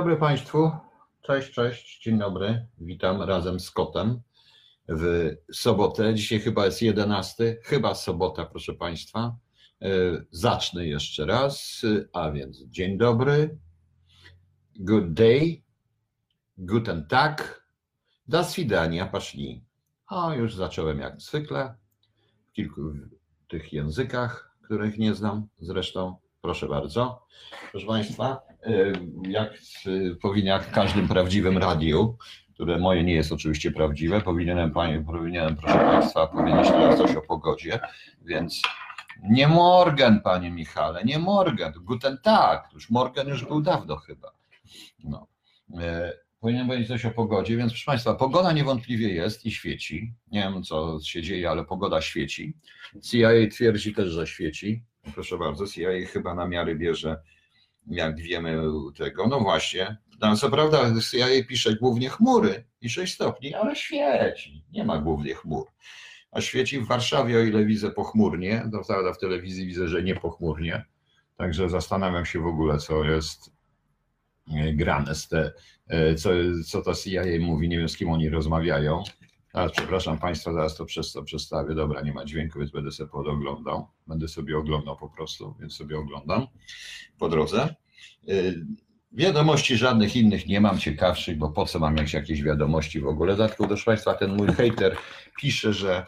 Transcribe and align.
Dobry 0.00 0.16
Państwu. 0.16 0.70
Cześć, 1.22 1.52
cześć, 1.52 2.02
dzień 2.02 2.18
dobry. 2.18 2.66
Witam 2.78 3.22
razem 3.22 3.60
z 3.60 3.70
kotem 3.70 4.20
w 4.88 5.30
sobotę. 5.52 6.14
Dzisiaj 6.14 6.40
chyba 6.40 6.66
jest 6.66 6.82
11, 6.82 7.56
chyba 7.62 7.94
sobota, 7.94 8.46
proszę 8.46 8.74
Państwa. 8.74 9.36
E, 9.82 9.88
zacznę 10.30 10.86
jeszcze 10.86 11.26
raz, 11.26 11.82
a 12.12 12.30
więc 12.30 12.62
dzień 12.62 12.98
dobry, 12.98 13.58
good 14.76 15.12
day, 15.12 15.62
guten 16.58 17.06
tag, 17.06 17.66
das 18.28 18.54
widania, 18.54 19.06
paszli. 19.06 19.64
O, 20.06 20.32
już 20.34 20.54
zacząłem 20.54 20.98
jak 20.98 21.20
zwykle 21.20 21.74
w 22.48 22.52
kilku 22.52 22.92
tych 23.48 23.72
językach, 23.72 24.56
których 24.62 24.98
nie 24.98 25.14
znam 25.14 25.48
zresztą. 25.58 26.16
Proszę 26.42 26.68
bardzo. 26.68 27.26
Proszę 27.72 27.86
Państwa, 27.86 28.49
jak 29.28 29.52
powinien, 30.22 30.46
jak 30.46 30.64
w 30.64 30.70
każdym 30.70 31.08
prawdziwym 31.08 31.58
radiu, 31.58 32.16
które 32.54 32.78
moje 32.78 33.04
nie 33.04 33.14
jest 33.14 33.32
oczywiście 33.32 33.70
prawdziwe, 33.70 34.20
powinienem, 34.20 34.72
powinienem 35.06 35.56
proszę 35.56 35.78
Państwa, 35.78 36.26
powiedzieć 36.26 36.68
teraz 36.68 36.98
coś 36.98 37.16
o 37.16 37.22
pogodzie, 37.22 37.80
więc 38.24 38.62
nie 39.22 39.48
Morgan, 39.48 40.20
Panie 40.20 40.50
Michale, 40.50 41.04
nie 41.04 41.18
Morgan, 41.18 41.72
Guten 41.80 42.18
Tag, 42.18 42.68
już 42.72 42.90
Morgan 42.90 43.28
już 43.28 43.44
był 43.44 43.60
dawno 43.60 43.96
chyba. 43.96 44.32
No. 45.04 45.26
Y, 45.70 45.74
powinienem 46.40 46.68
powiedzieć 46.68 46.88
coś 46.88 47.04
o 47.04 47.10
pogodzie, 47.10 47.56
więc 47.56 47.72
proszę 47.72 47.86
Państwa, 47.86 48.14
pogoda 48.14 48.52
niewątpliwie 48.52 49.14
jest 49.14 49.46
i 49.46 49.50
świeci. 49.50 50.14
Nie 50.32 50.40
wiem, 50.40 50.62
co 50.62 50.98
się 51.04 51.22
dzieje, 51.22 51.50
ale 51.50 51.64
pogoda 51.64 52.00
świeci. 52.00 52.54
CIA 53.02 53.30
twierdzi 53.50 53.94
też, 53.94 54.08
że 54.08 54.26
świeci. 54.26 54.82
Proszę 55.14 55.38
bardzo, 55.38 55.66
CIA 55.66 55.90
chyba 56.12 56.34
na 56.34 56.48
miary 56.48 56.76
bierze, 56.76 57.22
jak 57.90 58.20
wiemy 58.20 58.62
tego. 58.96 59.26
No 59.26 59.40
właśnie, 59.40 59.96
no, 60.20 60.36
co 60.36 60.50
prawda 60.50 60.92
CIA 61.10 61.26
pisze 61.48 61.74
głównie 61.76 62.10
chmury 62.10 62.64
i 62.80 62.90
6 62.90 63.14
stopni, 63.14 63.54
ale 63.54 63.76
świeci, 63.76 64.64
nie 64.72 64.84
ma 64.84 64.98
głównie 64.98 65.34
chmur. 65.34 65.66
A 66.32 66.40
świeci 66.40 66.78
w 66.78 66.86
Warszawie, 66.86 67.38
o 67.38 67.40
ile 67.40 67.64
widzę 67.64 67.90
pochmurnie, 67.90 68.68
to 68.72 68.84
prawda 68.84 69.12
w 69.12 69.18
telewizji 69.18 69.66
widzę, 69.66 69.88
że 69.88 70.02
nie 70.02 70.14
pochmurnie, 70.14 70.84
także 71.36 71.68
zastanawiam 71.68 72.26
się 72.26 72.40
w 72.40 72.46
ogóle, 72.46 72.78
co 72.78 73.04
jest 73.04 73.50
e, 74.54 74.72
grane 74.72 75.14
z 75.14 75.28
te, 75.28 75.52
e, 75.88 76.14
co, 76.14 76.30
co 76.66 76.82
ta 76.82 76.94
CIA 76.94 77.22
mówi, 77.40 77.68
nie 77.68 77.78
wiem 77.78 77.88
z 77.88 77.96
kim 77.96 78.10
oni 78.10 78.28
rozmawiają, 78.28 79.02
ale 79.52 79.70
przepraszam 79.70 80.18
Państwa, 80.18 80.52
zaraz 80.52 80.76
to 80.76 80.84
przez 80.84 81.12
to 81.12 81.22
przestawię. 81.22 81.74
Dobra, 81.74 82.00
nie 82.00 82.12
ma 82.12 82.24
dźwięku, 82.24 82.58
więc 82.58 82.70
będę 82.70 82.90
sobie 82.90 83.10
podoglądał. 83.10 83.86
Będę 84.06 84.28
sobie 84.28 84.58
oglądał 84.58 84.96
po 84.96 85.08
prostu, 85.08 85.54
więc 85.60 85.76
sobie 85.76 85.98
oglądam 85.98 86.46
po 87.18 87.28
drodze. 87.28 87.74
Y, 88.28 88.66
wiadomości 89.12 89.76
żadnych 89.76 90.16
innych 90.16 90.46
nie 90.46 90.60
mam 90.60 90.78
ciekawszych, 90.78 91.38
bo 91.38 91.50
po 91.50 91.66
co 91.66 91.78
mam 91.78 91.96
jakieś, 91.96 92.42
wiadomości 92.42 93.00
w 93.00 93.06
ogóle. 93.06 93.36
Dodatkowo, 93.36 93.68
proszę 93.68 93.84
Państwa, 93.84 94.14
ten 94.14 94.36
mój 94.36 94.46
hater 94.48 94.96
pisze, 95.40 95.72
że 95.72 96.06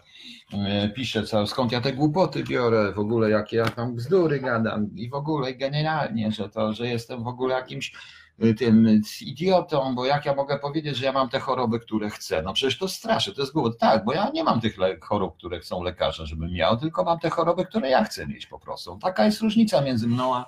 y, 0.52 0.88
pisze, 0.88 1.22
co, 1.22 1.46
skąd 1.46 1.72
ja 1.72 1.80
te 1.80 1.92
głupoty 1.92 2.44
biorę, 2.44 2.92
w 2.92 2.98
ogóle 2.98 3.30
jakie 3.30 3.56
ja 3.56 3.64
tam 3.64 3.94
bzdury 3.94 4.40
gadam 4.40 4.96
i 4.96 5.08
w 5.08 5.14
ogóle 5.14 5.54
generalnie, 5.54 6.32
że 6.32 6.48
to, 6.48 6.72
że 6.72 6.86
jestem 6.86 7.24
w 7.24 7.26
ogóle 7.26 7.54
jakimś 7.54 7.92
tym 8.58 9.00
idiotą, 9.20 9.94
bo 9.94 10.04
jak 10.04 10.26
ja 10.26 10.34
mogę 10.34 10.58
powiedzieć, 10.58 10.96
że 10.96 11.04
ja 11.04 11.12
mam 11.12 11.28
te 11.28 11.40
choroby, 11.40 11.80
które 11.80 12.10
chcę? 12.10 12.42
No 12.42 12.52
przecież 12.52 12.78
to 12.78 12.88
straszy, 12.88 13.34
to 13.34 13.40
jest 13.40 13.52
głupot. 13.52 13.78
Tak, 13.78 14.04
bo 14.04 14.12
ja 14.12 14.30
nie 14.30 14.44
mam 14.44 14.60
tych 14.60 14.76
chorób, 15.00 15.36
które 15.36 15.60
chcą 15.60 15.82
lekarze, 15.82 16.26
żebym 16.26 16.52
miał, 16.52 16.76
tylko 16.76 17.04
mam 17.04 17.18
te 17.18 17.30
choroby, 17.30 17.66
które 17.66 17.90
ja 17.90 18.04
chcę 18.04 18.26
mieć 18.26 18.46
po 18.46 18.58
prostu. 18.58 18.98
Taka 19.02 19.24
jest 19.24 19.40
różnica 19.40 19.80
między 19.80 20.08
mną 20.08 20.36
a 20.36 20.46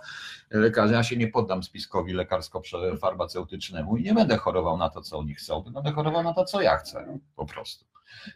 lekarzem. 0.51 0.97
Ja 0.97 1.03
się 1.03 1.17
nie 1.17 1.29
poddam 1.29 1.63
spiskowi 1.63 2.15
lekarsko-farmaceutycznemu 2.15 3.97
i 3.97 4.03
nie 4.03 4.15
będę 4.15 4.37
chorował 4.37 4.77
na 4.77 4.91
to, 4.91 5.01
co 5.01 5.19
oni 5.19 5.35
chcą, 5.35 5.63
tylko 5.63 5.81
będę 5.81 5.93
chorował 5.93 6.23
na 6.23 6.35
to, 6.35 6.45
co 6.45 6.61
ja 6.61 6.77
chcę 6.77 7.19
po 7.37 7.47
prostu. 7.47 7.85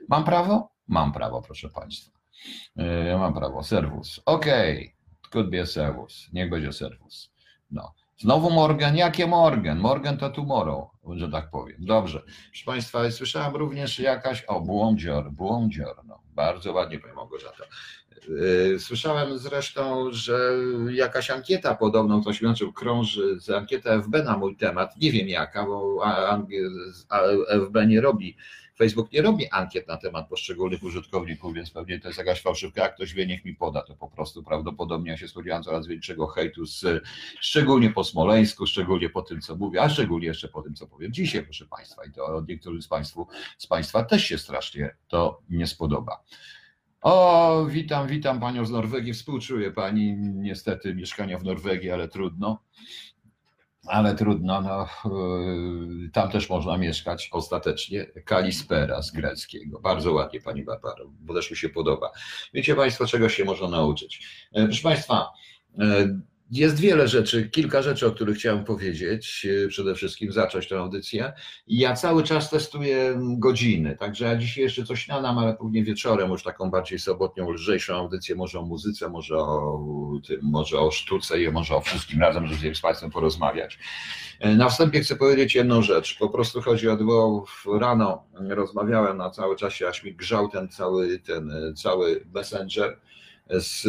Mam 0.09 0.25
prawo? 0.25 0.69
Mam 0.89 1.13
prawo, 1.13 1.43
proszę 1.43 1.69
Państwa. 1.69 2.19
Ja 3.07 3.19
mam 3.19 3.35
prawo. 3.35 3.63
Serwus. 3.63 4.21
Okej. 4.27 4.77
Okay. 4.77 4.93
Could 5.31 5.51
be 5.51 5.61
a 5.61 5.67
serwus. 5.67 6.29
Niech 6.33 6.51
będzie 6.51 6.73
serwus. 6.73 7.31
No. 7.71 7.93
Znowu 8.21 8.51
Morgan, 8.51 8.97
jakie 8.97 9.27
Morgan? 9.27 9.79
Morgan 9.79 10.17
to 10.17 10.31
tomorrow, 10.31 10.91
że 11.17 11.29
tak 11.29 11.51
powiem. 11.51 11.77
Dobrze. 11.79 12.23
Proszę 12.51 12.65
Państwa, 12.67 13.11
słyszałem 13.11 13.57
również 13.57 13.99
jakaś, 13.99 14.45
o, 14.45 14.61
Błądzior, 14.61 15.31
Błądzior, 15.31 15.97
no, 16.05 16.21
bardzo 16.35 16.73
ładnie 16.73 16.99
Pani 16.99 17.15
Małgorzata. 17.15 17.65
Yy, 18.29 18.79
słyszałem 18.79 19.39
zresztą, 19.39 20.13
że 20.13 20.53
jakaś 20.91 21.31
ankieta 21.31 21.75
podobną, 21.75 22.21
ktoś 22.21 22.39
znaczy 22.39 22.73
krąży, 22.75 23.41
z 23.41 23.51
ankieta 23.51 24.03
FB 24.03 24.25
na 24.25 24.37
mój 24.37 24.57
temat, 24.57 24.97
nie 24.97 25.13
wiem 25.13 25.29
jaka, 25.29 25.67
bo 25.67 26.03
FB 27.67 27.87
nie 27.87 28.01
robi 28.01 28.37
Facebook 28.79 29.13
nie 29.13 29.23
robi 29.23 29.49
ankiet 29.49 29.89
na 29.89 29.97
temat 29.97 30.29
poszczególnych 30.29 30.83
użytkowników, 30.83 31.55
więc 31.55 31.71
pewnie 31.71 32.01
to 32.01 32.09
jest 32.09 32.19
jakaś 32.19 32.43
fałszywka. 32.43 32.83
Jak 32.83 32.95
ktoś 32.95 33.15
wie, 33.15 33.27
niech 33.27 33.45
mi 33.45 33.55
poda, 33.55 33.83
to 33.83 33.95
po 33.95 34.09
prostu 34.09 34.43
prawdopodobnie 34.43 35.11
ja 35.11 35.17
się 35.17 35.29
spodziewam 35.29 35.63
coraz 35.63 35.87
większego 35.87 36.27
hejtu, 36.27 36.67
z, 36.67 37.05
szczególnie 37.41 37.91
po 37.91 38.05
Smoleńsku, 38.05 38.67
szczególnie 38.67 39.11
po 39.11 39.23
tym, 39.23 39.41
co 39.41 39.57
mówię, 39.57 39.83
a 39.83 39.89
szczególnie 39.89 40.27
jeszcze 40.27 40.49
po 40.49 40.63
tym, 40.63 40.75
co 40.75 40.87
powiem 40.87 41.13
dzisiaj, 41.13 41.43
proszę 41.43 41.67
Państwa. 41.67 42.05
I 42.05 42.13
to 42.13 42.25
od 42.25 42.49
niektórych 42.49 42.83
z, 42.83 42.89
państwu, 42.89 43.27
z 43.59 43.67
Państwa 43.67 44.05
też 44.05 44.25
się 44.25 44.39
strasznie 44.39 44.97
to 45.09 45.43
nie 45.51 45.67
spodoba. 45.67 46.23
O, 47.01 47.67
witam, 47.71 48.09
witam 48.09 48.41
Panią 48.41 48.67
z 48.67 48.71
Norwegii. 48.71 49.13
Współczuję 49.13 49.71
Pani 49.71 50.17
niestety 50.17 50.95
mieszkania 50.95 51.39
w 51.39 51.45
Norwegii, 51.45 51.91
ale 51.91 52.09
trudno 52.09 52.63
ale 53.87 54.15
trudno, 54.15 54.61
no, 54.61 54.89
yy, 55.05 56.11
tam 56.13 56.31
też 56.31 56.51
można 56.51 56.77
mieszkać 56.77 57.29
ostatecznie. 57.33 58.07
Kalispera 58.25 59.03
z 59.03 59.11
greckiego. 59.11 59.81
Bardzo 59.81 60.13
ładnie, 60.13 60.41
Pani 60.41 60.65
Barbaro, 60.65 61.05
bo 61.21 61.35
też 61.35 61.51
mi 61.51 61.57
się 61.57 61.69
podoba. 61.69 62.11
Wiecie 62.55 62.75
Państwo, 62.75 63.07
czego 63.07 63.29
się 63.29 63.45
można 63.45 63.69
nauczyć? 63.69 64.27
E, 64.53 64.65
proszę 64.65 64.83
Państwa, 64.83 65.31
e, 65.79 66.21
jest 66.51 66.81
wiele 66.81 67.09
rzeczy, 67.09 67.49
kilka 67.49 67.83
rzeczy, 67.83 68.07
o 68.07 68.11
których 68.11 68.37
chciałem 68.37 68.65
powiedzieć. 68.65 69.47
E, 69.65 69.69
przede 69.69 69.95
wszystkim 69.95 70.33
zacząć 70.33 70.69
tę 70.69 70.79
audycję. 70.79 71.33
Ja 71.67 71.95
cały 71.95 72.23
czas 72.23 72.51
testuję 72.51 73.19
godziny, 73.39 73.97
także 73.97 74.25
ja 74.25 74.37
dzisiaj 74.37 74.65
jeszcze 74.65 74.85
coś 74.85 75.09
nadam, 75.09 75.39
ale 75.39 75.55
pewnie 75.55 75.85
wieczorem 75.85 76.31
już 76.31 76.43
taką 76.43 76.71
bardziej 76.71 76.99
sobotnią, 76.99 77.51
lżejszą 77.51 77.95
audycję, 77.97 78.35
może 78.35 78.59
o 78.59 78.63
muzyce, 78.63 79.09
może 79.09 79.37
o 79.37 79.81
tym, 80.27 80.41
może 80.43 80.81
o 80.81 80.91
sztuce 80.91 81.43
i 81.43 81.51
może 81.51 81.75
o 81.75 81.81
wszystkim 81.81 82.21
razem, 82.21 82.47
żeby 82.47 82.75
z 82.75 82.81
Państwem 82.81 83.11
porozmawiać. 83.11 83.79
E, 84.41 84.55
na 84.55 84.69
wstępie 84.69 85.01
chcę 85.01 85.17
powiedzieć 85.17 85.55
jedną 85.55 85.83
rzecz. 85.83 86.19
Po 86.19 86.29
prostu 86.29 86.63
chodzi 86.63 86.89
o 86.89 86.97
to, 86.97 87.45
rano 87.79 88.25
rozmawiałem 88.49 89.17
na 89.17 89.31
cały 89.31 89.57
czasie, 89.57 89.89
aż 89.89 90.05
mi 90.05 90.15
grzał 90.15 90.49
ten 90.49 90.69
cały, 90.69 91.19
ten 91.19 91.53
cały 91.77 92.25
messenger 92.35 92.99
z 93.51 93.87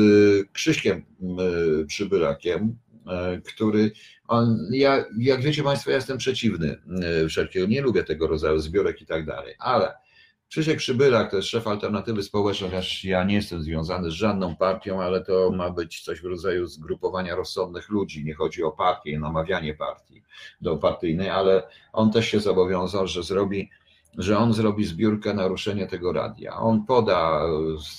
Krzyśkiem 0.51 1.05
Przybyrakiem, 1.87 2.77
e, 3.07 3.41
który 3.41 3.91
on, 4.27 4.57
ja, 4.71 5.05
jak 5.17 5.41
wiecie 5.41 5.63
Państwo, 5.63 5.89
ja 5.89 5.95
jestem 5.95 6.17
przeciwny 6.17 6.81
wszelkiego, 7.29 7.67
nie 7.67 7.81
lubię 7.81 8.03
tego 8.03 8.27
rodzaju 8.27 8.59
zbiorek 8.59 9.01
i 9.01 9.05
tak 9.05 9.25
dalej, 9.25 9.55
ale 9.59 9.93
Krzysiek 10.49 10.77
Przybylak 10.77 11.31
to 11.31 11.37
jest 11.37 11.49
szef 11.49 11.67
alternatywy 11.67 12.23
społecznej, 12.23 12.69
chociaż 12.69 13.03
ja 13.03 13.23
nie 13.23 13.35
jestem 13.35 13.63
związany 13.63 14.11
z 14.11 14.13
żadną 14.13 14.55
partią, 14.55 15.01
ale 15.01 15.25
to 15.25 15.51
ma 15.51 15.69
być 15.69 16.01
coś 16.01 16.21
w 16.21 16.25
rodzaju 16.25 16.67
zgrupowania 16.67 17.35
rozsądnych 17.35 17.89
ludzi. 17.89 18.25
Nie 18.25 18.33
chodzi 18.33 18.63
o 18.63 18.71
partię, 18.71 19.19
namawianie 19.19 19.73
partii 19.73 20.23
do 20.61 20.77
partyjnej, 20.77 21.29
ale 21.29 21.63
on 21.93 22.11
też 22.11 22.27
się 22.27 22.39
zobowiązał, 22.39 23.07
że 23.07 23.23
zrobi 23.23 23.69
że 24.19 24.37
on 24.37 24.53
zrobi 24.53 24.85
zbiórkę 24.85 25.33
naruszenie 25.33 25.87
tego 25.87 26.13
radia. 26.13 26.55
On 26.57 26.85
poda, 26.85 27.41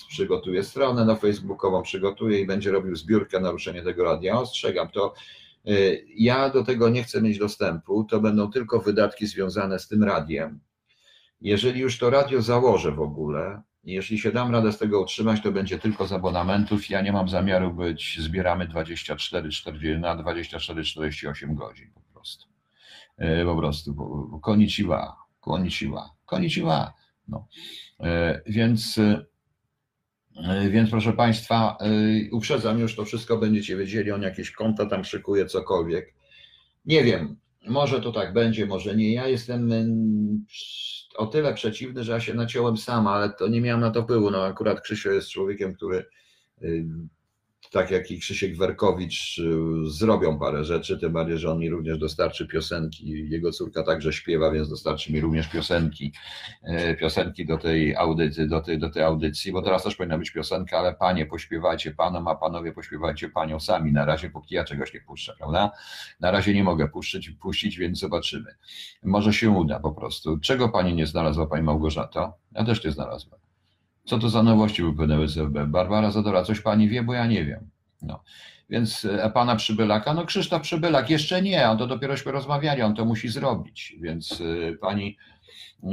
przygotuje 0.09 0.65
stronę 0.65 1.05
na 1.05 1.17
Facebookową, 1.17 1.83
przygotuje 1.83 2.41
i 2.41 2.47
będzie 2.47 2.71
robił 2.71 2.97
zbiórkę 2.97 3.41
naruszenie 3.41 3.83
tego 3.83 4.05
radia. 4.05 4.39
Ostrzegam 4.39 4.89
to. 4.89 5.15
Y, 5.69 6.05
ja 6.17 6.51
do 6.51 6.65
tego 6.65 6.89
nie 6.89 7.03
chcę 7.03 7.23
mieć 7.23 7.39
dostępu, 7.39 8.05
to 8.05 8.21
będą 8.21 8.51
tylko 8.51 8.81
wydatki 8.81 9.27
związane 9.27 9.79
z 9.79 9.89
tym 9.89 10.05
radiem. 10.05 10.61
Jeżeli 11.41 11.81
już 11.81 11.99
to 11.99 12.11
radio 12.11 12.43
założę 12.43 12.93
w 12.93 13.01
ogóle, 13.01 13.63
jeśli 13.85 14.19
się 14.19 14.33
dam 14.33 14.53
radę 14.53 14.73
z 14.73 14.79
tego 14.79 15.01
utrzymać, 15.01 15.43
to 15.43 15.53
będzie 15.53 15.79
tylko 15.79 16.07
z 16.07 16.13
abonamentów. 16.13 16.91
Ja 16.91 17.01
nie 17.01 17.13
mam 17.13 17.29
zamiaru 17.29 17.75
być, 17.75 18.21
zbieramy 18.21 18.69
24, 18.69 19.49
40, 19.49 19.99
na 19.99 20.17
24-48 20.17 21.55
godzin 21.55 21.91
po 21.95 22.01
prostu. 22.13 22.47
Y, 23.21 23.45
po 23.45 23.57
prostu, 23.57 23.95
koniciła 25.41 26.21
konnichiwa. 26.31 26.95
No. 27.29 27.49
E, 28.01 28.41
więc, 28.47 28.99
e, 28.99 30.71
więc 30.71 30.91
proszę 30.91 31.13
Państwa, 31.13 31.77
e, 31.81 31.87
uprzedzam 32.33 32.79
już, 32.79 32.97
to 32.97 33.05
wszystko 33.05 33.39
będziecie 33.39 33.77
wiedzieli, 33.77 34.13
on 34.13 34.23
jakieś 34.23 34.51
konta 34.51 34.87
tam 34.87 35.05
szykuje, 35.05 35.47
cokolwiek. 35.47 36.15
Nie 36.85 37.05
wiem, 37.05 37.37
może 37.67 38.01
to 38.01 38.13
tak 38.13 38.33
będzie, 38.33 38.67
może 38.67 38.97
nie. 38.97 39.13
Ja 39.13 39.29
jestem 39.29 39.71
o 41.17 41.27
tyle 41.27 41.55
przeciwny, 41.55 42.05
że 42.05 42.13
ja 42.13 42.21
się 42.21 42.35
naciąłem 42.35 42.77
sam, 42.77 43.07
ale 43.07 43.31
to 43.31 43.49
nie 43.49 43.61
miałem 43.61 43.81
na 43.81 43.91
to 43.91 44.03
wpływu. 44.03 44.31
No 44.31 44.45
akurat 44.45 44.81
Krzysio 44.81 45.11
jest 45.11 45.31
człowiekiem, 45.31 45.75
który 45.75 46.07
tak 47.71 47.91
jak 47.91 48.11
i 48.11 48.19
Krzysiek 48.19 48.57
Werkowicz 48.57 49.39
y, 49.39 49.91
zrobią 49.91 50.39
parę 50.39 50.65
rzeczy, 50.65 50.99
tym 50.99 51.13
bardziej, 51.13 51.39
że 51.39 51.51
on 51.51 51.59
mi 51.59 51.71
również 51.71 51.99
dostarczy 51.99 52.47
piosenki. 52.47 53.31
Jego 53.31 53.53
córka 53.53 53.83
także 53.83 54.13
śpiewa, 54.13 54.51
więc 54.51 54.69
dostarczy 54.69 55.13
mi 55.13 55.21
również 55.21 55.49
piosenki, 55.49 56.13
y, 56.91 56.97
piosenki 56.97 57.47
do 57.47 57.59
tej 57.59 57.97
audycji, 57.97 58.49
do 58.49 58.61
tej, 58.61 58.79
do 58.79 58.91
tej 58.91 59.03
audycji, 59.03 59.53
bo 59.53 59.63
teraz 59.63 59.83
też 59.83 59.97
powinna 59.97 60.19
być 60.19 60.31
piosenka, 60.31 60.79
ale 60.79 60.95
panie 60.95 61.27
pośpiewajcie 61.27 61.91
panom, 61.91 62.29
a 62.29 62.35
panowie 62.35 62.73
pośpiewajcie 62.73 63.29
panią 63.29 63.61
sami. 63.61 63.93
Na 63.93 64.05
razie, 64.05 64.31
póki 64.31 64.55
ja 64.55 64.65
czegoś 64.65 64.95
nie 64.95 65.01
puszczę, 65.01 65.35
prawda? 65.39 65.71
Na 66.21 66.31
razie 66.31 66.55
nie 66.55 66.65
mogę 66.65 66.89
puszczyć, 66.89 67.31
puścić, 67.31 67.79
więc 67.79 67.99
zobaczymy. 67.99 68.55
Może 69.03 69.33
się 69.33 69.51
uda 69.51 69.81
po 69.81 69.93
prostu. 69.93 70.39
Czego 70.39 70.69
pani 70.69 70.95
nie 70.95 71.07
znalazła, 71.07 71.47
pani 71.47 71.63
Małgorzato? 71.63 72.33
Ja 72.53 72.65
też 72.65 72.85
nie 72.85 72.91
znalazłem. 72.91 73.40
Co 74.05 74.19
to 74.19 74.29
za 74.29 74.43
nowości 74.43 74.83
wypłynęły 74.83 75.29
z 75.29 75.39
FB? 75.39 75.67
Barbara 75.67 76.11
Zadora, 76.11 76.45
coś 76.45 76.61
pani 76.61 76.89
wie, 76.89 77.03
bo 77.03 77.15
ja 77.15 77.27
nie 77.27 77.45
wiem. 77.45 77.71
No. 78.03 78.23
Więc 78.71 79.05
e, 79.05 79.31
pana 79.31 79.57
Przybylaka, 79.57 80.15
no 80.15 80.27
Krzysztof 80.27 80.63
Przybylak 80.63 81.11
jeszcze 81.11 81.43
nie, 81.43 81.71
on 81.71 81.79
to 81.79 81.87
dopierośmy 81.87 82.33
rozmawiali, 82.33 82.83
on 82.83 82.95
to 82.95 83.05
musi 83.05 83.29
zrobić, 83.29 83.97
więc 84.01 84.41
e, 84.41 84.77
pani, 84.77 85.17
e, 85.83 85.89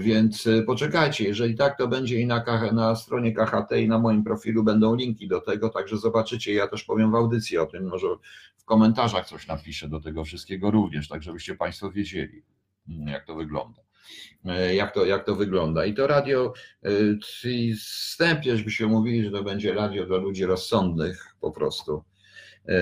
więc 0.00 0.48
poczekajcie, 0.66 1.24
jeżeli 1.24 1.54
tak, 1.54 1.78
to 1.78 1.88
będzie 1.88 2.20
i 2.20 2.26
na, 2.26 2.44
na 2.72 2.96
stronie 2.96 3.32
KHT 3.32 3.72
i 3.80 3.88
na 3.88 3.98
moim 3.98 4.24
profilu 4.24 4.64
będą 4.64 4.94
linki 4.94 5.28
do 5.28 5.40
tego, 5.40 5.68
także 5.68 5.96
zobaczycie, 5.96 6.54
ja 6.54 6.68
też 6.68 6.84
powiem 6.84 7.10
w 7.10 7.14
audycji 7.14 7.58
o 7.58 7.66
tym, 7.66 7.88
może 7.88 8.06
w 8.56 8.64
komentarzach 8.64 9.26
coś 9.26 9.46
napiszę 9.46 9.88
do 9.88 10.00
tego 10.00 10.24
wszystkiego 10.24 10.70
również, 10.70 11.08
tak 11.08 11.22
żebyście 11.22 11.54
państwo 11.54 11.90
wiedzieli, 11.90 12.42
jak 12.88 13.26
to 13.26 13.34
wygląda. 13.34 13.82
E, 14.44 14.74
jak 14.74 14.94
to, 14.94 15.04
jak 15.04 15.24
to 15.24 15.36
wygląda. 15.36 15.84
I 15.84 15.94
to 15.94 16.06
radio, 16.06 16.52
e, 16.82 16.90
wstępnie, 17.76 18.56
żebyśmy 18.56 18.86
mówili, 18.86 19.24
że 19.24 19.30
to 19.30 19.42
będzie 19.42 19.74
radio 19.74 20.06
dla 20.06 20.16
ludzi 20.16 20.44
rozsądnych 20.44 21.36
po 21.40 21.50
prostu. 21.50 22.04
E, 22.68 22.74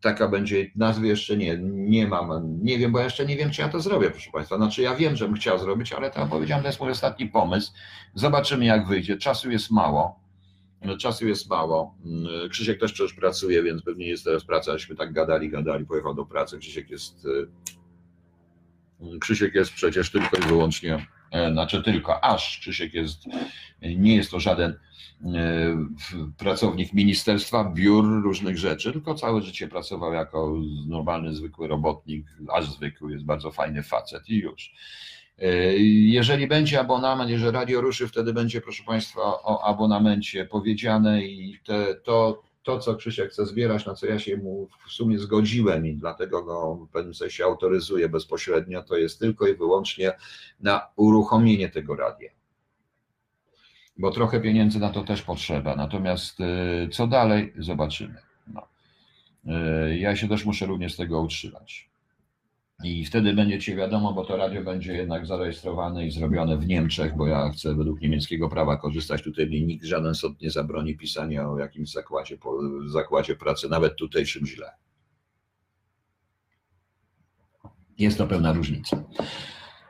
taka 0.00 0.28
będzie, 0.28 0.70
nazwy 0.76 1.06
jeszcze 1.06 1.36
nie, 1.36 1.58
nie 1.62 2.06
mam, 2.06 2.58
nie 2.62 2.78
wiem, 2.78 2.92
bo 2.92 3.00
jeszcze 3.00 3.26
nie 3.26 3.36
wiem, 3.36 3.50
czy 3.50 3.62
ja 3.62 3.68
to 3.68 3.80
zrobię, 3.80 4.10
proszę 4.10 4.30
Państwa. 4.32 4.56
Znaczy 4.56 4.82
ja 4.82 4.94
wiem, 4.94 5.16
że 5.16 5.24
bym 5.24 5.34
chciał 5.34 5.58
zrobić, 5.58 5.92
ale 5.92 6.10
to 6.10 6.26
powiedziałem, 6.26 6.62
to 6.62 6.68
jest 6.68 6.80
mój 6.80 6.90
ostatni 6.90 7.26
pomysł. 7.26 7.72
Zobaczymy, 8.14 8.64
jak 8.64 8.86
wyjdzie. 8.86 9.16
Czasu 9.16 9.50
jest 9.50 9.70
mało. 9.70 10.22
Czasu 10.98 11.28
jest 11.28 11.50
mało. 11.50 11.94
Mm, 12.04 12.50
Krzysiek 12.50 12.80
też 12.80 12.92
przecież 12.92 13.14
pracuje, 13.14 13.62
więc 13.62 13.82
pewnie 13.82 14.08
jest 14.08 14.24
teraz 14.24 14.44
praca. 14.44 14.72
Myśmy 14.72 14.96
tak 14.96 15.12
gadali, 15.12 15.50
gadali, 15.50 15.86
pojechał 15.86 16.14
do 16.14 16.26
pracy. 16.26 16.58
Krzysiek 16.58 16.90
jest 16.90 17.26
Krzysiek 19.20 19.54
jest 19.54 19.72
przecież 19.72 20.10
tylko 20.10 20.36
i 20.36 20.40
wyłącznie, 20.40 21.06
e, 21.30 21.52
znaczy 21.52 21.82
tylko 21.82 22.24
aż 22.24 22.58
Krzysiek 22.58 22.94
jest, 22.94 23.24
nie 23.82 24.16
jest 24.16 24.30
to 24.30 24.40
żaden 24.40 24.74
e, 25.24 25.28
pracownik 26.38 26.92
ministerstwa, 26.92 27.64
biur, 27.64 28.22
różnych 28.22 28.58
rzeczy, 28.58 28.92
tylko 28.92 29.14
całe 29.14 29.42
życie 29.42 29.68
pracował 29.68 30.12
jako 30.12 30.54
normalny, 30.86 31.34
zwykły 31.34 31.68
robotnik, 31.68 32.26
aż 32.54 32.70
zwykły, 32.70 33.12
jest 33.12 33.24
bardzo 33.24 33.50
fajny 33.50 33.82
facet 33.82 34.28
i 34.28 34.36
już. 34.36 34.74
E, 35.38 35.76
jeżeli 35.76 36.46
będzie 36.46 36.80
abonament, 36.80 37.30
jeżeli 37.30 37.52
radio 37.52 37.80
ruszy, 37.80 38.08
wtedy 38.08 38.32
będzie, 38.32 38.60
proszę 38.60 38.82
Państwa, 38.84 39.20
o 39.22 39.64
abonamencie 39.64 40.44
powiedziane 40.44 41.24
i 41.24 41.58
te, 41.64 41.94
to, 41.94 42.42
to, 42.62 42.78
co 42.78 42.96
Krzysiek 42.96 43.30
chce 43.30 43.46
zbierać, 43.46 43.86
na 43.86 43.94
co 43.94 44.06
ja 44.06 44.18
się 44.18 44.36
mu 44.36 44.68
w 44.88 44.92
sumie 44.92 45.18
zgodziłem 45.18 45.86
i 45.86 45.94
dlatego 45.94 46.42
go 46.42 46.74
w 46.74 46.88
pewnym 46.88 47.14
sensie 47.14 47.44
autoryzuję 47.44 48.08
bezpośrednio, 48.08 48.82
to 48.82 48.96
jest 48.96 49.18
tylko 49.18 49.46
i 49.46 49.54
wyłącznie 49.54 50.12
na 50.60 50.86
uruchomienie 50.96 51.68
tego 51.68 51.96
radia. 51.96 52.30
Bo 53.98 54.10
trochę 54.10 54.40
pieniędzy 54.40 54.78
na 54.78 54.90
to 54.90 55.04
też 55.04 55.22
potrzeba. 55.22 55.76
Natomiast 55.76 56.40
y, 56.40 56.88
co 56.92 57.06
dalej, 57.06 57.52
zobaczymy. 57.58 58.14
No. 58.46 58.68
Y, 59.88 59.98
ja 59.98 60.16
się 60.16 60.28
też 60.28 60.44
muszę 60.44 60.66
również 60.66 60.94
z 60.94 60.96
tego 60.96 61.20
utrzymać. 61.20 61.91
I 62.82 63.04
wtedy 63.04 63.32
będziecie 63.32 63.76
wiadomo, 63.76 64.12
bo 64.12 64.24
to 64.24 64.36
radio 64.36 64.62
będzie 64.62 64.92
jednak 64.92 65.26
zarejestrowane 65.26 66.06
i 66.06 66.10
zrobione 66.10 66.56
w 66.56 66.66
Niemczech, 66.66 67.16
bo 67.16 67.26
ja 67.26 67.50
chcę 67.50 67.74
według 67.74 68.00
niemieckiego 68.00 68.48
prawa 68.48 68.76
korzystać. 68.76 69.22
Tutaj 69.22 69.46
mi 69.46 69.62
nikt, 69.62 69.84
żaden 69.84 70.14
sąd 70.14 70.40
nie 70.40 70.50
zabroni 70.50 70.96
pisania 70.96 71.48
o 71.48 71.58
jakimś 71.58 71.92
zakładzie, 71.92 72.38
zakładzie 72.86 73.36
pracy, 73.36 73.68
nawet 73.68 73.96
tutaj 73.96 74.26
czym 74.26 74.46
źle. 74.46 74.72
Jest 77.98 78.18
to 78.18 78.26
pewna 78.26 78.52
różnica. 78.52 79.04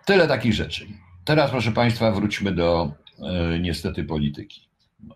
Tyle 0.06 0.28
takich 0.28 0.52
rzeczy. 0.52 0.86
Teraz, 1.24 1.50
proszę 1.50 1.72
Państwa, 1.72 2.12
wróćmy 2.12 2.52
do 2.52 2.92
e, 3.18 3.58
niestety 3.58 4.04
polityki. 4.04 4.68
No. 5.00 5.14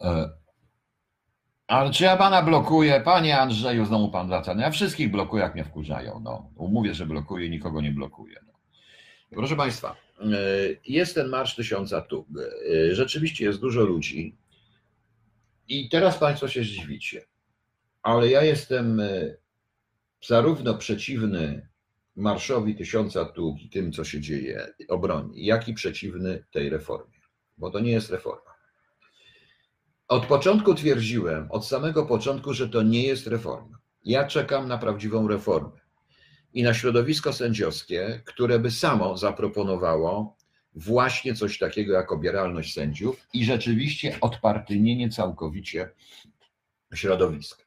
E, 0.00 0.30
czy 1.92 2.04
ja 2.04 2.16
pana 2.16 2.42
blokuję? 2.42 3.00
Panie 3.00 3.38
Andrzeju, 3.38 3.84
znowu 3.84 4.08
pan 4.08 4.28
wraca. 4.28 4.54
No 4.54 4.62
ja 4.62 4.70
wszystkich 4.70 5.10
blokuję, 5.10 5.42
jak 5.42 5.54
mnie 5.54 5.64
wkurzają. 5.64 6.20
No. 6.24 6.50
Mówię, 6.56 6.94
że 6.94 7.06
blokuję, 7.06 7.50
nikogo 7.50 7.80
nie 7.80 7.90
blokuję. 7.90 8.36
No. 8.46 8.52
Proszę 9.30 9.56
Państwa, 9.56 9.96
e, 10.20 10.26
jest 10.86 11.14
ten 11.14 11.28
Marsz 11.28 11.54
Tysiąca 11.54 12.00
tu. 12.00 12.26
E, 12.90 12.94
rzeczywiście 12.94 13.44
jest 13.44 13.60
dużo 13.60 13.80
ludzi. 13.80 14.36
I 15.68 15.88
teraz 15.88 16.18
Państwo 16.18 16.48
się 16.48 16.62
zdziwicie. 16.62 17.24
Ale 18.02 18.28
ja 18.28 18.42
jestem 18.42 19.00
e, 19.00 19.36
zarówno 20.26 20.74
przeciwny 20.74 21.68
Marszowi 22.16 22.74
Tysiąca 22.74 23.24
Tug 23.24 23.62
i 23.62 23.68
tym, 23.68 23.92
co 23.92 24.04
się 24.04 24.20
dzieje, 24.20 24.66
obroni, 24.88 25.46
jak 25.46 25.68
i 25.68 25.74
przeciwny 25.74 26.44
tej 26.50 26.70
reformie. 26.70 27.20
Bo 27.58 27.70
to 27.70 27.80
nie 27.80 27.92
jest 27.92 28.10
reforma. 28.10 28.55
Od 30.08 30.26
początku 30.26 30.74
twierdziłem, 30.74 31.50
od 31.50 31.66
samego 31.66 32.06
początku, 32.06 32.54
że 32.54 32.68
to 32.68 32.82
nie 32.82 33.02
jest 33.02 33.26
reforma. 33.26 33.78
Ja 34.04 34.26
czekam 34.26 34.68
na 34.68 34.78
prawdziwą 34.78 35.28
reformę 35.28 35.80
i 36.54 36.62
na 36.62 36.74
środowisko 36.74 37.32
sędziowskie, 37.32 38.22
które 38.24 38.58
by 38.58 38.70
samo 38.70 39.16
zaproponowało 39.16 40.36
właśnie 40.74 41.34
coś 41.34 41.58
takiego 41.58 41.92
jak 41.92 42.12
obieralność 42.12 42.74
sędziów 42.74 43.26
i 43.32 43.44
rzeczywiście 43.44 44.18
odpartyjnienie 44.20 45.10
całkowicie 45.10 45.90
środowiska. 46.94 47.64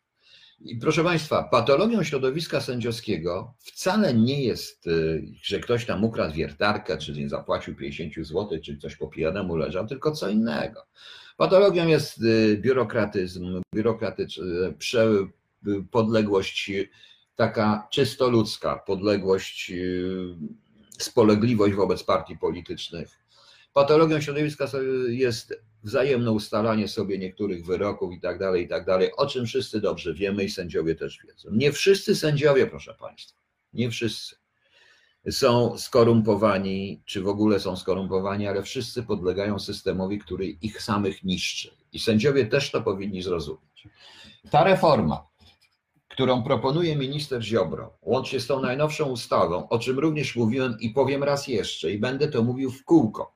I 0.60 0.75
proszę 0.77 1.03
Państwa, 1.03 1.43
patologią 1.43 2.03
środowiska 2.03 2.62
sędziowskiego 2.62 3.53
wcale 3.60 4.13
nie 4.13 4.43
jest, 4.43 4.88
y, 4.88 5.24
że 5.41 5.60
ktoś 5.60 5.86
tam 5.86 6.03
ukradł 6.03 6.36
wiertarkę, 6.36 6.98
czy 6.98 7.13
nie 7.13 7.29
zapłacił 7.29 7.75
50 7.75 8.27
zł, 8.27 8.60
czy 8.63 8.77
coś 8.77 8.96
po 8.96 9.08
pijanemu 9.08 9.55
leżał, 9.55 9.88
tylko 9.88 10.12
co 10.12 10.29
innego. 10.29 10.86
Patologią 11.39 11.88
jest 11.88 12.24
y, 12.24 12.58
biurokratyzm, 12.58 13.62
biurokratyczny, 13.75 14.43
podległość 15.91 16.72
taka 17.36 17.88
czysto 17.91 18.29
ludzka, 18.29 18.75
podległość, 18.75 19.72
y, 19.72 20.36
spolegliwość 20.98 21.75
wobec 21.75 22.03
partii 22.03 22.38
politycznych. 22.38 23.19
Patologią 23.74 24.22
środowiska 24.22 24.65
jest 25.08 25.53
wzajemne 25.84 26.31
ustalanie 26.31 26.88
sobie 26.88 27.17
niektórych 27.17 27.65
wyroków 27.65 28.13
i 28.13 28.19
tak 28.19 28.39
dalej, 28.39 28.65
i 28.65 28.67
tak 28.67 28.86
dalej, 28.86 29.12
o 29.15 29.25
czym 29.25 29.46
wszyscy 29.46 29.81
dobrze 29.81 30.13
wiemy 30.13 30.43
i 30.43 30.50
sędziowie 30.50 30.96
też 30.96 31.19
wiedzą. 31.27 31.50
Nie 31.51 31.72
wszyscy 31.72 32.15
sędziowie, 32.15 32.67
proszę 32.67 32.93
Państwa, 32.93 33.39
nie 33.74 33.91
wszyscy 33.91 34.36
są 35.31 35.77
skorumpowani, 35.77 37.01
czy 37.05 37.21
w 37.21 37.27
ogóle 37.27 37.59
są 37.59 37.75
skorumpowani, 37.75 38.48
ale 38.48 38.63
wszyscy 38.63 39.03
podlegają 39.03 39.59
systemowi, 39.59 40.19
który 40.19 40.45
ich 40.45 40.81
samych 40.81 41.24
niszczy. 41.24 41.71
I 41.93 42.00
sędziowie 42.00 42.45
też 42.45 42.71
to 42.71 42.81
powinni 42.81 43.21
zrozumieć. 43.21 43.88
Ta 44.51 44.63
reforma, 44.63 45.27
którą 46.07 46.43
proponuje 46.43 46.95
minister 46.95 47.43
Ziobro, 47.43 47.98
łącznie 48.01 48.39
z 48.39 48.48
tą 48.48 48.62
najnowszą 48.62 49.05
ustawą, 49.05 49.69
o 49.69 49.79
czym 49.79 50.00
również 50.00 50.36
mówiłem 50.36 50.77
i 50.79 50.89
powiem 50.89 51.24
raz 51.24 51.48
jeszcze, 51.48 51.91
i 51.91 52.00
będę 52.00 52.27
to 52.27 52.43
mówił 52.43 52.71
w 52.71 52.86
kółko, 52.86 53.33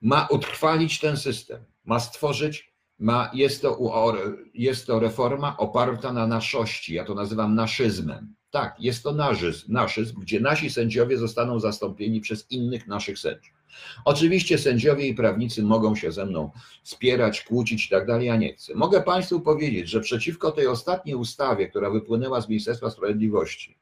ma 0.00 0.26
utrwalić 0.30 1.00
ten 1.00 1.16
system, 1.16 1.64
ma 1.84 2.00
stworzyć, 2.00 2.72
ma, 2.98 3.30
jest, 3.34 3.62
to, 3.62 3.78
jest 4.54 4.86
to 4.86 5.00
reforma 5.00 5.56
oparta 5.56 6.12
na 6.12 6.26
naszości, 6.26 6.94
ja 6.94 7.04
to 7.04 7.14
nazywam 7.14 7.54
naszyzmem 7.54 8.34
tak, 8.52 8.76
jest 8.78 9.02
to 9.02 9.12
naszyzm, 9.12 9.72
naszyzm, 9.72 10.20
gdzie 10.20 10.40
nasi 10.40 10.70
sędziowie 10.70 11.18
zostaną 11.18 11.60
zastąpieni 11.60 12.20
przez 12.20 12.50
innych 12.50 12.86
naszych 12.86 13.18
sędziów. 13.18 13.54
Oczywiście 14.04 14.58
sędziowie 14.58 15.06
i 15.06 15.14
prawnicy 15.14 15.62
mogą 15.62 15.96
się 15.96 16.12
ze 16.12 16.26
mną 16.26 16.50
spierać, 16.82 17.42
kłócić 17.42 17.86
i 17.86 17.88
tak 17.88 18.06
dalej, 18.06 18.26
ja 18.26 18.36
nie 18.36 18.54
chcę. 18.54 18.74
Mogę 18.74 19.02
Państwu 19.02 19.40
powiedzieć, 19.40 19.88
że 19.88 20.00
przeciwko 20.00 20.50
tej 20.50 20.66
ostatniej 20.66 21.16
ustawie, 21.16 21.68
która 21.68 21.90
wypłynęła 21.90 22.40
z 22.40 22.48
Ministerstwa 22.48 22.90
Sprawiedliwości, 22.90 23.78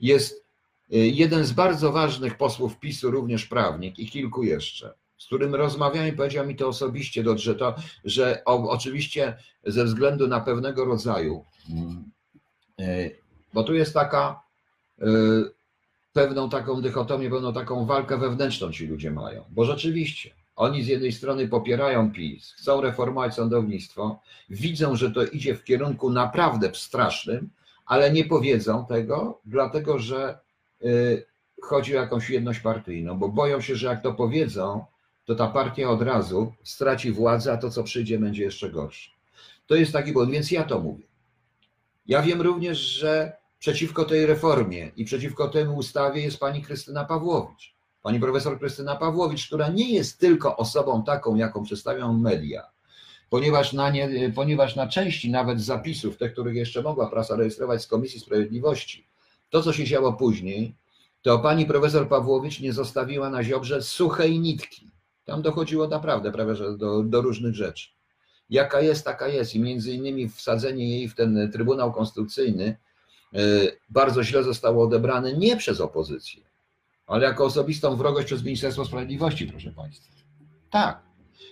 jest 0.00 0.44
y, 0.92 0.96
jeden 0.96 1.44
z 1.44 1.52
bardzo 1.52 1.92
ważnych 1.92 2.36
posłów 2.36 2.78
PiSu, 2.78 3.10
również 3.10 3.46
prawnik 3.46 3.98
i 3.98 4.08
kilku 4.08 4.42
jeszcze, 4.42 4.94
z 5.18 5.26
którym 5.26 5.54
rozmawiałem 5.54 6.14
i 6.14 6.16
powiedział 6.16 6.46
mi 6.46 6.56
to 6.56 6.68
osobiście, 6.68 7.24
że, 7.36 7.54
to, 7.54 7.74
że 8.04 8.42
oczywiście 8.44 9.36
ze 9.64 9.84
względu 9.84 10.28
na 10.28 10.40
pewnego 10.40 10.84
rodzaju 10.84 11.44
mm, 11.70 12.10
y, 12.80 13.23
bo 13.54 13.64
tu 13.64 13.74
jest 13.74 13.94
taka 13.94 14.42
y, 15.02 15.04
pewną 16.12 16.50
taką 16.50 16.82
dychotomię, 16.82 17.30
pewną 17.30 17.52
taką 17.52 17.86
walkę 17.86 18.18
wewnętrzną 18.18 18.72
ci 18.72 18.86
ludzie 18.86 19.10
mają. 19.10 19.44
Bo 19.50 19.64
rzeczywiście 19.64 20.30
Oni 20.56 20.82
z 20.82 20.86
jednej 20.86 21.12
strony 21.12 21.48
popierają 21.48 22.12
PiS, 22.12 22.52
chcą 22.52 22.80
reformować 22.80 23.34
sądownictwo, 23.34 24.20
widzą, 24.50 24.96
że 24.96 25.10
to 25.10 25.24
idzie 25.24 25.54
w 25.54 25.64
kierunku 25.64 26.10
naprawdę 26.10 26.70
strasznym, 26.74 27.50
ale 27.86 28.12
nie 28.12 28.24
powiedzą 28.24 28.86
tego, 28.86 29.40
dlatego 29.44 29.98
że 29.98 30.38
y, 30.84 31.24
chodzi 31.62 31.96
o 31.96 32.00
jakąś 32.00 32.30
jedność 32.30 32.60
partyjną, 32.60 33.18
bo 33.18 33.28
boją 33.28 33.60
się, 33.60 33.76
że 33.76 33.86
jak 33.86 34.02
to 34.02 34.12
powiedzą, 34.12 34.84
to 35.24 35.34
ta 35.34 35.46
partia 35.46 35.90
od 35.90 36.02
razu 36.02 36.52
straci 36.64 37.12
władzę, 37.12 37.52
a 37.52 37.56
to, 37.56 37.70
co 37.70 37.82
przyjdzie, 37.82 38.18
będzie 38.18 38.42
jeszcze 38.42 38.70
gorsze. 38.70 39.10
To 39.66 39.74
jest 39.74 39.92
taki 39.92 40.12
błąd, 40.12 40.30
więc 40.30 40.50
ja 40.50 40.64
to 40.64 40.80
mówię. 40.80 41.04
Ja 42.06 42.22
wiem 42.22 42.42
również, 42.42 42.78
że 42.78 43.36
przeciwko 43.64 44.04
tej 44.04 44.26
reformie 44.26 44.90
i 44.96 45.04
przeciwko 45.04 45.48
temu 45.48 45.76
ustawie 45.76 46.22
jest 46.22 46.38
pani 46.38 46.62
Krystyna 46.62 47.04
Pawłowicz. 47.04 47.74
Pani 48.02 48.20
profesor 48.20 48.58
Krystyna 48.58 48.96
Pawłowicz, 48.96 49.46
która 49.46 49.68
nie 49.68 49.92
jest 49.92 50.18
tylko 50.18 50.56
osobą 50.56 51.04
taką, 51.04 51.34
jaką 51.34 51.62
przedstawią 51.62 52.12
media, 52.12 52.62
ponieważ 53.30 53.72
na, 53.72 53.90
nie, 53.90 54.32
ponieważ 54.34 54.76
na 54.76 54.88
części 54.88 55.30
nawet 55.30 55.60
zapisów, 55.60 56.16
te, 56.16 56.30
których 56.30 56.54
jeszcze 56.54 56.82
mogła 56.82 57.10
prasa 57.10 57.36
rejestrować 57.36 57.82
z 57.82 57.86
Komisji 57.86 58.20
Sprawiedliwości, 58.20 59.08
to, 59.50 59.62
co 59.62 59.72
się 59.72 59.84
działo 59.84 60.12
później, 60.12 60.76
to 61.22 61.38
pani 61.38 61.66
profesor 61.66 62.08
Pawłowicz 62.08 62.60
nie 62.60 62.72
zostawiła 62.72 63.30
na 63.30 63.44
ziobrze 63.44 63.82
suchej 63.82 64.40
nitki. 64.40 64.90
Tam 65.24 65.42
dochodziło 65.42 65.88
naprawdę 65.88 66.32
prawie 66.32 66.54
że 66.54 66.76
do, 66.76 67.02
do 67.02 67.20
różnych 67.20 67.54
rzeczy. 67.54 67.88
Jaka 68.50 68.80
jest, 68.80 69.04
taka 69.04 69.28
jest. 69.28 69.54
I 69.54 69.60
między 69.60 69.92
innymi 69.92 70.28
wsadzenie 70.28 70.90
jej 70.98 71.08
w 71.08 71.14
ten 71.14 71.50
Trybunał 71.52 71.92
Konstytucyjny 71.92 72.76
bardzo 73.88 74.24
źle 74.24 74.42
zostało 74.42 74.84
odebrane 74.84 75.32
nie 75.32 75.56
przez 75.56 75.80
opozycję, 75.80 76.42
ale 77.06 77.24
jako 77.24 77.44
osobistą 77.44 77.96
wrogość 77.96 78.26
przez 78.26 78.44
Ministerstwo 78.44 78.84
Sprawiedliwości, 78.84 79.46
proszę 79.46 79.72
Państwa. 79.72 80.14
Tak. 80.70 81.02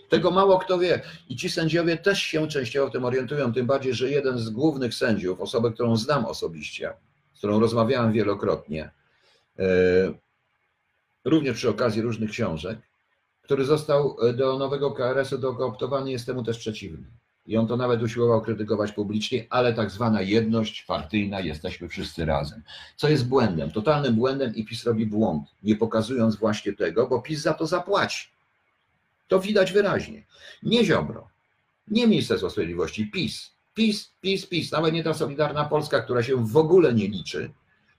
Tego 0.08 0.30
mało 0.30 0.58
kto 0.58 0.78
wie. 0.78 1.02
I 1.28 1.36
ci 1.36 1.50
sędziowie 1.50 1.96
też 1.96 2.22
się 2.22 2.48
częściowo 2.48 2.88
w 2.88 2.92
tym 2.92 3.04
orientują, 3.04 3.52
tym 3.52 3.66
bardziej, 3.66 3.94
że 3.94 4.10
jeden 4.10 4.38
z 4.38 4.50
głównych 4.50 4.94
sędziów, 4.94 5.40
osobę, 5.40 5.72
którą 5.72 5.96
znam 5.96 6.24
osobiście, 6.24 6.92
z 7.34 7.38
którą 7.38 7.60
rozmawiałem 7.60 8.12
wielokrotnie, 8.12 8.90
e, 9.58 9.64
również 11.24 11.56
przy 11.56 11.68
okazji 11.68 12.02
różnych 12.02 12.30
książek, 12.30 12.78
który 13.42 13.64
został 13.64 14.16
e, 14.22 14.32
do 14.32 14.58
nowego 14.58 14.90
KRS-u 14.90 15.38
dokooptowany, 15.38 16.10
jest 16.10 16.26
temu 16.26 16.42
też 16.42 16.58
przeciwny. 16.58 17.06
I 17.46 17.56
on 17.56 17.66
to 17.66 17.76
nawet 17.76 18.02
usiłował 18.02 18.42
krytykować 18.42 18.92
publicznie, 18.92 19.46
ale 19.50 19.74
tak 19.74 19.90
zwana 19.90 20.22
jedność 20.22 20.82
partyjna, 20.82 21.40
jesteśmy 21.40 21.88
wszyscy 21.88 22.24
razem. 22.24 22.62
Co 22.96 23.08
jest 23.08 23.28
błędem, 23.28 23.70
totalnym 23.70 24.14
błędem 24.14 24.54
i 24.54 24.64
PiS 24.64 24.84
robi 24.84 25.06
błąd, 25.06 25.48
nie 25.62 25.76
pokazując 25.76 26.36
właśnie 26.36 26.72
tego, 26.72 27.06
bo 27.06 27.22
PiS 27.22 27.42
za 27.42 27.54
to 27.54 27.66
zapłaci. 27.66 28.28
To 29.28 29.40
widać 29.40 29.72
wyraźnie. 29.72 30.24
Nie 30.62 30.84
Ziobro, 30.84 31.28
nie 31.88 32.06
Ministerstwo 32.06 32.50
Sprawiedliwości, 32.50 33.10
PiS. 33.10 33.52
PiS, 33.74 34.12
PiS, 34.20 34.46
PiS, 34.46 34.72
nawet 34.72 34.94
nie 34.94 35.04
ta 35.04 35.14
Solidarna 35.14 35.64
Polska, 35.64 36.00
która 36.00 36.22
się 36.22 36.46
w 36.46 36.56
ogóle 36.56 36.94
nie 36.94 37.08
liczy, 37.08 37.50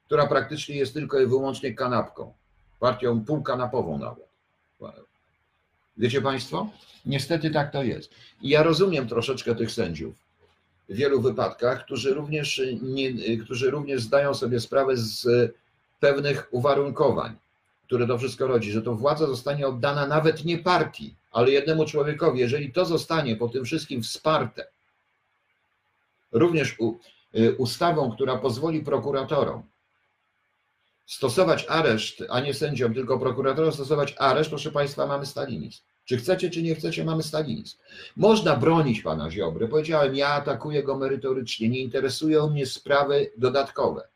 która 0.06 0.28
praktycznie 0.28 0.76
jest 0.76 0.94
tylko 0.94 1.20
i 1.20 1.28
wyłącznie 1.28 1.74
kanapką, 1.74 2.34
partią 2.80 3.26
półkanapową 3.26 3.98
nawet. 3.98 4.28
Wiecie 5.98 6.22
Państwo? 6.22 6.70
Niestety 7.06 7.52
tak 7.52 7.72
to 7.72 7.84
jest. 7.84 8.12
I 8.42 8.50
ja 8.50 8.64
rozumiem 8.64 9.08
troszeczkę 9.08 9.56
tych 9.56 9.72
sędziów 9.72 10.16
w 10.90 10.96
wielu 10.96 11.22
wypadkach, 11.22 11.86
którzy 11.86 12.14
również, 12.14 12.62
nie, 12.82 13.38
którzy 13.38 13.72
również 13.72 14.02
zdają 14.02 14.34
sobie 14.34 14.60
sprawę 14.60 14.98
z 14.98 15.28
pewnych 16.00 16.48
uwarunkowań, 16.52 17.36
które 17.86 18.08
to 18.08 18.18
wszystko 18.18 18.48
rodzi, 18.48 18.72
że 18.72 18.82
to 18.82 18.96
władza 18.96 19.28
zostanie 19.28 19.68
oddana 19.68 20.08
nawet 20.08 20.46
nie 20.46 20.58
partii, 20.58 21.16
ale 21.32 21.52
jednemu 21.52 21.86
człowiekowi. 21.86 22.40
Jeżeli 22.40 22.72
to 22.72 22.86
zostanie 22.86 23.36
po 23.36 23.50
tym 23.50 23.66
wszystkim 23.66 24.04
wsparte, 24.04 24.68
również 26.32 26.80
u, 26.80 27.00
y, 27.36 27.56
ustawą, 27.58 28.12
która 28.12 28.38
pozwoli 28.38 28.80
prokuratorom 28.80 29.64
stosować 31.06 31.66
areszt, 31.70 32.24
a 32.30 32.40
nie 32.40 32.54
sędziom, 32.54 32.94
tylko 32.94 33.20
prokuratorom 33.20 33.72
stosować 33.72 34.16
areszt, 34.20 34.50
proszę 34.50 34.72
Państwa, 34.72 35.08
mamy 35.08 35.26
stalinizm. 35.26 35.82
Czy 36.06 36.18
chcecie, 36.18 36.50
czy 36.50 36.64
nie 36.64 36.76
chcecie, 36.76 37.06
mamy 37.06 37.24
stalinizm. 37.24 37.78
Można 38.16 38.56
bronić 38.56 39.02
pana 39.02 39.32
Ziobry. 39.32 39.68
Powiedziałem, 39.68 40.16
ja 40.16 40.28
atakuję 40.28 40.84
go 40.84 40.98
merytorycznie, 40.98 41.70
nie 41.70 41.80
interesują 41.80 42.50
mnie 42.50 42.66
sprawy 42.66 43.32
dodatkowe. 43.38 44.08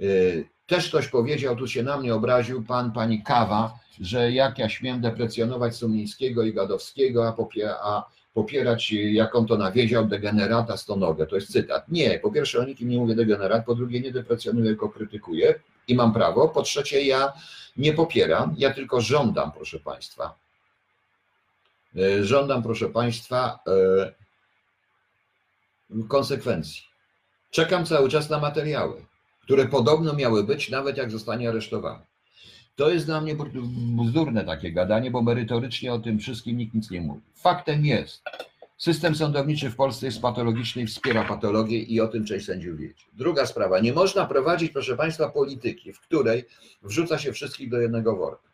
Y, 0.00 0.48
też 0.66 0.88
ktoś 0.88 1.08
powiedział, 1.08 1.56
tu 1.56 1.68
się 1.68 1.82
na 1.82 1.96
mnie 1.96 2.14
obraził 2.14 2.62
pan, 2.62 2.92
pani 2.92 3.22
Kawa, 3.22 3.78
że 4.00 4.32
jak 4.32 4.58
ja 4.58 4.68
śmiem 4.68 5.00
deprecjonować 5.00 5.76
Sumińskiego 5.76 6.42
i 6.42 6.54
Gadowskiego, 6.54 7.28
a, 7.28 7.32
popie, 7.32 7.70
a 7.70 8.04
popierać, 8.34 8.92
jak 8.92 9.34
on 9.34 9.46
to 9.46 9.56
nawiedział, 9.56 10.06
degenerata 10.06 10.76
stonogę. 10.76 11.26
To 11.26 11.36
jest 11.36 11.52
cytat. 11.52 11.88
Nie, 11.88 12.18
po 12.18 12.30
pierwsze 12.30 12.60
o 12.60 12.64
nikim 12.64 12.88
nie 12.88 12.98
mówię 12.98 13.14
degenerat, 13.14 13.64
po 13.64 13.74
drugie 13.74 14.00
nie 14.00 14.12
deprecjonuję, 14.12 14.66
tylko 14.66 14.88
krytykuję 14.88 15.54
i 15.88 15.94
mam 15.94 16.12
prawo. 16.12 16.48
Po 16.48 16.62
trzecie 16.62 17.02
ja 17.02 17.32
nie 17.76 17.92
popieram, 17.92 18.54
ja 18.58 18.74
tylko 18.74 19.00
żądam, 19.00 19.52
proszę 19.52 19.80
państwa, 19.80 20.44
E, 21.96 22.24
żądam, 22.24 22.62
proszę 22.62 22.88
Państwa, 22.88 23.58
e, 23.66 24.12
konsekwencji. 26.08 26.82
Czekam 27.50 27.86
cały 27.86 28.08
czas 28.08 28.30
na 28.30 28.38
materiały, 28.38 29.04
które 29.42 29.68
podobno 29.68 30.12
miały 30.12 30.44
być, 30.44 30.70
nawet 30.70 30.96
jak 30.96 31.10
zostanie 31.10 31.48
aresztowany. 31.48 32.02
To 32.76 32.90
jest 32.90 33.06
dla 33.06 33.20
mnie 33.20 33.36
bzdurne 34.04 34.44
takie 34.44 34.72
gadanie, 34.72 35.10
bo 35.10 35.22
merytorycznie 35.22 35.92
o 35.92 35.98
tym 35.98 36.18
wszystkim 36.18 36.56
nikt 36.56 36.74
nic 36.74 36.90
nie 36.90 37.00
mówi. 37.00 37.20
Faktem 37.34 37.86
jest, 37.86 38.22
system 38.78 39.14
sądowniczy 39.14 39.70
w 39.70 39.76
Polsce 39.76 40.06
jest 40.06 40.20
patologiczny 40.20 40.82
i 40.82 40.86
wspiera 40.86 41.24
patologię 41.24 41.78
i 41.78 42.00
o 42.00 42.08
tym 42.08 42.24
część 42.24 42.46
sędziów 42.46 42.78
wie. 42.78 42.94
Druga 43.12 43.46
sprawa, 43.46 43.80
nie 43.80 43.92
można 43.92 44.26
prowadzić, 44.26 44.72
proszę 44.72 44.96
Państwa, 44.96 45.28
polityki, 45.28 45.92
w 45.92 46.00
której 46.00 46.44
wrzuca 46.82 47.18
się 47.18 47.32
wszystkich 47.32 47.70
do 47.70 47.80
jednego 47.80 48.16
worka. 48.16 48.48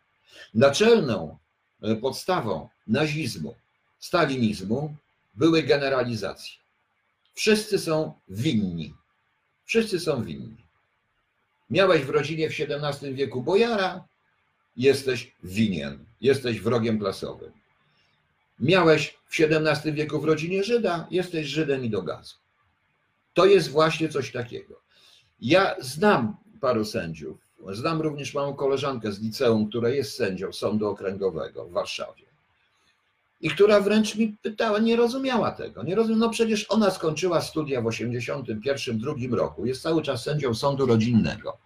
Naczelną 0.53 1.37
E, 1.81 1.95
podstawą 1.95 2.69
nazizmu, 2.87 3.55
stalinizmu 3.99 4.95
były 5.33 5.63
generalizacje. 5.63 6.53
Wszyscy 7.33 7.79
są 7.79 8.13
winni. 8.29 8.93
Wszyscy 9.65 9.99
są 9.99 10.23
winni. 10.23 10.57
Miałeś 11.69 12.01
w 12.01 12.09
rodzinie 12.09 12.49
w 12.49 12.53
XVII 12.59 13.13
wieku 13.13 13.41
bojara, 13.41 14.03
jesteś 14.77 15.35
winien, 15.43 16.05
jesteś 16.21 16.59
wrogiem 16.61 16.99
klasowym. 16.99 17.51
Miałeś 18.59 19.17
w 19.29 19.39
XVII 19.39 19.93
wieku 19.93 20.19
w 20.19 20.25
rodzinie 20.25 20.63
Żyda, 20.63 21.07
jesteś 21.11 21.47
Żydem 21.47 21.85
i 21.85 21.89
do 21.89 22.01
gazu. 22.01 22.35
To 23.33 23.45
jest 23.45 23.69
właśnie 23.69 24.09
coś 24.09 24.31
takiego. 24.31 24.81
Ja 25.39 25.75
znam 25.79 26.37
paru 26.61 26.85
sędziów, 26.85 27.51
Znam 27.69 28.01
również 28.01 28.33
małą 28.33 28.53
koleżankę 28.53 29.11
z 29.11 29.19
liceum, 29.19 29.69
która 29.69 29.89
jest 29.89 30.15
sędzią 30.15 30.53
Sądu 30.53 30.89
Okręgowego 30.89 31.65
w 31.65 31.71
Warszawie. 31.71 32.30
I 33.41 33.49
która 33.49 33.81
wręcz 33.81 34.15
mi 34.15 34.37
pytała, 34.41 34.79
nie 34.79 34.95
rozumiała 34.95 35.51
tego. 35.51 35.83
Nie 35.83 35.95
rozumiem, 35.95 36.19
no 36.19 36.29
przecież 36.29 36.65
ona 36.69 36.91
skończyła 36.91 37.41
studia 37.41 37.81
w 37.81 37.87
81, 37.87 38.99
drugim 38.99 39.33
roku, 39.33 39.65
jest 39.65 39.81
cały 39.81 40.01
czas 40.01 40.23
sędzią 40.23 40.53
sądu 40.53 40.85
rodzinnego. 40.85 41.57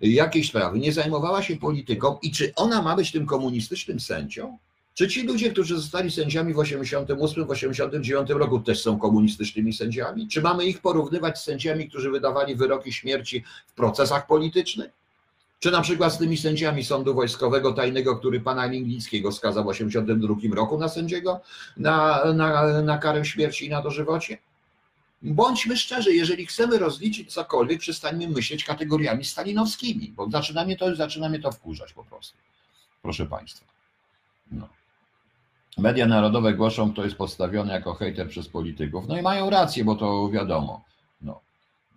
Jakiejś 0.00 0.48
sprawy, 0.48 0.78
nie 0.78 0.92
zajmowała 0.92 1.42
się 1.42 1.56
polityką 1.56 2.18
i 2.22 2.32
czy 2.32 2.52
ona 2.56 2.82
ma 2.82 2.96
być 2.96 3.12
tym 3.12 3.26
komunistycznym 3.26 4.00
sędzią? 4.00 4.58
Czy 4.94 5.08
ci 5.08 5.22
ludzie, 5.22 5.50
którzy 5.50 5.76
zostali 5.76 6.10
sędziami 6.10 6.54
w 6.54 6.58
88, 6.58 7.46
w 7.46 7.50
89 7.50 8.30
roku 8.30 8.60
też 8.60 8.82
są 8.82 8.98
komunistycznymi 8.98 9.72
sędziami? 9.72 10.28
Czy 10.28 10.42
mamy 10.42 10.66
ich 10.66 10.80
porównywać 10.80 11.38
z 11.38 11.44
sędziami, 11.44 11.88
którzy 11.88 12.10
wydawali 12.10 12.56
wyroki 12.56 12.92
śmierci 12.92 13.44
w 13.66 13.74
procesach 13.74 14.26
politycznych? 14.26 15.01
Czy 15.62 15.70
na 15.70 15.80
przykład 15.80 16.12
z 16.12 16.18
tymi 16.18 16.36
sędziami 16.36 16.84
Sądu 16.84 17.14
Wojskowego 17.14 17.72
Tajnego, 17.72 18.16
który 18.16 18.40
pana 18.40 18.66
Linglińskiego 18.66 19.32
skazał 19.32 19.64
w 19.64 19.72
1982 19.72 20.56
roku 20.56 20.78
na 20.78 20.88
sędziego, 20.88 21.40
na, 21.76 22.24
na, 22.34 22.82
na 22.82 22.98
karę 22.98 23.24
śmierci 23.24 23.66
i 23.66 23.68
na 23.68 23.82
dożywocie? 23.82 24.38
Bądźmy 25.22 25.76
szczerzy, 25.76 26.12
jeżeli 26.12 26.46
chcemy 26.46 26.78
rozliczyć 26.78 27.32
cokolwiek, 27.32 27.80
przestańmy 27.80 28.28
myśleć 28.28 28.64
kategoriami 28.64 29.24
stalinowskimi, 29.24 30.12
bo 30.16 30.30
zaczyna 30.30 30.64
mnie 30.64 30.76
to, 30.76 30.96
zaczyna 30.96 31.28
mnie 31.28 31.40
to 31.40 31.52
wkurzać 31.52 31.92
po 31.92 32.04
prostu. 32.04 32.36
Proszę 33.02 33.26
Państwa. 33.26 33.66
No. 34.52 34.68
Media 35.78 36.06
narodowe 36.06 36.54
głoszą, 36.54 36.92
kto 36.92 37.04
jest 37.04 37.16
podstawiony 37.16 37.72
jako 37.72 37.94
hejter 37.94 38.28
przez 38.28 38.48
polityków. 38.48 39.08
No 39.08 39.18
i 39.18 39.22
mają 39.22 39.50
rację, 39.50 39.84
bo 39.84 39.94
to 39.94 40.28
wiadomo. 40.28 40.84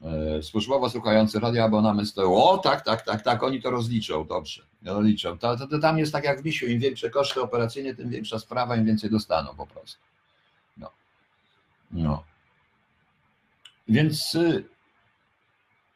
E, 0.04 0.44
służbowo 0.44 0.90
słuchający 0.90 1.40
radio 1.40 1.64
abonament 1.64 2.10
stoją, 2.10 2.36
o 2.36 2.58
tak, 2.58 2.82
tak, 2.82 3.02
tak, 3.02 3.22
tak, 3.22 3.44
oni 3.44 3.62
to 3.62 3.72
rozliczą, 3.72 4.28
dobrze, 4.28 4.64
rozliczą. 4.86 5.38
To, 5.38 5.58
to, 5.58 5.68
to 5.68 5.80
tam 5.80 5.98
jest 5.98 6.12
tak 6.12 6.24
jak 6.24 6.42
w 6.42 6.46
misiu, 6.46 6.68
im 6.68 6.80
większe 6.80 7.10
koszty 7.10 7.42
operacyjne, 7.42 7.96
tym 7.96 8.10
większa 8.10 8.40
sprawa, 8.40 8.76
im 8.76 8.86
więcej 8.86 9.10
dostaną 9.10 9.56
po 9.56 9.68
prostu. 9.68 10.02
No. 10.78 10.90
No. 11.92 12.24
Więc 13.88 14.36
y, 14.36 14.64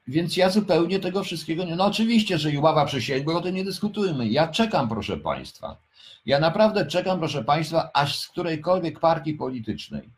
więc 0.10 0.38
ja 0.38 0.50
zupełnie 0.50 1.00
tego 1.00 1.24
wszystkiego 1.24 1.64
nie. 1.64 1.76
No 1.76 1.86
oczywiście, 1.86 2.38
że 2.38 2.52
i 2.52 2.58
ława 2.58 2.86
przysięgłych, 2.86 3.38
o 3.38 3.42
tym 3.42 3.56
nie 3.56 3.64
dyskutujmy. 3.64 4.28
Ja 4.28 4.48
czekam, 4.48 4.90
proszę 4.90 5.18
Państwa. 5.18 5.78
Ja 6.26 6.40
naprawdę 6.40 6.86
czekam, 6.86 7.20
proszę 7.20 7.44
Państwa, 7.44 7.90
aż 7.94 8.20
z 8.20 8.28
którejkolwiek 8.28 9.00
partii 9.00 9.34
politycznej. 9.34 10.10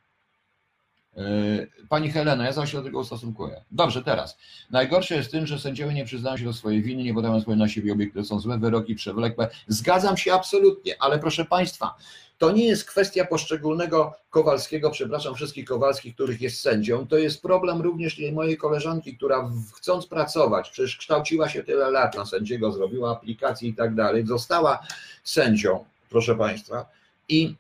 Yy, 1.18 1.68
pani 1.90 2.12
Helena, 2.12 2.46
ja 2.46 2.52
zawsze 2.52 2.78
do 2.78 2.84
tego 2.84 3.00
ustosunkuję. 3.00 3.62
Dobrze, 3.72 4.04
teraz. 4.04 4.38
Najgorsze 4.72 5.16
jest 5.16 5.32
tym, 5.32 5.48
że 5.48 5.60
sędziowie 5.60 5.94
nie 5.94 6.06
przyznają 6.06 6.38
się 6.38 6.46
do 6.46 6.54
swojej 6.54 6.82
winy, 6.82 7.04
nie 7.04 7.14
podają 7.14 7.42
swojej 7.42 7.60
na 7.60 7.68
siebie 7.68 7.94
obiekty, 7.94 8.24
są 8.24 8.40
złe 8.40 8.58
wyroki, 8.58 8.96
przewlekłe. 8.96 9.50
Zgadzam 9.68 10.18
się 10.18 10.34
absolutnie, 10.34 10.96
ale 11.00 11.20
proszę 11.20 11.46
Państwa, 11.46 11.96
to 12.38 12.52
nie 12.52 12.66
jest 12.66 12.86
kwestia 12.86 13.26
poszczególnego 13.26 14.14
Kowalskiego, 14.30 14.90
przepraszam 14.90 15.36
wszystkich 15.36 15.66
Kowalskich, 15.66 16.14
których 16.16 16.42
jest 16.42 16.62
sędzią. 16.62 17.08
To 17.08 17.18
jest 17.18 17.42
problem 17.42 17.82
również 17.82 18.22
mojej 18.34 18.58
koleżanki, 18.58 19.18
która 19.18 19.52
chcąc 19.76 20.08
pracować, 20.08 20.70
przecież 20.70 20.98
kształciła 20.98 21.50
się 21.50 21.64
tyle 21.64 21.92
lat 21.92 22.18
na 22.18 22.26
sędziego, 22.26 22.72
zrobiła 22.72 23.12
aplikację 23.12 23.70
i 23.70 23.74
tak 23.74 23.96
dalej, 23.96 24.28
została 24.28 24.80
sędzią, 25.24 25.86
proszę 26.10 26.36
Państwa, 26.36 26.86
i 27.30 27.56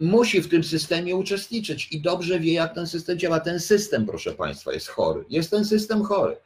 musi 0.00 0.40
w 0.40 0.48
tym 0.48 0.64
systemie 0.64 1.16
uczestniczyć 1.16 1.92
i 1.92 2.00
dobrze 2.00 2.40
wie, 2.40 2.52
jak 2.52 2.74
ten 2.74 2.86
system 2.86 3.18
działa. 3.18 3.40
Ten 3.40 3.60
system, 3.60 4.06
proszę 4.06 4.32
Państwa, 4.32 4.72
jest 4.72 4.88
chory. 4.88 5.24
Jest 5.30 5.50
ten 5.50 5.64
system 5.64 6.04
chory. 6.04 6.36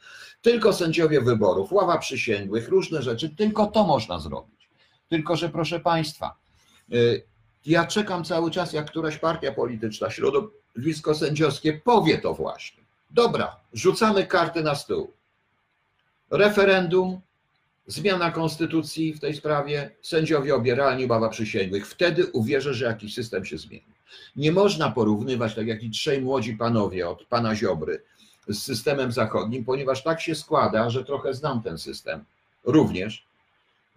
Tylko 0.42 0.72
sędziowie 0.72 1.20
wyborów, 1.20 1.72
ława 1.72 1.98
przysięgłych, 1.98 2.68
różne 2.68 3.02
rzeczy, 3.02 3.30
tylko 3.30 3.66
to 3.66 3.84
można 3.84 4.18
zrobić. 4.18 4.68
Tylko, 5.08 5.36
że 5.36 5.48
proszę 5.48 5.80
Państwa, 5.80 6.36
y, 6.92 7.22
ja 7.66 7.86
czekam 7.86 8.24
cały 8.24 8.50
czas, 8.50 8.72
jak 8.72 8.90
któraś 8.90 9.18
partia 9.18 9.52
polityczna, 9.52 10.10
środowisko 10.10 11.14
sędziowskie 11.14 11.72
powie 11.84 12.18
to 12.18 12.34
właśnie. 12.34 12.82
Dobra, 13.10 13.56
rzucamy 13.72 14.26
karty 14.26 14.62
na 14.62 14.74
stół. 14.74 15.12
Referendum, 16.30 17.20
zmiana 17.88 18.30
konstytucji 18.30 19.12
w 19.12 19.20
tej 19.20 19.34
sprawie, 19.34 19.90
sędziowie 20.02 20.54
obieralni, 20.54 21.06
bawa 21.06 21.28
przysięgłych. 21.28 21.86
Wtedy 21.86 22.26
uwierzę, 22.26 22.74
że 22.74 22.84
jakiś 22.84 23.14
system 23.14 23.44
się 23.44 23.58
zmieni. 23.58 23.98
Nie 24.36 24.52
można 24.52 24.90
porównywać, 24.90 25.54
tak 25.54 25.66
jak 25.66 25.82
i 25.82 25.90
trzej 25.90 26.22
młodzi 26.22 26.54
panowie 26.54 27.08
od 27.08 27.24
pana 27.24 27.56
Ziobry, 27.56 28.02
z 28.48 28.62
systemem 28.62 29.12
zachodnim, 29.12 29.64
ponieważ 29.64 30.02
tak 30.02 30.20
się 30.20 30.34
składa, 30.34 30.90
że 30.90 31.04
trochę 31.04 31.34
znam 31.34 31.62
ten 31.62 31.78
system 31.78 32.24
również 32.64 33.26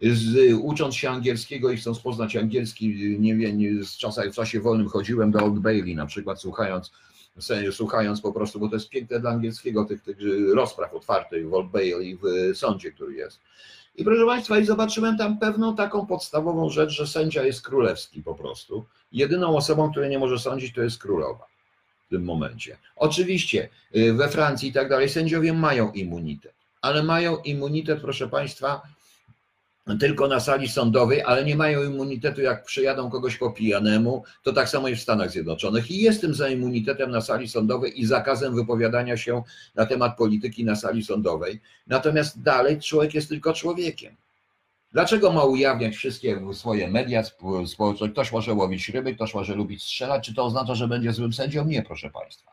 z, 0.02 0.54
ucząc 0.54 0.96
się 0.96 1.10
angielskiego 1.10 1.72
i 1.72 1.78
chcąc 1.78 2.00
poznać 2.00 2.36
angielski, 2.36 3.18
nie 3.20 3.36
wiem, 3.36 3.86
z 3.86 3.98
czasem, 3.98 4.32
w 4.32 4.36
czasie 4.36 4.60
wolnym 4.60 4.90
chodziłem 4.90 5.32
do 5.32 5.40
Old 5.40 5.60
Bailey 5.60 5.96
na 5.96 6.06
przykład, 6.06 6.42
słuchając, 6.42 6.92
słuchając 7.72 8.22
po 8.22 8.34
prostu, 8.34 8.60
bo 8.60 8.70
to 8.70 8.76
jest 8.76 8.90
piękne 8.90 9.20
dla 9.20 9.30
angielskiego, 9.30 9.86
tych, 9.86 10.02
tych 10.02 10.18
rozpraw 10.54 10.94
otwartych 10.94 11.50
w 11.50 11.54
Old 11.54 11.72
Bailey, 11.72 12.18
w 12.24 12.58
sądzie, 12.58 12.92
który 12.92 13.14
jest. 13.14 13.40
I 13.96 14.04
proszę 14.04 14.26
Państwa, 14.26 14.60
i 14.60 14.66
zobaczyłem 14.66 15.18
tam 15.18 15.40
pewną 15.40 15.76
taką 15.76 16.06
podstawową 16.06 16.70
rzecz, 16.70 16.90
że 16.90 17.08
sędzia 17.08 17.44
jest 17.44 17.62
królewski 17.62 18.24
po 18.24 18.36
prostu. 18.36 18.86
Jedyną 19.12 19.58
osobą, 19.58 19.92
która 19.92 20.08
nie 20.08 20.20
może 20.20 20.40
sądzić, 20.40 20.74
to 20.74 20.82
jest 20.82 20.98
królowa 20.98 21.46
w 22.06 22.10
tym 22.10 22.24
momencie. 22.24 22.78
Oczywiście 22.96 23.70
y, 23.96 24.14
we 24.14 24.30
Francji 24.30 24.70
i 24.70 24.74
tak 24.74 24.90
dalej 24.90 25.10
sędziowie 25.10 25.54
mają 25.54 25.92
immunitet, 25.92 26.54
ale 26.82 27.04
mają 27.04 27.38
immunitet, 27.38 28.02
proszę 28.02 28.28
Państwa, 28.28 28.82
tylko 30.00 30.28
na 30.28 30.40
sali 30.40 30.70
sądowej, 30.70 31.22
ale 31.22 31.46
nie 31.46 31.56
mają 31.56 31.84
immunitetu, 31.84 32.42
jak 32.42 32.64
przyjadą 32.64 33.10
kogoś 33.10 33.38
po 33.38 33.52
pijanemu, 33.52 34.24
to 34.44 34.54
tak 34.54 34.70
samo 34.70 34.88
jest 34.88 35.00
w 35.00 35.04
Stanach 35.04 35.32
Zjednoczonych. 35.32 35.92
I 35.92 36.02
jestem 36.02 36.34
za 36.34 36.50
immunitetem 36.50 37.12
na 37.12 37.22
sali 37.22 37.50
sądowej 37.50 38.02
i 38.02 38.06
zakazem 38.06 38.56
wypowiadania 38.56 39.18
się 39.18 39.44
na 39.76 39.86
temat 39.86 40.18
polityki 40.18 40.66
na 40.66 40.76
sali 40.76 41.04
sądowej. 41.04 41.62
Natomiast 41.88 42.42
dalej 42.42 42.80
człowiek 42.80 43.14
jest 43.14 43.30
tylko 43.30 43.54
człowiekiem. 43.54 44.16
Dlaczego 44.94 45.32
ma 45.32 45.44
ujawniać 45.44 45.96
wszystkie 45.96 46.42
swoje 46.54 46.88
media 46.88 47.24
społeczne? 47.66 48.10
Ktoś 48.10 48.32
może 48.32 48.54
łowić 48.54 48.90
ryby, 48.90 49.16
ktoś 49.16 49.34
może 49.34 49.56
lubić 49.56 49.84
strzelać. 49.84 50.26
Czy 50.26 50.34
to 50.34 50.46
oznacza, 50.46 50.76
że 50.76 50.88
będzie 50.88 51.14
złym 51.14 51.34
sędzią? 51.34 51.66
Nie, 51.66 51.84
proszę 51.84 52.10
Państwa. 52.10 52.52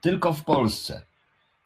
Tylko 0.00 0.32
w 0.32 0.44
Polsce 0.44 1.02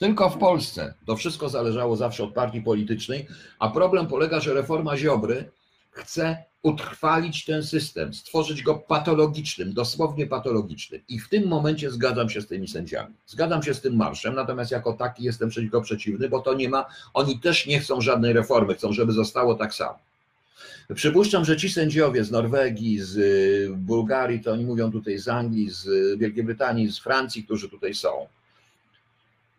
tylko 0.05 0.31
w 0.31 0.39
Polsce. 0.39 0.95
To 1.07 1.17
wszystko 1.17 1.49
zależało 1.49 1.97
zawsze 1.97 2.25
od 2.25 2.35
partii 2.35 2.61
politycznej, 2.63 3.27
a 3.59 3.71
problem 3.71 4.07
polega, 4.07 4.41
że 4.41 4.55
reforma 4.55 4.97
Ziobry 4.97 5.51
chce 5.91 6.45
utrwalić 6.63 7.45
ten 7.45 7.63
system, 7.63 8.15
stworzyć 8.15 8.63
go 8.63 8.75
patologicznym, 8.75 9.73
dosłownie 9.73 10.27
patologicznym. 10.27 11.01
I 11.09 11.21
w 11.21 11.29
tym 11.29 11.49
momencie 11.49 11.91
zgadzam 11.91 12.31
się 12.31 12.41
z 12.41 12.47
tymi 12.47 12.69
sędziami. 12.69 13.15
Zgadzam 13.27 13.63
się 13.63 13.75
z 13.75 13.81
tym 13.81 13.97
marszem, 13.97 14.35
natomiast 14.35 14.71
jako 14.71 14.93
taki 14.93 15.25
jestem 15.25 15.49
przeciwko 15.49 15.81
przeciwny, 15.81 16.29
bo 16.29 16.41
to 16.41 16.55
nie 16.55 16.69
ma, 16.69 16.87
oni 17.15 17.41
też 17.41 17.67
nie 17.67 17.81
chcą 17.81 18.01
żadnej 18.01 18.33
reformy, 18.33 18.75
chcą, 18.75 18.93
żeby 18.93 19.13
zostało 19.13 19.55
tak 19.55 19.75
samo. 19.75 19.99
Przypuszczam, 20.95 21.45
że 21.45 21.57
ci 21.57 21.71
sędziowie 21.71 22.25
z 22.25 22.31
Norwegii, 22.31 23.01
z 23.01 23.17
Bułgarii, 23.73 24.41
to 24.41 24.53
oni 24.53 24.65
mówią 24.65 24.93
tutaj 24.93 25.19
z 25.19 25.29
Anglii, 25.29 25.71
z 25.71 26.19
Wielkiej 26.19 26.45
Brytanii, 26.45 26.93
z 26.93 26.99
Francji, 26.99 27.45
którzy 27.45 27.69
tutaj 27.69 27.95
są, 27.95 28.27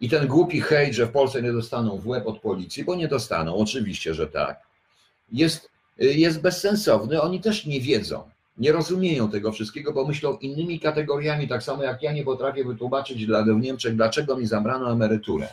i 0.02 0.10
ten 0.10 0.28
głupi 0.28 0.62
hejt, 0.62 0.94
że 0.94 1.06
w 1.06 1.12
Polsce 1.12 1.42
nie 1.42 1.54
dostaną 1.54 1.98
w 1.98 2.08
łeb 2.08 2.28
od 2.28 2.40
policji, 2.40 2.84
bo 2.84 2.96
nie 2.96 3.08
dostaną, 3.08 3.56
oczywiście, 3.56 4.14
że 4.14 4.28
tak, 4.28 4.62
jest, 5.32 5.70
jest 5.98 6.42
bezsensowny. 6.42 7.22
Oni 7.22 7.42
też 7.42 7.66
nie 7.66 7.82
wiedzą, 7.82 8.24
nie 8.58 8.72
rozumieją 8.72 9.30
tego 9.32 9.52
wszystkiego, 9.52 9.94
bo 9.94 10.06
myślą 10.06 10.38
innymi 10.38 10.80
kategoriami, 10.80 11.48
tak 11.48 11.64
samo 11.64 11.84
jak 11.84 12.04
ja 12.04 12.12
nie 12.12 12.24
potrafię 12.24 12.64
wytłumaczyć 12.64 13.26
dla 13.26 13.46
Niemczech, 13.46 13.96
dlaczego 13.96 14.38
mi 14.38 14.46
zabrano 14.46 14.92
emeryturę 14.92 15.48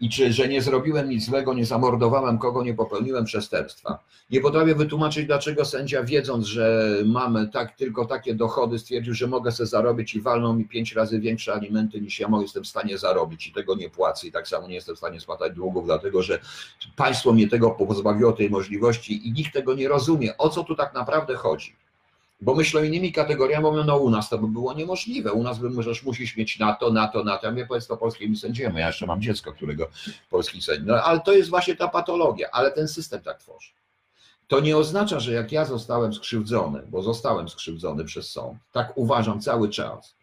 i 0.00 0.10
czy, 0.10 0.32
że 0.32 0.48
nie 0.48 0.62
zrobiłem 0.62 1.08
nic 1.08 1.24
złego, 1.24 1.54
nie 1.54 1.66
zamordowałem 1.66 2.38
kogo, 2.38 2.64
nie 2.64 2.74
popełniłem 2.74 3.24
przestępstwa. 3.24 3.98
Nie 4.30 4.40
potrafię 4.40 4.74
wytłumaczyć, 4.74 5.26
dlaczego 5.26 5.64
sędzia, 5.64 6.02
wiedząc, 6.02 6.46
że 6.46 6.96
mamy 7.04 7.48
tak, 7.48 7.76
tylko 7.76 8.04
takie 8.04 8.34
dochody, 8.34 8.78
stwierdził, 8.78 9.14
że 9.14 9.26
mogę 9.26 9.52
sobie 9.52 9.66
zarobić 9.66 10.14
i 10.14 10.20
walną 10.20 10.54
mi 10.54 10.68
pięć 10.68 10.94
razy 10.94 11.20
większe 11.20 11.54
alimenty 11.54 12.00
niż 12.00 12.20
ja 12.20 12.28
jestem 12.40 12.64
w 12.64 12.68
stanie 12.68 12.98
zarobić 12.98 13.46
i 13.46 13.52
tego 13.52 13.74
nie 13.74 13.90
płacę 13.90 14.26
i 14.26 14.32
tak 14.32 14.48
samo 14.48 14.68
nie 14.68 14.74
jestem 14.74 14.94
w 14.94 14.98
stanie 14.98 15.20
spłatać 15.20 15.52
długów, 15.52 15.86
dlatego 15.86 16.22
że 16.22 16.38
państwo 16.96 17.32
mnie 17.32 17.48
tego 17.48 17.70
pozbawiło 17.70 18.32
tej 18.32 18.50
możliwości 18.50 19.28
i 19.28 19.32
nikt 19.32 19.52
tego 19.52 19.74
nie 19.74 19.88
rozumie. 19.88 20.36
O 20.36 20.48
co 20.48 20.64
tu 20.64 20.74
tak 20.74 20.94
naprawdę 20.94 21.34
chodzi? 21.34 21.76
Bo 22.40 22.54
myślą 22.54 22.82
innymi 22.82 23.12
kategoriami, 23.12 23.64
mówią, 23.64 23.84
no 23.84 23.96
u 23.96 24.10
nas 24.10 24.28
to 24.28 24.38
by 24.38 24.48
było 24.48 24.74
niemożliwe, 24.74 25.32
u 25.32 25.42
nas 25.42 25.58
by 25.58 25.70
możesz, 25.70 26.02
musisz 26.02 26.36
mieć 26.36 26.58
na 26.58 26.74
to, 26.74 26.90
na 26.90 27.08
to, 27.08 27.24
na 27.24 27.38
to. 27.38 27.46
Ja 27.46 27.52
mówię, 27.52 27.66
powiedz 27.66 27.86
to 27.86 27.96
polskimi 27.96 28.36
sędziemu, 28.36 28.78
ja 28.78 28.86
jeszcze 28.86 29.06
mam 29.06 29.22
dziecko, 29.22 29.52
którego 29.52 29.88
polski 30.30 30.62
sędzia. 30.62 30.84
No 30.86 31.02
ale 31.02 31.20
to 31.20 31.32
jest 31.32 31.50
właśnie 31.50 31.76
ta 31.76 31.88
patologia, 31.88 32.48
ale 32.52 32.72
ten 32.72 32.88
system 32.88 33.20
tak 33.20 33.38
tworzy. 33.38 33.70
To 34.48 34.60
nie 34.60 34.76
oznacza, 34.76 35.20
że 35.20 35.32
jak 35.32 35.52
ja 35.52 35.64
zostałem 35.64 36.14
skrzywdzony, 36.14 36.82
bo 36.88 37.02
zostałem 37.02 37.48
skrzywdzony 37.48 38.04
przez 38.04 38.30
sąd, 38.30 38.58
tak 38.72 38.92
uważam 38.96 39.40
cały 39.40 39.68
czas, 39.68 40.16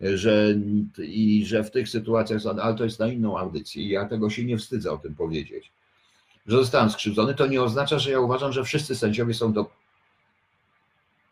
że, 0.00 0.54
i 0.98 1.44
że 1.46 1.64
w 1.64 1.70
tych 1.70 1.88
sytuacjach, 1.88 2.42
ale 2.62 2.74
to 2.74 2.84
jest 2.84 2.98
na 2.98 3.08
inną 3.08 3.38
audycję 3.38 3.82
i 3.82 3.88
ja 3.88 4.08
tego 4.08 4.30
się 4.30 4.44
nie 4.44 4.58
wstydzę 4.58 4.92
o 4.92 4.98
tym 4.98 5.14
powiedzieć, 5.14 5.72
że 6.46 6.56
zostałem 6.56 6.90
skrzywdzony, 6.90 7.34
to 7.34 7.46
nie 7.46 7.62
oznacza, 7.62 7.98
że 7.98 8.10
ja 8.10 8.20
uważam, 8.20 8.52
że 8.52 8.64
wszyscy 8.64 8.96
sędziowie 8.96 9.34
są 9.34 9.52
do, 9.52 9.70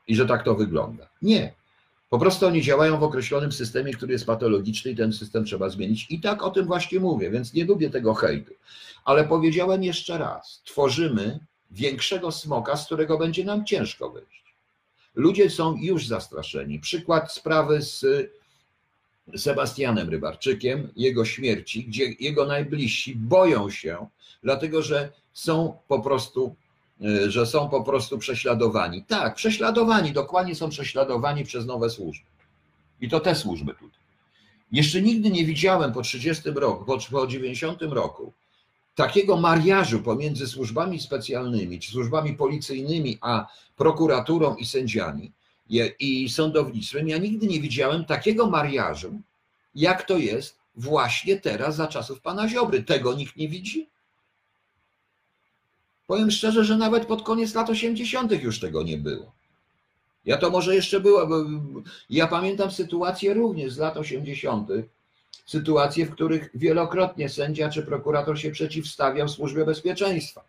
i 0.09 0.17
że 0.17 0.27
tak 0.27 0.45
to 0.45 0.55
wygląda. 0.55 1.09
Nie. 1.23 1.55
Po 2.11 2.19
prostu 2.19 2.47
oni 2.47 2.63
działają 2.63 2.99
w 2.99 3.03
określonym 3.03 3.53
systemie, 3.53 3.93
który 3.95 4.13
jest 4.13 4.27
patologiczny 4.27 4.91
i 4.91 4.97
ten 4.97 5.13
system 5.13 5.45
trzeba 5.45 5.69
zmienić. 5.69 6.07
I 6.11 6.21
tak 6.21 6.43
o 6.43 6.51
tym 6.51 6.67
właśnie 6.67 7.01
mówię, 7.01 7.31
więc 7.31 7.55
nie 7.55 7.65
lubię 7.65 7.91
tego 7.91 8.15
hejtu. 8.15 8.55
Ale 9.05 9.25
powiedziałem 9.25 9.85
jeszcze 9.85 10.19
raz, 10.19 10.63
tworzymy 10.65 11.39
większego 11.71 12.33
smoka, 12.33 12.77
z 12.77 12.87
którego 12.87 13.19
będzie 13.19 13.45
nam 13.45 13.65
ciężko 13.65 14.11
wyjść. 14.11 14.55
Ludzie 15.15 15.51
są 15.51 15.77
już 15.77 16.07
zastraszeni. 16.07 16.79
Przykład 16.79 17.33
sprawy 17.33 17.83
z 17.83 18.05
Sebastianem 19.37 20.11
Rybarczykiem, 20.11 20.89
jego 20.97 21.25
śmierci, 21.25 21.85
gdzie 21.85 22.05
jego 22.21 22.47
najbliżsi 22.47 23.17
boją 23.17 23.71
się, 23.71 24.07
dlatego 24.43 24.83
że 24.83 25.13
są 25.33 25.79
po 25.89 26.01
prostu 26.01 26.55
że 27.27 27.47
są 27.47 27.69
po 27.69 27.83
prostu 27.83 28.19
prześladowani. 28.19 29.05
Tak, 29.05 29.35
prześladowani, 29.35 30.13
dokładnie 30.13 30.55
są 30.55 30.69
prześladowani 30.69 31.45
przez 31.45 31.67
nowe 31.67 31.91
służby. 31.91 32.27
I 33.01 33.09
to 33.09 33.21
te 33.21 33.35
służby 33.35 33.75
tutaj. 33.75 34.01
Jeszcze 34.73 35.03
nigdy 35.03 35.31
nie 35.31 35.45
widziałem 35.45 35.93
po 35.93 36.03
30 36.03 36.51
roku, 36.55 36.85
po, 36.85 36.99
po 37.11 37.27
90 37.27 37.83
roku 37.83 38.33
takiego 38.95 39.37
mariażu 39.37 40.03
pomiędzy 40.03 40.47
służbami 40.47 41.01
specjalnymi, 41.01 41.81
czy 41.81 41.91
służbami 41.91 42.35
policyjnymi, 42.35 43.19
a 43.21 43.47
prokuraturą 43.77 44.57
i 44.57 44.67
sędziami 44.67 45.33
i 45.99 46.29
sądownictwem. 46.29 47.09
Ja 47.09 47.19
nigdy 47.19 47.47
nie 47.47 47.61
widziałem 47.61 48.05
takiego 48.05 48.51
mariażu, 48.51 49.21
jak 49.75 50.03
to 50.03 50.19
jest 50.19 50.59
właśnie 50.75 51.37
teraz 51.37 51.77
za 51.77 51.87
czasów 51.87 52.21
pana 52.21 52.49
Ziobry. 52.49 52.83
Tego 52.83 53.15
nikt 53.15 53.37
nie 53.37 53.49
widzi. 53.49 53.89
Powiem 56.11 56.31
szczerze, 56.31 56.65
że 56.65 56.77
nawet 56.77 57.07
pod 57.07 57.23
koniec 57.23 57.55
lat 57.55 57.71
80. 57.71 58.43
już 58.43 58.61
tego 58.61 58.83
nie 58.83 58.99
było. 58.99 59.33
Ja 60.25 60.37
to 60.37 60.51
może 60.51 60.75
jeszcze 60.75 61.01
było, 61.01 61.27
bo 61.27 61.37
ja 62.11 62.27
pamiętam 62.27 62.71
sytuację 62.71 63.35
również 63.35 63.73
z 63.73 63.79
lat 63.79 63.97
80. 63.97 64.69
sytuacje, 65.47 66.07
w 66.07 66.11
których 66.11 66.51
wielokrotnie 66.55 67.29
sędzia 67.29 67.71
czy 67.71 67.83
prokurator 67.83 68.39
się 68.39 68.51
przeciwstawiał 68.51 69.29
służbie 69.29 69.65
bezpieczeństwa. 69.65 70.45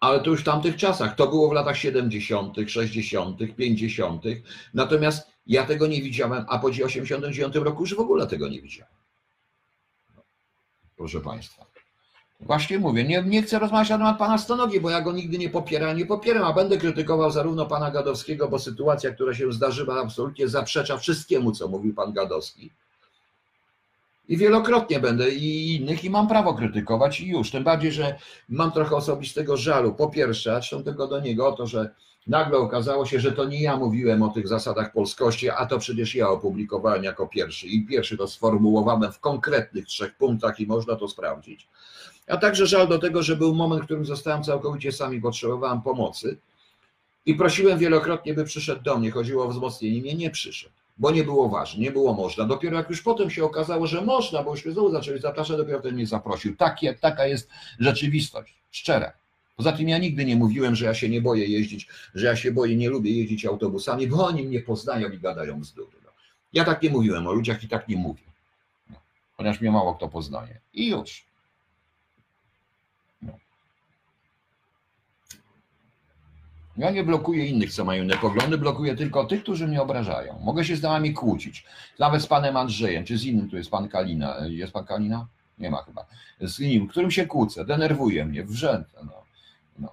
Ale 0.00 0.20
to 0.20 0.30
już 0.30 0.40
w 0.40 0.44
tamtych 0.44 0.76
czasach. 0.76 1.16
To 1.16 1.26
było 1.26 1.48
w 1.48 1.52
latach 1.52 1.76
70., 1.76 2.56
60., 2.66 3.38
50. 3.56 4.24
Natomiast 4.74 5.30
ja 5.46 5.66
tego 5.66 5.86
nie 5.86 6.02
widziałem, 6.02 6.44
a 6.48 6.58
po 6.58 6.66
89 6.66 7.54
roku 7.54 7.82
już 7.82 7.94
w 7.94 8.00
ogóle 8.00 8.26
tego 8.26 8.48
nie 8.48 8.62
widziałem. 8.62 8.94
Proszę 10.96 11.20
Państwa. 11.20 11.69
Właśnie 12.40 12.78
mówię, 12.78 13.04
nie, 13.04 13.22
nie 13.22 13.42
chcę 13.42 13.58
rozmawiać 13.58 13.90
na 13.90 13.98
temat 13.98 14.18
pana 14.18 14.38
Stonogi, 14.38 14.80
bo 14.80 14.90
ja 14.90 15.00
go 15.00 15.12
nigdy 15.12 15.38
nie 15.38 15.50
popieram, 15.50 15.96
nie 15.96 16.06
popieram, 16.06 16.44
a 16.44 16.52
będę 16.52 16.76
krytykował 16.76 17.30
zarówno 17.30 17.66
pana 17.66 17.90
Gadowskiego, 17.90 18.48
bo 18.48 18.58
sytuacja, 18.58 19.10
która 19.10 19.34
się 19.34 19.52
zdarzyła, 19.52 20.00
absolutnie 20.00 20.48
zaprzecza 20.48 20.96
wszystkiemu, 20.96 21.52
co 21.52 21.68
mówił 21.68 21.94
pan 21.94 22.12
Gadowski. 22.12 22.70
I 24.28 24.36
wielokrotnie 24.36 25.00
będę 25.00 25.30
i 25.30 25.76
innych 25.76 26.04
i 26.04 26.10
mam 26.10 26.28
prawo 26.28 26.54
krytykować 26.54 27.20
i 27.20 27.28
już. 27.28 27.50
Tym 27.50 27.64
bardziej, 27.64 27.92
że 27.92 28.18
mam 28.48 28.72
trochę 28.72 28.96
osobistego 28.96 29.56
żalu. 29.56 29.94
Po 29.94 30.08
pierwsze, 30.10 30.56
a 30.56 30.82
tego 30.82 31.06
do 31.06 31.20
niego 31.20 31.48
o 31.48 31.52
to, 31.52 31.66
że 31.66 31.90
nagle 32.26 32.58
okazało 32.58 33.06
się, 33.06 33.20
że 33.20 33.32
to 33.32 33.44
nie 33.44 33.62
ja 33.62 33.76
mówiłem 33.76 34.22
o 34.22 34.28
tych 34.28 34.48
zasadach 34.48 34.92
polskości, 34.92 35.50
a 35.50 35.66
to 35.66 35.78
przecież 35.78 36.14
ja 36.14 36.28
opublikowałem 36.28 37.04
jako 37.04 37.26
pierwszy. 37.26 37.66
I 37.66 37.86
pierwszy 37.86 38.16
to 38.16 38.28
sformułowałem 38.28 39.12
w 39.12 39.20
konkretnych 39.20 39.86
trzech 39.86 40.16
punktach 40.16 40.60
i 40.60 40.66
można 40.66 40.96
to 40.96 41.08
sprawdzić. 41.08 41.68
A 42.30 42.36
także 42.36 42.66
żal 42.66 42.88
do 42.88 42.98
tego, 42.98 43.22
że 43.22 43.36
był 43.36 43.54
moment, 43.54 43.82
w 43.82 43.84
którym 43.84 44.06
zostałem 44.06 44.42
całkowicie 44.42 44.92
sami, 44.92 45.20
potrzebowałem 45.20 45.82
pomocy 45.82 46.36
i 47.26 47.34
prosiłem 47.34 47.78
wielokrotnie, 47.78 48.34
by 48.34 48.44
przyszedł 48.44 48.82
do 48.82 48.98
mnie. 48.98 49.10
Chodziło 49.10 49.44
o 49.44 49.48
wzmocnienie 49.48 50.00
mnie, 50.00 50.14
nie 50.14 50.30
przyszedł, 50.30 50.74
bo 50.98 51.10
nie 51.10 51.24
było 51.24 51.48
ważne, 51.48 51.82
nie 51.82 51.90
było 51.90 52.14
można. 52.14 52.44
Dopiero 52.44 52.76
jak 52.76 52.90
już 52.90 53.02
potem 53.02 53.30
się 53.30 53.44
okazało, 53.44 53.86
że 53.86 54.02
można, 54.02 54.42
bo 54.42 54.50
już 54.50 54.62
znowu 54.62 54.90
zaczęli 54.90 55.20
zapraszać, 55.20 55.56
dopiero 55.56 55.80
ten 55.80 55.94
mnie 55.94 56.06
zaprosił. 56.06 56.56
Tak, 56.56 56.76
taka 57.00 57.26
jest 57.26 57.50
rzeczywistość, 57.78 58.54
szczera. 58.70 59.12
Poza 59.56 59.72
tym 59.72 59.88
ja 59.88 59.98
nigdy 59.98 60.24
nie 60.24 60.36
mówiłem, 60.36 60.74
że 60.74 60.86
ja 60.86 60.94
się 60.94 61.08
nie 61.08 61.20
boję 61.20 61.46
jeździć, 61.46 61.88
że 62.14 62.26
ja 62.26 62.36
się 62.36 62.52
boję, 62.52 62.76
nie 62.76 62.88
lubię 62.88 63.12
jeździć 63.12 63.44
autobusami, 63.44 64.06
bo 64.06 64.26
oni 64.26 64.42
mnie 64.42 64.60
poznają 64.60 65.10
i 65.10 65.18
gadają 65.18 65.60
bzdury. 65.60 65.96
No. 66.04 66.10
Ja 66.52 66.64
tak 66.64 66.82
nie 66.82 66.90
mówiłem 66.90 67.26
o 67.26 67.32
ludziach 67.32 67.64
i 67.64 67.68
tak 67.68 67.88
nie 67.88 67.96
mówię. 67.96 68.22
No. 68.90 68.96
Chociaż 69.36 69.60
mnie 69.60 69.70
mało 69.70 69.94
kto 69.94 70.08
poznaje. 70.08 70.60
I 70.74 70.88
już. 70.88 71.29
Ja 76.80 76.90
nie 76.90 77.04
blokuję 77.04 77.46
innych, 77.46 77.72
co 77.72 77.84
mają 77.84 78.02
inne 78.02 78.16
poglądy, 78.16 78.58
blokuję 78.58 78.96
tylko 78.96 79.24
tych, 79.24 79.42
którzy 79.42 79.68
mnie 79.68 79.82
obrażają. 79.82 80.38
Mogę 80.38 80.64
się 80.64 80.76
z 80.76 80.82
nami 80.82 81.14
kłócić, 81.14 81.64
nawet 81.98 82.22
z 82.22 82.26
panem 82.26 82.56
Andrzejem, 82.56 83.04
czy 83.04 83.18
z 83.18 83.24
innym, 83.24 83.50
tu 83.50 83.56
jest 83.56 83.70
pan 83.70 83.88
Kalina. 83.88 84.36
Jest 84.46 84.72
pan 84.72 84.84
Kalina? 84.84 85.26
Nie 85.58 85.70
ma 85.70 85.82
chyba. 85.82 86.06
Z 86.40 86.60
innym, 86.60 86.88
którym 86.88 87.10
się 87.10 87.26
kłócę, 87.26 87.64
denerwuje 87.64 88.24
mnie, 88.24 88.44
wrzęta. 88.44 89.00
No. 89.04 89.22
No. 89.78 89.92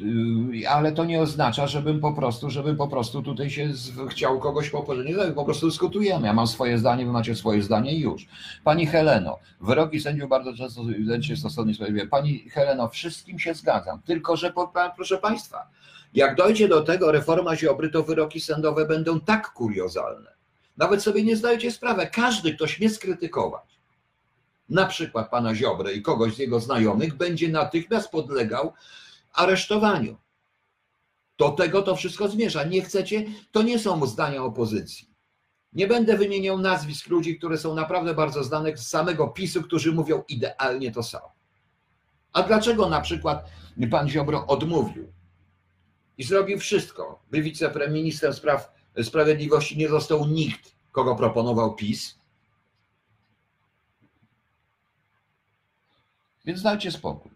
E, 0.00 0.04
Y, 0.04 0.68
ale 0.68 0.92
to 0.92 1.04
nie 1.04 1.20
oznacza, 1.20 1.66
żebym 1.66 2.00
po 2.00 2.12
prostu, 2.12 2.50
żebym 2.50 2.76
po 2.76 2.88
prostu 2.88 3.22
tutaj 3.22 3.50
się 3.50 3.74
z, 3.74 3.92
chciał 4.10 4.38
kogoś. 4.38 4.72
Nie, 5.04 5.32
po 5.32 5.44
prostu 5.44 5.66
dyskutujemy. 5.66 6.26
Ja 6.26 6.32
mam 6.32 6.46
swoje 6.46 6.78
zdanie, 6.78 7.06
wy 7.06 7.12
macie 7.12 7.34
swoje 7.34 7.62
zdanie 7.62 7.94
i 7.94 8.00
już. 8.00 8.26
Pani 8.64 8.86
Heleno, 8.86 9.38
wyroki 9.60 10.00
sędziów 10.00 10.28
bardzo 10.28 10.54
często 10.54 10.82
się 11.20 11.36
stosownie. 11.36 11.74
Pani 12.10 12.38
Heleno, 12.38 12.88
wszystkim 12.88 13.38
się 13.38 13.54
zgadzam, 13.54 14.02
tylko 14.02 14.36
że 14.36 14.52
proszę 14.96 15.18
Państwa, 15.18 15.70
jak 16.14 16.36
dojdzie 16.36 16.68
do 16.68 16.80
tego 16.80 17.12
reforma 17.12 17.56
Ziobry, 17.56 17.90
to 17.90 18.02
wyroki 18.02 18.40
sądowe 18.40 18.86
będą 18.86 19.20
tak 19.20 19.52
kuriozalne. 19.52 20.32
Nawet 20.76 21.02
sobie 21.02 21.24
nie 21.24 21.36
zdajecie 21.36 21.70
sprawy. 21.70 22.08
Każdy, 22.12 22.54
kto 22.54 22.66
śmie 22.66 22.90
skrytykować, 22.90 23.78
na 24.68 24.86
przykład 24.86 25.30
pana 25.30 25.54
Ziobry 25.54 25.92
i 25.92 26.02
kogoś 26.02 26.34
z 26.34 26.38
jego 26.38 26.60
znajomych, 26.60 27.14
będzie 27.14 27.48
natychmiast 27.48 28.10
podlegał 28.10 28.72
aresztowaniu. 29.32 30.16
Do 31.38 31.48
tego 31.48 31.82
to 31.82 31.96
wszystko 31.96 32.28
zmierza. 32.28 32.64
Nie 32.64 32.82
chcecie, 32.82 33.24
to 33.52 33.62
nie 33.62 33.78
są 33.78 34.06
zdania 34.06 34.44
opozycji. 34.44 35.12
Nie 35.72 35.86
będę 35.86 36.16
wymieniał 36.16 36.58
nazwisk 36.58 37.08
ludzi, 37.08 37.38
które 37.38 37.58
są 37.58 37.74
naprawdę 37.74 38.14
bardzo 38.14 38.44
znane 38.44 38.76
z 38.76 38.88
samego 38.88 39.28
PiSu, 39.28 39.62
którzy 39.62 39.92
mówią 39.92 40.22
idealnie 40.28 40.92
to 40.92 41.02
samo. 41.02 41.32
A 42.32 42.42
dlaczego 42.42 42.88
na 42.88 43.00
przykład 43.00 43.50
pan 43.90 44.08
Ziobro 44.08 44.46
odmówił 44.46 45.12
i 46.18 46.24
zrobił 46.24 46.58
wszystko, 46.58 47.22
by 47.30 47.42
wiceministrem 47.42 48.34
spraw 48.34 48.72
sprawiedliwości 49.02 49.78
nie 49.78 49.88
został 49.88 50.26
nikt, 50.26 50.76
kogo 50.92 51.16
proponował 51.16 51.74
PiS? 51.74 52.18
Więc 56.44 56.62
dajcie 56.62 56.92
spokój. 56.92 57.31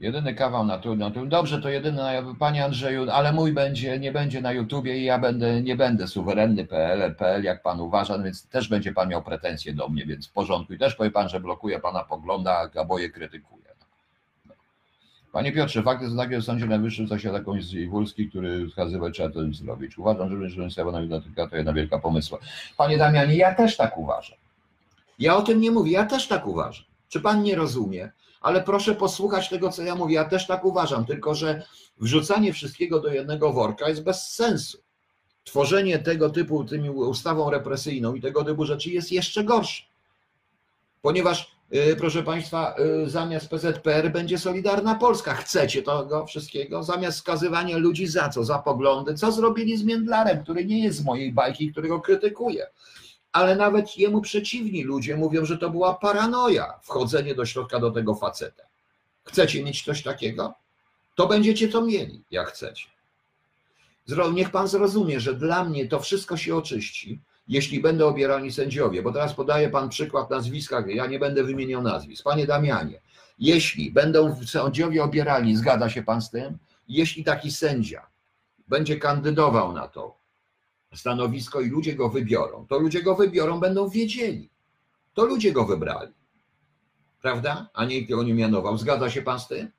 Jedyny 0.00 0.34
kawał 0.34 0.66
na 0.66 0.80
na 0.96 1.10
tu. 1.10 1.26
Dobrze, 1.26 1.60
to 1.60 1.68
jedyny, 1.68 2.02
panie 2.38 2.64
Andrzeju, 2.64 3.10
ale 3.10 3.32
mój 3.32 3.52
będzie, 3.52 3.98
nie 3.98 4.12
będzie 4.12 4.40
na 4.40 4.52
YouTubie 4.52 4.98
i 4.98 5.04
ja 5.04 5.18
będę, 5.18 5.62
nie 5.62 5.76
będę 5.76 6.08
suwerenny 6.08 6.66
PL, 6.66 7.14
PL, 7.14 7.42
jak 7.42 7.62
pan 7.62 7.80
uważa, 7.80 8.18
więc 8.18 8.48
też 8.48 8.68
będzie 8.68 8.92
pan 8.92 9.08
miał 9.08 9.22
pretensje 9.22 9.74
do 9.74 9.88
mnie, 9.88 10.06
więc 10.06 10.28
w 10.28 10.32
porządku. 10.32 10.72
I 10.72 10.78
też 10.78 10.94
powie 10.94 11.10
pan, 11.10 11.28
że 11.28 11.40
blokuje 11.40 11.80
pana 11.80 12.04
pogląda, 12.04 12.70
a 12.76 12.84
boje 12.84 13.10
krytykuje. 13.10 13.60
Panie 15.32 15.52
Piotrze, 15.52 15.82
fakt 15.82 16.02
jest 16.02 16.16
taki, 16.16 16.34
że 16.34 16.40
w 16.40 16.44
Sądzie 16.44 16.66
Najwyższym 16.66 17.08
zasiada 17.08 17.40
komuś 17.40 17.64
z 17.64 17.74
Iwulski, 17.74 18.28
który 18.28 18.68
wskazywał, 18.68 19.10
trzeba 19.10 19.30
to 19.30 19.40
zrobić. 19.52 19.98
Uważam, 19.98 20.48
że 20.48 20.70
Sędzia 20.70 21.00
Biblioteka 21.00 21.46
to 21.46 21.56
jedna 21.56 21.72
wielka 21.72 21.98
pomysła. 21.98 22.38
Panie 22.76 22.98
Damianie, 22.98 23.36
ja 23.36 23.54
też 23.54 23.76
tak 23.76 23.98
uważam. 23.98 24.38
Ja 25.18 25.36
o 25.36 25.42
tym 25.42 25.60
nie 25.60 25.70
mówię, 25.70 25.92
ja 25.92 26.06
też 26.06 26.28
tak 26.28 26.46
uważam. 26.46 26.84
Czy 27.08 27.20
pan 27.20 27.42
nie 27.42 27.56
rozumie? 27.56 28.10
Ale 28.40 28.62
proszę 28.62 28.94
posłuchać 28.94 29.48
tego, 29.48 29.72
co 29.72 29.82
ja 29.82 29.94
mówię. 29.94 30.14
Ja 30.14 30.24
też 30.24 30.46
tak 30.46 30.64
uważam, 30.64 31.06
tylko 31.06 31.34
że 31.34 31.62
wrzucanie 32.00 32.52
wszystkiego 32.52 33.00
do 33.00 33.08
jednego 33.08 33.52
worka 33.52 33.88
jest 33.88 34.02
bez 34.02 34.30
sensu. 34.30 34.78
Tworzenie 35.44 35.98
tego 35.98 36.30
typu 36.30 36.64
tymi 36.64 36.90
ustawą 36.90 37.50
represyjną 37.50 38.14
i 38.14 38.20
tego 38.20 38.44
typu 38.44 38.64
rzeczy 38.64 38.90
jest 38.90 39.12
jeszcze 39.12 39.44
gorsze. 39.44 39.82
Ponieważ, 41.02 41.56
y, 41.74 41.96
proszę 41.96 42.22
Państwa, 42.22 42.74
y, 43.04 43.10
zamiast 43.10 43.48
PZPR 43.48 44.12
będzie 44.12 44.38
Solidarna 44.38 44.94
Polska. 44.94 45.34
Chcecie 45.34 45.82
tego 45.82 46.26
wszystkiego? 46.26 46.82
Zamiast 46.82 47.18
skazywania 47.18 47.76
ludzi 47.76 48.06
za 48.06 48.28
co? 48.28 48.44
Za 48.44 48.58
poglądy. 48.58 49.14
Co 49.14 49.32
zrobili 49.32 49.76
z 49.76 49.84
Międlarem, 49.84 50.42
który 50.42 50.64
nie 50.64 50.84
jest 50.84 50.98
z 50.98 51.04
mojej 51.04 51.32
bajki, 51.32 51.72
którego 51.72 52.00
krytykuję 52.00 52.66
ale 53.32 53.56
nawet 53.56 53.98
jemu 53.98 54.20
przeciwni 54.20 54.82
ludzie 54.82 55.16
mówią, 55.16 55.44
że 55.44 55.58
to 55.58 55.70
była 55.70 55.94
paranoja, 55.94 56.78
wchodzenie 56.82 57.34
do 57.34 57.46
środka 57.46 57.80
do 57.80 57.90
tego 57.90 58.14
faceta. 58.14 58.62
Chcecie 59.24 59.64
mieć 59.64 59.84
coś 59.84 60.02
takiego? 60.02 60.54
To 61.14 61.26
będziecie 61.26 61.68
to 61.68 61.82
mieli, 61.82 62.22
jak 62.30 62.48
chcecie. 62.48 62.86
Niech 64.32 64.50
pan 64.50 64.68
zrozumie, 64.68 65.20
że 65.20 65.34
dla 65.34 65.64
mnie 65.64 65.88
to 65.88 66.00
wszystko 66.00 66.36
się 66.36 66.56
oczyści, 66.56 67.20
jeśli 67.48 67.80
będą 67.80 68.08
obierani 68.08 68.52
sędziowie, 68.52 69.02
bo 69.02 69.12
teraz 69.12 69.34
podaje 69.34 69.70
pan 69.70 69.88
przykład 69.88 70.30
nazwiska, 70.30 70.84
ja 70.88 71.06
nie 71.06 71.18
będę 71.18 71.44
wymieniał 71.44 71.82
nazwisk. 71.82 72.24
Panie 72.24 72.46
Damianie, 72.46 73.00
jeśli 73.38 73.90
będą 73.90 74.44
sędziowie 74.46 75.04
obierani, 75.04 75.56
zgadza 75.56 75.90
się 75.90 76.02
pan 76.02 76.22
z 76.22 76.30
tym? 76.30 76.58
Jeśli 76.88 77.24
taki 77.24 77.50
sędzia 77.50 78.06
będzie 78.68 78.96
kandydował 78.96 79.72
na 79.72 79.88
to, 79.88 80.19
stanowisko 80.94 81.60
i 81.60 81.68
ludzie 81.68 81.94
go 81.94 82.08
wybiorą, 82.08 82.66
to 82.66 82.78
ludzie 82.78 83.02
go 83.02 83.16
wybiorą, 83.16 83.60
będą 83.60 83.88
wiedzieli. 83.88 84.48
To 85.14 85.24
ludzie 85.24 85.52
go 85.52 85.64
wybrali. 85.64 86.12
Prawda? 87.22 87.68
A 87.74 87.84
nikt 87.84 88.10
go 88.10 88.22
nie 88.22 88.34
mianował. 88.34 88.78
Zgadza 88.78 89.10
się 89.10 89.22
pan 89.22 89.40
z 89.40 89.48
tym? 89.48 89.70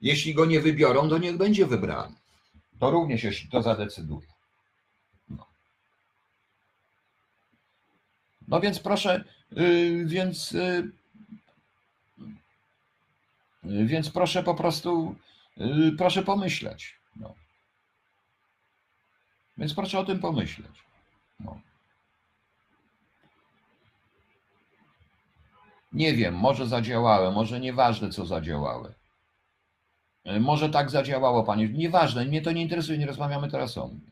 Jeśli 0.00 0.34
go 0.34 0.44
nie 0.44 0.60
wybiorą, 0.60 1.08
to 1.08 1.18
niech 1.18 1.36
będzie 1.36 1.66
wybrany. 1.66 2.14
To 2.80 2.90
również 2.90 3.24
jeśli 3.24 3.50
to 3.50 3.62
zadecyduje. 3.62 4.26
No, 5.28 5.46
no 8.48 8.60
więc 8.60 8.78
proszę, 8.78 9.24
yy, 9.50 10.04
więc, 10.04 10.52
yy, 10.52 10.90
yy, 13.64 13.86
więc 13.86 14.10
proszę 14.10 14.42
po 14.42 14.54
prostu, 14.54 15.14
y, 15.60 15.92
proszę 15.98 16.22
pomyśleć. 16.22 16.96
No. 17.16 17.34
Więc 19.58 19.74
proszę 19.74 19.98
o 19.98 20.04
tym 20.04 20.20
pomyśleć. 20.20 20.84
No. 21.40 21.60
Nie 25.92 26.14
wiem, 26.14 26.34
może 26.34 26.66
zadziałały, 26.66 27.32
może 27.32 27.60
nieważne, 27.60 28.10
co 28.10 28.26
zadziałały. 28.26 28.94
E, 30.24 30.40
może 30.40 30.70
tak 30.70 30.90
zadziałało, 30.90 31.44
panie. 31.44 31.68
Nieważne, 31.68 32.24
mnie 32.24 32.42
to 32.42 32.52
nie 32.52 32.62
interesuje, 32.62 32.98
nie 32.98 33.06
rozmawiamy 33.06 33.50
teraz 33.50 33.78
o 33.78 33.88
mnie. 33.88 34.10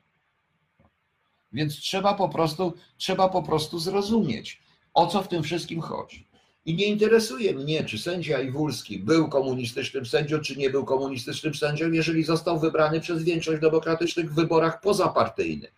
Więc 1.52 1.76
trzeba 1.76 2.14
po 2.14 2.28
prostu, 2.28 2.74
trzeba 2.96 3.28
po 3.28 3.42
prostu 3.42 3.78
zrozumieć, 3.78 4.62
o 4.94 5.06
co 5.06 5.22
w 5.22 5.28
tym 5.28 5.42
wszystkim 5.42 5.80
chodzi. 5.80 6.26
I 6.66 6.74
nie 6.74 6.86
interesuje 6.86 7.54
mnie, 7.54 7.84
czy 7.84 7.98
sędzia 7.98 8.40
Iwulski 8.40 8.98
był 8.98 9.28
komunistycznym 9.28 10.06
sędzią, 10.06 10.40
czy 10.40 10.56
nie 10.56 10.70
był 10.70 10.84
komunistycznym 10.84 11.54
sędzią, 11.54 11.90
jeżeli 11.90 12.24
został 12.24 12.60
wybrany 12.60 13.00
przez 13.00 13.22
większość 13.22 13.58
w 13.58 13.60
demokratycznych 13.60 14.34
wyborach 14.34 14.80
pozapartyjnych. 14.80 15.72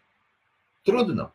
Trudno. 0.84 1.30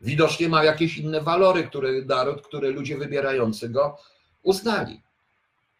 Widocznie 0.00 0.48
ma 0.48 0.64
jakieś 0.64 0.98
inne 0.98 1.20
walory, 1.20 1.64
które 1.64 2.02
naród, 2.02 2.42
które 2.42 2.70
ludzie 2.70 2.98
wybierający 2.98 3.68
go 3.68 3.98
uznali. 4.42 5.02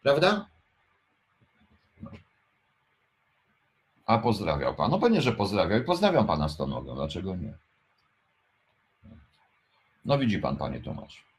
Prawda? 0.03 0.47
A 4.05 4.17
pozdrawiał 4.17 4.75
pan. 4.75 4.91
No 4.91 4.99
pewnie, 4.99 5.21
że 5.21 5.31
pozdrawiał 5.31 5.79
i 5.79 5.83
pozdrawiam 5.83 6.27
pana 6.27 6.47
nogą. 6.59 6.95
Dlaczego 6.95 7.35
nie? 7.35 7.53
No 10.05 10.17
widzi 10.17 10.39
pan, 10.39 10.57
panie 10.57 10.81
Tomasz. 10.81 11.30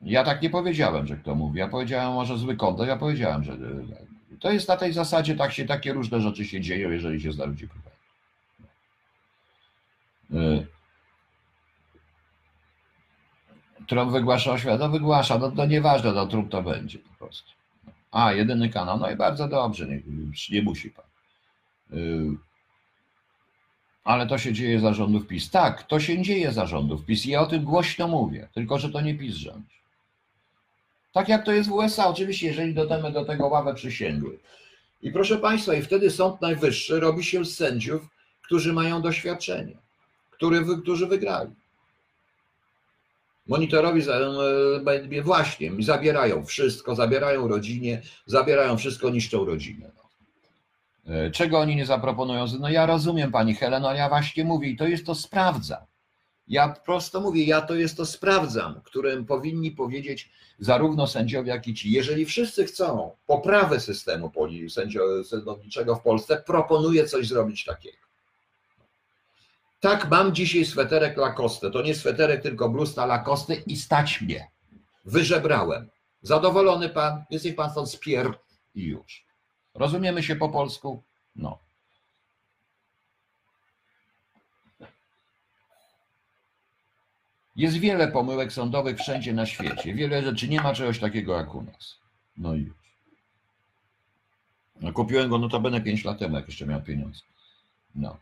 Ja 0.00 0.24
tak 0.24 0.42
nie 0.42 0.50
powiedziałem, 0.50 1.06
że 1.06 1.16
kto 1.16 1.34
mówi. 1.34 1.58
Ja 1.58 1.68
powiedziałem 1.68 2.14
może 2.14 2.38
zły 2.38 2.56
kontent, 2.56 2.88
ja 2.88 2.96
powiedziałem, 2.96 3.44
że 3.44 3.56
to 4.40 4.52
jest 4.52 4.68
na 4.68 4.76
tej 4.76 4.92
zasadzie, 4.92 5.34
tak 5.34 5.52
się, 5.52 5.64
takie 5.64 5.92
różne 5.92 6.20
rzeczy 6.20 6.44
się 6.44 6.60
dzieją, 6.60 6.90
jeżeli 6.90 7.20
się 7.20 7.32
zna 7.32 7.44
ludzi 7.44 7.68
pytają. 7.68 7.96
Trump 13.86 14.12
wygłasza 14.12 14.52
oświatę, 14.52 14.78
no 14.78 14.88
wygłasza, 14.88 15.38
no 15.38 15.50
to 15.50 15.66
nieważne, 15.66 16.12
no 16.12 16.26
Trump 16.26 16.50
to 16.50 16.62
będzie 16.62 16.98
po 16.98 17.14
prostu. 17.18 17.52
A, 18.10 18.32
jedyny 18.32 18.68
kanał, 18.68 18.98
no 18.98 19.10
i 19.10 19.16
bardzo 19.16 19.48
dobrze, 19.48 19.86
nie, 19.86 20.02
nie 20.50 20.62
musi 20.62 20.90
pan. 20.90 21.04
Y, 21.92 22.36
ale 24.04 24.26
to 24.26 24.38
się 24.38 24.52
dzieje 24.52 24.80
zarządów 24.80 25.26
PiS. 25.26 25.50
Tak, 25.50 25.82
to 25.82 26.00
się 26.00 26.22
dzieje 26.22 26.52
zarządów 26.52 27.04
PiS 27.04 27.26
i 27.26 27.30
ja 27.30 27.40
o 27.40 27.46
tym 27.46 27.64
głośno 27.64 28.08
mówię, 28.08 28.48
tylko 28.54 28.78
że 28.78 28.90
to 28.90 29.00
nie 29.00 29.14
PiS 29.14 29.34
rządzi. 29.34 29.75
Tak 31.16 31.28
jak 31.28 31.44
to 31.44 31.52
jest 31.52 31.68
w 31.68 31.72
USA, 31.72 32.08
oczywiście, 32.08 32.46
jeżeli 32.46 32.74
dodamy 32.74 33.12
do 33.12 33.24
tego 33.24 33.46
ławę 33.46 33.74
przysięgłych. 33.74 34.40
I 35.02 35.10
proszę 35.10 35.38
Państwa, 35.38 35.74
i 35.74 35.82
wtedy 35.82 36.10
Sąd 36.10 36.40
Najwyższy 36.40 37.00
robi 37.00 37.24
się 37.24 37.44
z 37.44 37.56
sędziów, 37.56 38.08
którzy 38.42 38.72
mają 38.72 39.02
doświadczenie, 39.02 39.76
który, 40.30 40.64
którzy 40.82 41.06
wygrali. 41.06 41.50
Monitorowi 43.46 44.02
e, 44.10 45.22
właśnie 45.22 45.72
zabierają 45.78 46.44
wszystko, 46.44 46.94
zabierają 46.94 47.48
rodzinie, 47.48 48.02
zabierają 48.26 48.76
wszystko, 48.76 49.10
niszczą 49.10 49.44
rodzinę. 49.44 49.90
No. 49.96 51.14
E, 51.14 51.30
czego 51.30 51.58
oni 51.58 51.76
nie 51.76 51.86
zaproponują? 51.86 52.46
No 52.60 52.68
ja 52.68 52.86
rozumiem 52.86 53.32
pani 53.32 53.54
Heleno, 53.54 53.94
ja 53.94 54.08
właśnie 54.08 54.44
mówię 54.44 54.68
i 54.68 54.76
to 54.76 54.86
jest 54.86 55.06
to 55.06 55.14
sprawdzam. 55.14 55.80
Ja 56.48 56.68
prosto 56.68 57.20
mówię, 57.20 57.44
ja 57.44 57.60
to 57.62 57.74
jest 57.74 57.96
to 57.96 58.06
sprawdzam, 58.06 58.80
którym 58.84 59.26
powinni 59.26 59.70
powiedzieć 59.70 60.30
zarówno 60.58 61.06
sędziowie, 61.06 61.50
jak 61.50 61.68
i 61.68 61.74
ci. 61.74 61.92
Jeżeli 61.92 62.24
wszyscy 62.24 62.64
chcą 62.64 63.16
poprawy 63.26 63.80
systemu 63.80 64.32
sędziowniczego 64.68 65.96
w 65.96 66.02
Polsce, 66.02 66.42
proponuję 66.46 67.06
coś 67.06 67.28
zrobić 67.28 67.64
takiego. 67.64 68.06
Tak, 69.80 70.10
mam 70.10 70.34
dzisiaj 70.34 70.64
sweterek 70.64 71.16
Lacoste. 71.16 71.70
To 71.70 71.82
nie 71.82 71.94
sweterek, 71.94 72.42
tylko 72.42 72.68
blusta 72.68 73.06
Lacoste 73.06 73.54
i 73.54 73.76
stać 73.76 74.20
mnie. 74.20 74.50
Wyżebrałem. 75.04 75.88
Zadowolony 76.22 76.88
pan? 76.88 77.24
Jest 77.30 77.44
niech 77.44 77.56
pan 77.56 77.70
stąd 77.70 77.90
spier 77.90 78.38
i 78.74 78.82
już. 78.82 79.26
Rozumiemy 79.74 80.22
się 80.22 80.36
po 80.36 80.48
polsku? 80.48 81.02
No. 81.36 81.65
Jest 87.56 87.76
wiele 87.76 88.08
pomyłek 88.08 88.52
sądowych 88.52 88.98
wszędzie 88.98 89.32
na 89.32 89.46
świecie. 89.46 89.94
Wiele 89.94 90.22
rzeczy 90.22 90.48
nie 90.48 90.60
ma 90.60 90.74
czegoś 90.74 90.98
takiego 90.98 91.36
jak 91.36 91.54
u 91.54 91.62
nas. 91.62 91.96
No 92.36 92.54
i 92.54 92.60
już. 92.60 92.76
No, 94.80 94.92
kupiłem 94.92 95.30
go 95.30 95.38
notabene 95.38 95.80
5 95.80 96.04
lat 96.04 96.18
temu, 96.18 96.36
jak 96.36 96.46
jeszcze 96.46 96.66
miał 96.66 96.82
pieniądze. 96.82 97.20
No. 97.94 98.16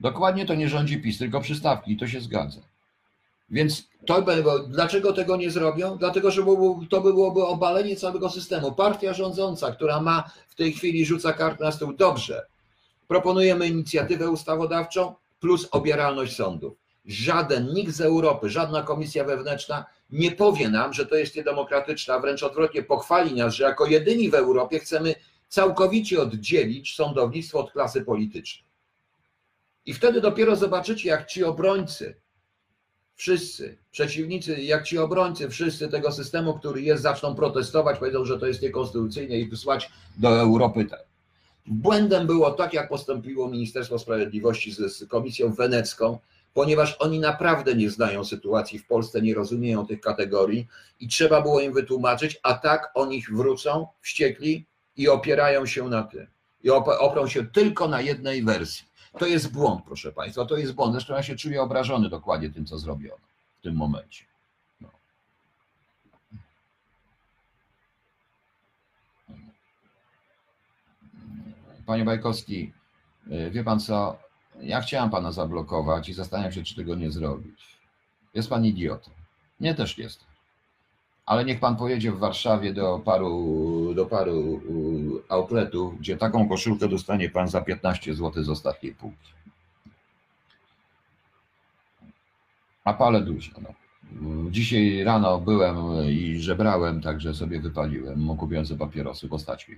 Dokładnie 0.00 0.46
to 0.46 0.54
nie 0.54 0.68
rządzi 0.68 1.00
PiS, 1.00 1.18
tylko 1.18 1.40
przystawki 1.40 1.92
i 1.92 1.96
to 1.96 2.08
się 2.08 2.20
zgadza. 2.20 2.60
Więc 3.50 3.88
to, 4.06 4.24
dlaczego 4.68 5.12
tego 5.12 5.36
nie 5.36 5.50
zrobią? 5.50 5.96
Dlatego, 5.98 6.30
że 6.30 6.42
to 6.90 7.00
byłoby 7.00 7.46
obalenie 7.46 7.96
całego 7.96 8.30
systemu. 8.30 8.72
Partia 8.72 9.14
rządząca, 9.14 9.72
która 9.72 10.00
ma 10.00 10.30
w 10.48 10.54
tej 10.54 10.72
chwili 10.72 11.06
rzuca 11.06 11.32
kartę 11.32 11.64
na 11.64 11.72
stół, 11.72 11.92
dobrze. 11.92 12.46
Proponujemy 13.08 13.68
inicjatywę 13.68 14.30
ustawodawczą 14.30 15.14
plus 15.40 15.68
obieralność 15.70 16.36
sądów. 16.36 16.83
Żaden, 17.06 17.74
nikt 17.74 17.94
z 17.94 18.00
Europy, 18.00 18.50
żadna 18.50 18.82
komisja 18.82 19.24
wewnętrzna 19.24 19.84
nie 20.10 20.32
powie 20.32 20.68
nam, 20.68 20.92
że 20.92 21.06
to 21.06 21.16
jest 21.16 21.36
niedemokratyczne, 21.36 22.14
a 22.14 22.18
wręcz 22.18 22.42
odwrotnie 22.42 22.82
pochwali 22.82 23.34
nas, 23.34 23.54
że 23.54 23.64
jako 23.64 23.86
jedyni 23.86 24.30
w 24.30 24.34
Europie 24.34 24.78
chcemy 24.78 25.14
całkowicie 25.48 26.22
oddzielić 26.22 26.94
sądownictwo 26.94 27.60
od 27.60 27.72
klasy 27.72 28.04
politycznej. 28.04 28.64
I 29.86 29.94
wtedy 29.94 30.20
dopiero 30.20 30.56
zobaczycie, 30.56 31.08
jak 31.08 31.26
ci 31.26 31.44
obrońcy, 31.44 32.16
wszyscy 33.14 33.78
przeciwnicy, 33.90 34.62
jak 34.62 34.84
ci 34.84 34.98
obrońcy, 34.98 35.48
wszyscy 35.48 35.88
tego 35.88 36.12
systemu, 36.12 36.58
który 36.58 36.82
jest, 36.82 37.02
zaczną 37.02 37.34
protestować, 37.34 37.98
powiedzą, 37.98 38.24
że 38.24 38.38
to 38.38 38.46
jest 38.46 38.62
niekonstytucyjne 38.62 39.38
i 39.38 39.48
wysłać 39.48 39.90
do 40.16 40.40
Europy. 40.40 40.86
Błędem 41.66 42.26
było 42.26 42.50
tak, 42.50 42.72
jak 42.72 42.88
postąpiło 42.88 43.48
Ministerstwo 43.48 43.98
Sprawiedliwości 43.98 44.72
z 44.72 45.08
Komisją 45.08 45.52
Wenecką, 45.52 46.18
ponieważ 46.54 46.96
oni 46.98 47.20
naprawdę 47.20 47.74
nie 47.74 47.90
znają 47.90 48.24
sytuacji 48.24 48.78
w 48.78 48.86
Polsce, 48.86 49.22
nie 49.22 49.34
rozumieją 49.34 49.86
tych 49.86 50.00
kategorii 50.00 50.68
i 51.00 51.08
trzeba 51.08 51.42
było 51.42 51.60
im 51.60 51.72
wytłumaczyć, 51.72 52.40
a 52.42 52.54
tak 52.54 52.90
oni 52.94 53.22
wrócą 53.22 53.86
wściekli 54.00 54.66
i 54.96 55.08
opierają 55.08 55.66
się 55.66 55.88
na 55.88 56.02
tym. 56.02 56.26
I 56.62 56.70
oprą 56.70 57.28
się 57.28 57.46
tylko 57.46 57.88
na 57.88 58.00
jednej 58.00 58.42
wersji. 58.42 58.86
To 59.18 59.26
jest 59.26 59.52
błąd, 59.52 59.84
proszę 59.86 60.12
Państwa, 60.12 60.44
to 60.44 60.56
jest 60.56 60.72
błąd. 60.72 60.92
Zresztą 60.92 61.14
ja 61.14 61.22
się 61.22 61.36
czuję 61.36 61.62
obrażony 61.62 62.08
dokładnie 62.08 62.50
tym, 62.50 62.66
co 62.66 62.78
zrobiono 62.78 63.24
w 63.58 63.62
tym 63.62 63.74
momencie. 63.74 64.24
No. 64.80 64.88
Panie 71.86 72.04
Bajkowski, 72.04 72.72
wie 73.50 73.64
Pan 73.64 73.80
co, 73.80 74.18
ja 74.60 74.80
chciałem 74.80 75.10
Pana 75.10 75.32
zablokować 75.32 76.08
i 76.08 76.14
zastanawiam 76.14 76.52
się, 76.52 76.62
czy 76.62 76.76
tego 76.76 76.94
nie 76.94 77.10
zrobić. 77.10 77.78
Jest 78.34 78.50
Pan 78.50 78.66
idiotą. 78.66 79.10
Nie 79.60 79.74
też 79.74 79.98
jest. 79.98 80.24
Ale 81.26 81.44
niech 81.44 81.60
Pan 81.60 81.76
pojedzie 81.76 82.12
w 82.12 82.18
Warszawie 82.18 82.72
do 82.72 82.98
paru, 82.98 83.94
do 83.94 84.06
paru 84.06 84.60
outletów, 85.28 85.98
gdzie 85.98 86.16
taką 86.16 86.48
koszulkę 86.48 86.88
dostanie 86.88 87.30
Pan 87.30 87.48
za 87.48 87.60
15 87.60 88.14
zł 88.14 88.44
z 88.44 88.48
ostatniej 88.48 88.94
półki. 88.94 89.34
A 92.84 92.94
pale 92.94 93.20
dużo. 93.20 93.52
No. 93.62 93.68
Dzisiaj 94.50 95.04
rano 95.04 95.40
byłem 95.40 95.76
i 96.10 96.40
żebrałem, 96.40 97.00
także 97.00 97.34
sobie 97.34 97.60
wypaliłem. 97.60 98.36
Sobie 98.64 98.78
papierosy, 98.78 99.28
postać 99.28 99.68
mi. 99.68 99.76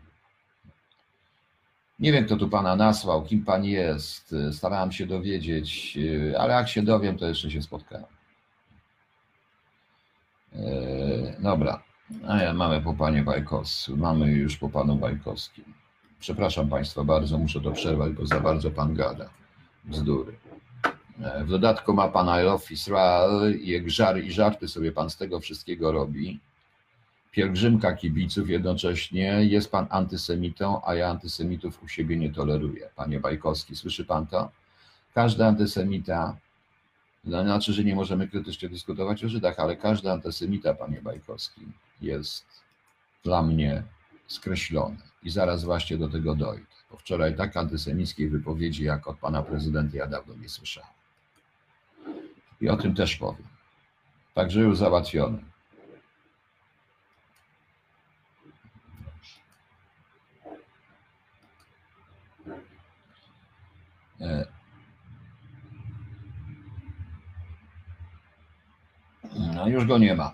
Nie 1.99 2.13
wiem, 2.13 2.25
kto 2.25 2.37
tu 2.37 2.49
pana 2.49 2.77
nasłał, 2.77 3.25
kim 3.25 3.45
pan 3.45 3.65
jest. 3.65 4.35
Starałem 4.53 4.93
się 4.93 5.07
dowiedzieć, 5.07 5.99
ale 6.39 6.55
jak 6.55 6.69
się 6.69 6.83
dowiem, 6.83 7.19
to 7.19 7.27
jeszcze 7.27 7.51
się 7.51 7.63
spotkałem. 7.63 8.17
Eee, 10.55 11.35
dobra. 11.39 11.83
A 12.29 12.37
ja 12.43 12.55
mamy 12.55 12.83
po 12.83 12.95
panie 12.95 13.23
Bajkowsku. 13.23 13.97
Mamy 13.97 14.33
już 14.33 14.57
po 14.57 14.69
panu 14.69 14.97
Bajkowskim. 14.97 15.65
Przepraszam 16.21 16.69
państwa 16.69 17.05
bardzo, 17.05 17.39
muszę 17.39 17.61
to 17.61 17.73
przerwać, 17.73 18.13
bo 18.13 18.27
za 18.27 18.41
bardzo 18.41 18.71
pan 18.71 18.95
gada. 18.95 19.31
Bzdury. 19.85 20.37
Eee, 21.25 21.45
w 21.45 21.49
dodatku 21.49 21.95
ma 21.95 22.09
pan 22.09 22.41
I 22.41 22.45
love 22.45 22.65
Israel 22.71 23.61
jak 23.65 23.91
żary 23.91 24.23
i 24.23 24.33
żarty 24.33 24.69
sobie 24.69 24.93
pan 24.93 25.11
z 25.11 25.17
tego 25.17 25.41
wszystkiego 25.41 25.93
robi 25.93 26.41
pielgrzymka 27.37 27.93
kibiców 27.93 28.49
jednocześnie, 28.49 29.45
jest 29.45 29.71
pan 29.71 29.87
antysemitą, 29.91 30.85
a 30.85 30.95
ja 30.95 31.09
antysemitów 31.09 31.83
u 31.83 31.89
siebie 31.89 32.17
nie 32.17 32.33
toleruję. 32.33 32.89
Panie 32.97 33.21
Bajkowski, 33.21 33.77
słyszy 33.77 34.05
pan 34.05 34.27
to? 34.27 34.51
Każdy 35.15 35.45
antysemita, 35.45 36.37
no 37.25 37.43
znaczy, 37.43 37.73
że 37.73 37.85
nie 37.85 37.95
możemy 37.95 38.29
krytycznie 38.29 38.69
dyskutować 38.69 39.25
o 39.25 39.29
Żydach, 39.29 39.61
ale 39.61 39.77
każdy 39.77 40.11
antysemita, 40.11 40.75
panie 40.75 41.03
Bajkowski, 41.03 41.61
jest 42.01 42.47
dla 43.25 43.43
mnie 43.43 43.83
skreślony. 44.27 44.97
I 45.23 45.31
zaraz 45.31 45.65
właśnie 45.65 45.99
do 45.99 46.09
tego 46.09 46.35
dojdę. 46.35 46.67
Bo 46.91 46.97
wczoraj 46.97 47.37
tak 47.37 47.57
antysemickiej 47.57 48.29
wypowiedzi, 48.29 48.85
jak 48.85 49.09
od 49.09 49.19
pana 49.19 49.43
prezydenta, 49.43 49.97
ja 49.97 50.07
dawno 50.07 50.35
nie 50.35 50.49
słyszałem. 50.49 50.91
I 52.61 52.69
o 52.69 52.77
tym 52.77 52.95
też 52.95 53.17
powiem. 53.17 53.47
Także 54.35 54.61
już 54.61 54.79
załatwiony. 54.79 55.56
No 69.55 69.69
już 69.69 69.87
go 69.87 69.99
nie 69.99 70.15
ma. 70.15 70.33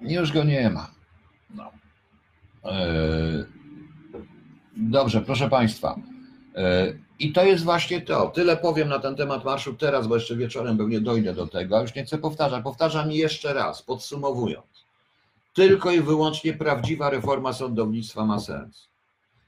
Już 0.00 0.32
go 0.32 0.44
nie 0.44 0.70
ma. 0.70 0.90
No. 1.54 1.72
E, 2.64 3.44
dobrze, 4.76 5.20
proszę 5.20 5.48
Państwa. 5.48 5.96
E, 6.54 6.92
I 7.18 7.32
to 7.32 7.44
jest 7.44 7.64
właśnie 7.64 8.00
to. 8.00 8.26
Tyle 8.26 8.56
powiem 8.56 8.88
na 8.88 8.98
ten 8.98 9.16
temat 9.16 9.44
marszu 9.44 9.74
teraz, 9.74 10.06
bo 10.06 10.14
jeszcze 10.14 10.36
wieczorem 10.36 10.78
pewnie 10.78 11.00
dojdę 11.00 11.34
do 11.34 11.46
tego, 11.46 11.78
a 11.78 11.80
już 11.82 11.94
nie 11.94 12.04
chcę 12.04 12.18
powtarzać. 12.18 12.64
Powtarzam 12.64 13.12
jeszcze 13.12 13.54
raz, 13.54 13.82
podsumowując. 13.82 14.84
Tylko 15.54 15.90
i 15.90 16.00
wyłącznie 16.00 16.52
prawdziwa 16.52 17.10
reforma 17.10 17.52
sądownictwa 17.52 18.24
ma 18.24 18.40
sens. 18.40 18.88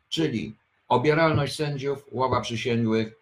Czyli 0.08 0.56
obieralność 0.88 1.56
sędziów, 1.56 2.06
ława 2.10 2.40
przysięgłych, 2.40 3.14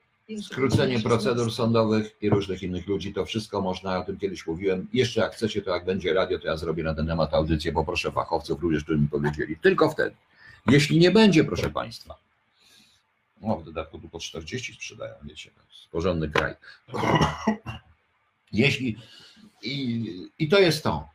skrócenie 0.42 1.00
procedur 1.00 1.52
sądowych 1.52 2.16
i 2.20 2.30
różnych 2.30 2.62
innych 2.62 2.86
ludzi. 2.86 3.12
To 3.12 3.24
wszystko 3.24 3.60
można, 3.60 3.98
o 3.98 4.04
tym 4.04 4.18
kiedyś 4.18 4.46
mówiłem. 4.46 4.88
Jeszcze 4.92 5.20
jak 5.20 5.32
chcecie, 5.32 5.62
to 5.62 5.70
jak 5.70 5.84
będzie 5.84 6.14
radio, 6.14 6.38
to 6.38 6.46
ja 6.46 6.56
zrobię 6.56 6.82
na 6.82 6.94
ten 6.94 7.06
temat 7.06 7.34
audycję, 7.34 7.72
poproszę 7.72 8.12
fachowców 8.12 8.62
również, 8.62 8.84
którzy 8.84 8.98
mi 8.98 9.08
powiedzieli. 9.08 9.56
Tylko 9.56 9.90
wtedy. 9.90 10.16
Jeśli 10.66 10.98
nie 10.98 11.10
będzie, 11.10 11.44
proszę 11.44 11.70
Państwa, 11.70 12.14
no 13.40 13.56
w 13.56 13.64
dodatku 13.64 13.98
tu 13.98 14.08
po 14.08 14.18
40 14.18 14.74
sprzedają, 14.74 15.14
wiecie, 15.22 15.50
to 15.50 15.60
jest 15.60 15.88
porządny 15.90 16.28
kraj. 16.30 16.54
Jeśli, 18.52 18.98
i, 19.62 20.30
i 20.38 20.48
to 20.48 20.58
jest 20.58 20.82
to. 20.82 21.08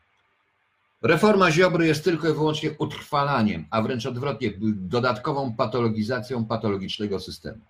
Reforma 1.02 1.52
Ziobry 1.52 1.88
jest 1.88 2.04
tylko 2.04 2.30
i 2.30 2.34
wyłącznie 2.34 2.72
utrwalaniem, 2.78 3.66
a 3.72 3.82
wręcz 3.82 4.06
odwrotnie, 4.06 4.54
dodatkową 4.76 5.54
patologizacją 5.54 6.46
patologicznego 6.46 7.20
systemu. 7.20 7.62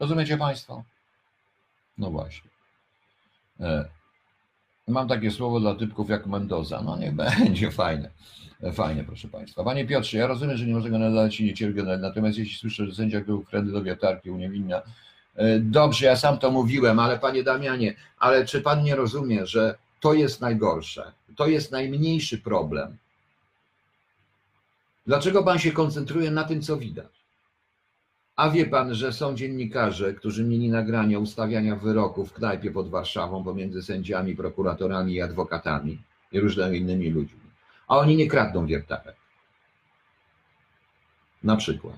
Rozumiecie 0.00 0.38
Państwo? 0.38 0.84
No 1.98 2.10
właśnie. 2.10 2.50
E, 3.60 3.84
mam 4.88 5.08
takie 5.08 5.30
słowo 5.30 5.60
dla 5.60 5.74
typków 5.74 6.10
jak 6.10 6.26
Mendoza. 6.26 6.82
No 6.82 6.96
niech 6.96 7.14
będzie 7.44 7.70
fajne. 7.70 8.10
E, 8.62 8.72
fajnie, 8.72 9.04
proszę 9.04 9.28
Państwa. 9.28 9.64
Panie 9.64 9.86
Piotrze, 9.86 10.18
ja 10.18 10.26
rozumiem, 10.26 10.56
że 10.56 10.66
nie 10.66 10.74
może 10.74 10.90
go 10.90 10.98
nadać 10.98 11.40
i 11.40 11.44
nie 11.44 11.54
cierpię, 11.54 11.82
natomiast 11.82 12.38
jeśli 12.38 12.58
słyszę, 12.58 12.86
że 12.86 12.94
sędzia 12.94 13.20
był 13.20 13.42
wkręty 13.42 13.72
do 13.72 13.82
wiertarki 13.82 14.30
uniewinnia, 14.30 14.82
e, 15.34 15.60
dobrze, 15.60 16.06
ja 16.06 16.16
sam 16.16 16.38
to 16.38 16.50
mówiłem, 16.50 16.98
ale 16.98 17.18
Panie 17.18 17.42
Damianie, 17.42 17.94
ale 18.18 18.46
czy 18.46 18.60
Pan 18.60 18.82
nie 18.82 18.96
rozumie, 18.96 19.46
że 19.46 19.74
to 20.04 20.14
jest 20.14 20.40
najgorsze, 20.40 21.12
to 21.36 21.46
jest 21.46 21.72
najmniejszy 21.72 22.38
problem? 22.38 22.96
Dlaczego 25.06 25.42
Pan 25.42 25.58
się 25.58 25.72
koncentruje 25.72 26.30
na 26.30 26.44
tym, 26.44 26.62
co 26.62 26.76
widać? 26.76 27.24
A 28.36 28.50
wie 28.50 28.66
pan, 28.66 28.94
że 28.94 29.12
są 29.12 29.34
dziennikarze, 29.34 30.14
którzy 30.14 30.44
mieli 30.44 30.68
nagrania 30.68 31.18
ustawiania 31.18 31.76
wyroków 31.76 32.30
w 32.30 32.32
knajpie 32.32 32.70
pod 32.70 32.90
Warszawą 32.90 33.44
pomiędzy 33.44 33.82
sędziami, 33.82 34.36
prokuratorami 34.36 35.14
i 35.14 35.22
adwokatami 35.22 36.02
i 36.32 36.40
różnymi 36.40 36.78
innymi 36.78 37.10
ludźmi. 37.10 37.40
A 37.88 37.98
oni 37.98 38.16
nie 38.16 38.28
kradną 38.28 38.66
wiertarek. 38.66 39.16
Na 41.42 41.56
przykład. 41.56 41.96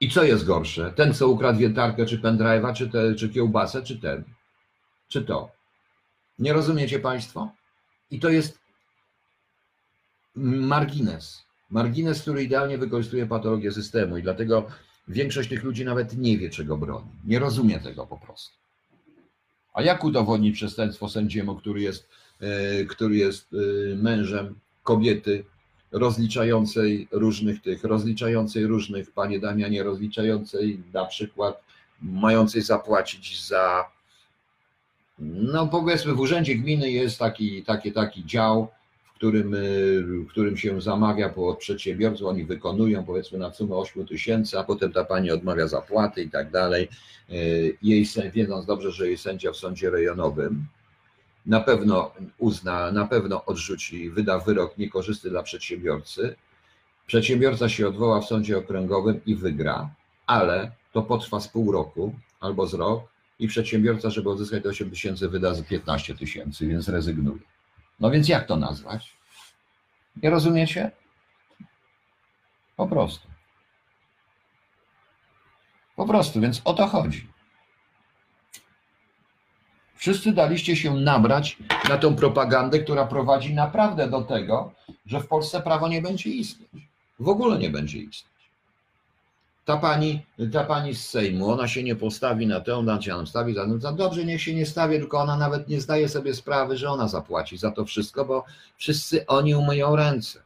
I 0.00 0.10
co 0.10 0.24
jest 0.24 0.44
gorsze? 0.44 0.92
Ten, 0.92 1.14
co 1.14 1.28
ukradł 1.28 1.58
wiertarkę, 1.58 2.06
czy 2.06 2.18
pendrive'a, 2.18 2.74
czy, 2.74 3.14
czy 3.18 3.28
kiełbasę, 3.28 3.82
czy 3.82 3.98
ten? 3.98 4.24
Czy 5.08 5.22
to? 5.22 5.55
Nie 6.38 6.52
rozumiecie 6.52 6.98
Państwo? 6.98 7.50
I 8.10 8.20
to 8.20 8.28
jest 8.28 8.58
margines 10.34 11.46
Margines, 11.70 12.22
który 12.22 12.44
idealnie 12.44 12.78
wykorzystuje 12.78 13.26
patologię 13.26 13.72
systemu 13.72 14.16
i 14.16 14.22
dlatego 14.22 14.66
większość 15.08 15.48
tych 15.48 15.64
ludzi 15.64 15.84
nawet 15.84 16.18
nie 16.18 16.38
wie, 16.38 16.50
czego 16.50 16.76
broni. 16.76 17.08
Nie 17.24 17.38
rozumie 17.38 17.78
tego 17.78 18.06
po 18.06 18.18
prostu. 18.18 18.54
A 19.74 19.82
jak 19.82 20.04
udowodnić 20.04 20.56
przestępstwo 20.56 21.08
sędziemu, 21.08 21.56
który 21.56 21.80
jest, 21.80 22.08
e, 22.40 22.84
który 22.84 23.16
jest 23.16 23.48
e, 23.52 23.96
mężem 23.96 24.54
kobiety 24.82 25.44
rozliczającej 25.92 27.08
różnych 27.12 27.62
tych, 27.62 27.84
rozliczającej 27.84 28.66
różnych, 28.66 29.10
panie 29.10 29.40
Damianie, 29.40 29.82
rozliczającej 29.82 30.82
na 30.92 31.04
przykład 31.04 31.62
mającej 32.02 32.62
zapłacić 32.62 33.46
za, 33.46 33.84
no 35.18 35.66
powiedzmy 35.66 36.14
w 36.14 36.20
urzędzie 36.20 36.54
gminy 36.54 36.90
jest 36.90 37.18
taki, 37.18 37.62
taki, 37.62 37.92
taki 37.92 38.24
dział, 38.24 38.68
którym, 39.16 39.54
y, 39.54 40.02
w 40.02 40.28
którym 40.28 40.56
się 40.56 40.80
zamawia 40.80 41.34
od 41.34 41.58
przedsiębiorców, 41.58 42.26
oni 42.26 42.44
wykonują 42.44 43.04
powiedzmy 43.04 43.38
na 43.38 43.52
sumę 43.52 43.76
8 43.76 44.06
tysięcy, 44.06 44.58
a 44.58 44.64
potem 44.64 44.92
ta 44.92 45.04
pani 45.04 45.30
odmawia 45.30 45.68
zapłaty 45.68 46.22
i 46.22 46.30
tak 46.30 46.50
dalej. 46.50 46.88
Y, 47.30 47.76
jej, 47.82 48.06
wiedząc 48.32 48.66
dobrze, 48.66 48.90
że 48.90 49.06
jej 49.06 49.18
sędzia 49.18 49.52
w 49.52 49.56
sądzie 49.56 49.90
rejonowym 49.90 50.66
na 51.46 51.60
pewno 51.60 52.10
uzna, 52.38 52.92
na 52.92 53.06
pewno 53.06 53.44
odrzuci, 53.44 54.10
wyda 54.10 54.38
wyrok 54.38 54.78
niekorzystny 54.78 55.30
dla 55.30 55.42
przedsiębiorcy. 55.42 56.36
Przedsiębiorca 57.06 57.68
się 57.68 57.88
odwoła 57.88 58.20
w 58.20 58.24
sądzie 58.24 58.58
okręgowym 58.58 59.20
i 59.26 59.34
wygra, 59.34 59.90
ale 60.26 60.70
to 60.92 61.02
potrwa 61.02 61.40
z 61.40 61.48
pół 61.48 61.72
roku 61.72 62.14
albo 62.40 62.66
z 62.66 62.74
rok 62.74 63.02
i 63.38 63.48
przedsiębiorca, 63.48 64.10
żeby 64.10 64.28
uzyskać 64.28 64.62
te 64.62 64.68
8 64.68 64.90
tysięcy, 64.90 65.28
wyda 65.28 65.54
z 65.54 65.62
15 65.62 66.14
tysięcy, 66.14 66.66
więc 66.66 66.88
rezygnuje. 66.88 67.40
No 68.00 68.10
więc 68.10 68.28
jak 68.28 68.46
to 68.46 68.56
nazwać? 68.56 69.16
Nie 70.22 70.30
rozumiecie? 70.30 70.90
Po 72.76 72.86
prostu. 72.86 73.28
Po 75.96 76.06
prostu, 76.06 76.40
więc 76.40 76.60
o 76.64 76.74
to 76.74 76.86
chodzi. 76.86 77.28
Wszyscy 79.94 80.32
daliście 80.32 80.76
się 80.76 80.94
nabrać 80.94 81.58
na 81.88 81.98
tą 81.98 82.16
propagandę, 82.16 82.78
która 82.78 83.06
prowadzi 83.06 83.54
naprawdę 83.54 84.10
do 84.10 84.22
tego, 84.22 84.72
że 85.06 85.20
w 85.20 85.26
Polsce 85.26 85.60
prawo 85.60 85.88
nie 85.88 86.02
będzie 86.02 86.30
istnieć. 86.30 86.88
W 87.18 87.28
ogóle 87.28 87.58
nie 87.58 87.70
będzie 87.70 87.98
istnieć. 87.98 88.35
Ta 89.66 89.76
pani, 89.76 90.22
ta 90.52 90.64
pani 90.64 90.94
z 90.94 91.08
Sejmu, 91.08 91.50
ona 91.50 91.68
się 91.68 91.82
nie 91.82 91.96
postawi 91.96 92.46
na 92.46 92.60
tę, 92.60 92.76
ona 92.76 93.02
się 93.02 93.10
nam 93.10 93.26
stawi 93.26 93.54
za, 93.54 93.92
dobrze, 93.92 94.24
niech 94.24 94.42
się 94.42 94.54
nie 94.54 94.66
stawi, 94.66 94.98
tylko 94.98 95.18
ona 95.18 95.36
nawet 95.36 95.68
nie 95.68 95.80
zdaje 95.80 96.08
sobie 96.08 96.34
sprawy, 96.34 96.76
że 96.76 96.90
ona 96.90 97.08
zapłaci 97.08 97.58
za 97.58 97.70
to 97.70 97.84
wszystko, 97.84 98.24
bo 98.24 98.44
wszyscy 98.76 99.26
oni 99.26 99.54
umyją 99.54 99.96
ręce. 99.96 100.42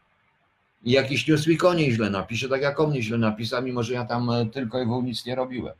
I 0.84 0.90
jakiś 0.90 1.28
newsweek 1.28 1.64
o 1.64 1.74
niej 1.74 1.92
źle 1.92 2.10
napisze, 2.10 2.48
tak 2.48 2.62
jak 2.62 2.80
o 2.80 2.86
mnie 2.86 3.02
źle 3.02 3.18
napisał, 3.18 3.62
mimo 3.62 3.82
że 3.82 3.92
ja 3.94 4.04
tam 4.04 4.30
e, 4.30 4.46
tylko 4.46 4.82
i 4.82 4.84
wyłącznie 4.84 5.08
nic 5.10 5.26
nie 5.26 5.34
robiłem. 5.34 5.74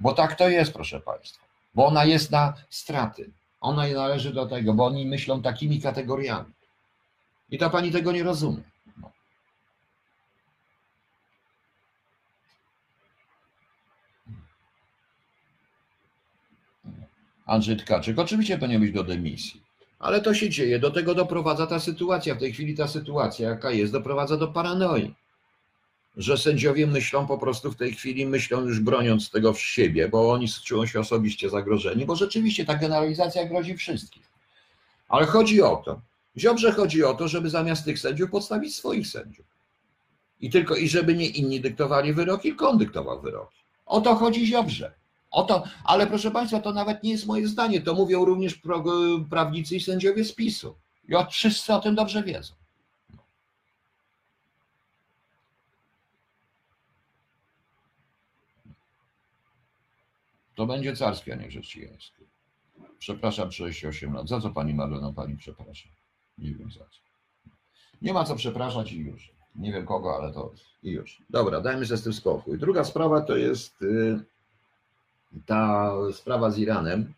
Bo 0.00 0.12
tak 0.12 0.34
to 0.34 0.48
jest, 0.48 0.72
proszę 0.72 1.00
Państwa. 1.00 1.44
Bo 1.74 1.86
ona 1.86 2.04
jest 2.04 2.30
na 2.30 2.54
straty. 2.70 3.30
Ona 3.60 3.88
należy 3.88 4.32
do 4.32 4.46
tego, 4.46 4.74
bo 4.74 4.86
oni 4.86 5.06
myślą 5.06 5.42
takimi 5.42 5.80
kategoriami. 5.80 6.52
I 7.50 7.58
ta 7.58 7.70
pani 7.70 7.90
tego 7.90 8.12
nie 8.12 8.22
rozumie. 8.22 8.62
Andrzej 17.48 17.76
Tkaczyk. 17.76 18.18
Oczywiście 18.18 18.58
powinien 18.58 18.80
być 18.80 18.92
do 18.92 19.04
dymisji. 19.04 19.62
Ale 19.98 20.20
to 20.20 20.34
się 20.34 20.50
dzieje, 20.50 20.78
do 20.78 20.90
tego 20.90 21.14
doprowadza 21.14 21.66
ta 21.66 21.80
sytuacja. 21.80 22.34
W 22.34 22.38
tej 22.38 22.52
chwili 22.52 22.74
ta 22.74 22.88
sytuacja, 22.88 23.48
jaka 23.48 23.70
jest, 23.70 23.92
doprowadza 23.92 24.36
do 24.36 24.48
paranoi. 24.48 25.14
Że 26.16 26.38
sędziowie 26.38 26.86
myślą 26.86 27.26
po 27.26 27.38
prostu 27.38 27.72
w 27.72 27.76
tej 27.76 27.92
chwili, 27.92 28.26
myślą 28.26 28.60
już 28.60 28.80
broniąc 28.80 29.30
tego 29.30 29.52
w 29.52 29.60
siebie, 29.60 30.08
bo 30.08 30.32
oni 30.32 30.48
czują 30.48 30.86
się 30.86 31.00
osobiście 31.00 31.50
zagrożeni, 31.50 32.06
bo 32.06 32.16
rzeczywiście 32.16 32.64
ta 32.64 32.74
generalizacja 32.74 33.44
grozi 33.44 33.76
wszystkim. 33.76 34.22
Ale 35.08 35.26
chodzi 35.26 35.62
o 35.62 35.76
to, 35.76 36.00
Ziobrze 36.36 36.72
chodzi 36.72 37.04
o 37.04 37.14
to, 37.14 37.28
żeby 37.28 37.50
zamiast 37.50 37.84
tych 37.84 37.98
sędziów 37.98 38.30
podstawić 38.30 38.76
swoich 38.76 39.06
sędziów. 39.06 39.46
I 40.40 40.50
tylko, 40.50 40.76
i 40.76 40.88
żeby 40.88 41.14
nie 41.14 41.26
inni 41.26 41.60
dyktowali 41.60 42.12
wyroki, 42.12 42.48
tylko 42.48 42.70
on 42.70 42.78
dyktował 42.78 43.22
wyroki. 43.22 43.56
O 43.86 44.00
to 44.00 44.14
chodzi 44.14 44.46
Ziobrze. 44.46 44.92
Oto, 45.30 45.64
ale 45.84 46.06
proszę 46.06 46.30
Państwa, 46.30 46.60
to 46.60 46.72
nawet 46.72 47.02
nie 47.02 47.10
jest 47.10 47.26
moje 47.26 47.48
zdanie, 47.48 47.80
to 47.80 47.94
mówią 47.94 48.24
również 48.24 48.60
prawnicy 49.30 49.76
i 49.76 49.80
sędziowie 49.80 50.24
z 50.24 50.34
PiSu. 50.34 50.74
I 51.08 51.14
wszyscy 51.30 51.74
o 51.74 51.80
tym 51.80 51.94
dobrze 51.94 52.22
wiedzą. 52.22 52.54
To 60.54 60.66
będzie 60.66 60.96
carskie, 60.96 61.32
a 61.32 61.36
nie 61.36 61.48
chrześcijańskie. 61.48 62.24
Przepraszam 62.98 63.50
38 63.50 64.12
lat. 64.12 64.28
Za 64.28 64.40
co 64.40 64.50
Pani 64.50 64.74
Marlena 64.74 65.12
Pani 65.12 65.36
przepraszam? 65.36 65.92
Nie 66.38 66.54
wiem 66.54 66.70
za 66.70 66.80
co. 66.80 67.00
Nie 68.02 68.12
ma 68.12 68.24
co 68.24 68.36
przepraszać 68.36 68.92
i 68.92 68.98
już. 68.98 69.32
Nie 69.54 69.72
wiem 69.72 69.86
kogo, 69.86 70.16
ale 70.16 70.32
to 70.32 70.52
i 70.82 70.90
już. 70.90 71.22
Dobra, 71.30 71.60
dajmy 71.60 71.86
sobie 71.86 71.98
z 71.98 72.02
tym 72.02 72.12
spokój. 72.12 72.58
Druga 72.58 72.84
sprawa 72.84 73.20
to 73.20 73.36
jest... 73.36 73.80
Yy 73.80 74.37
ta 75.46 75.92
sprawa 76.12 76.50
z 76.50 76.58
Iranem, 76.58 77.12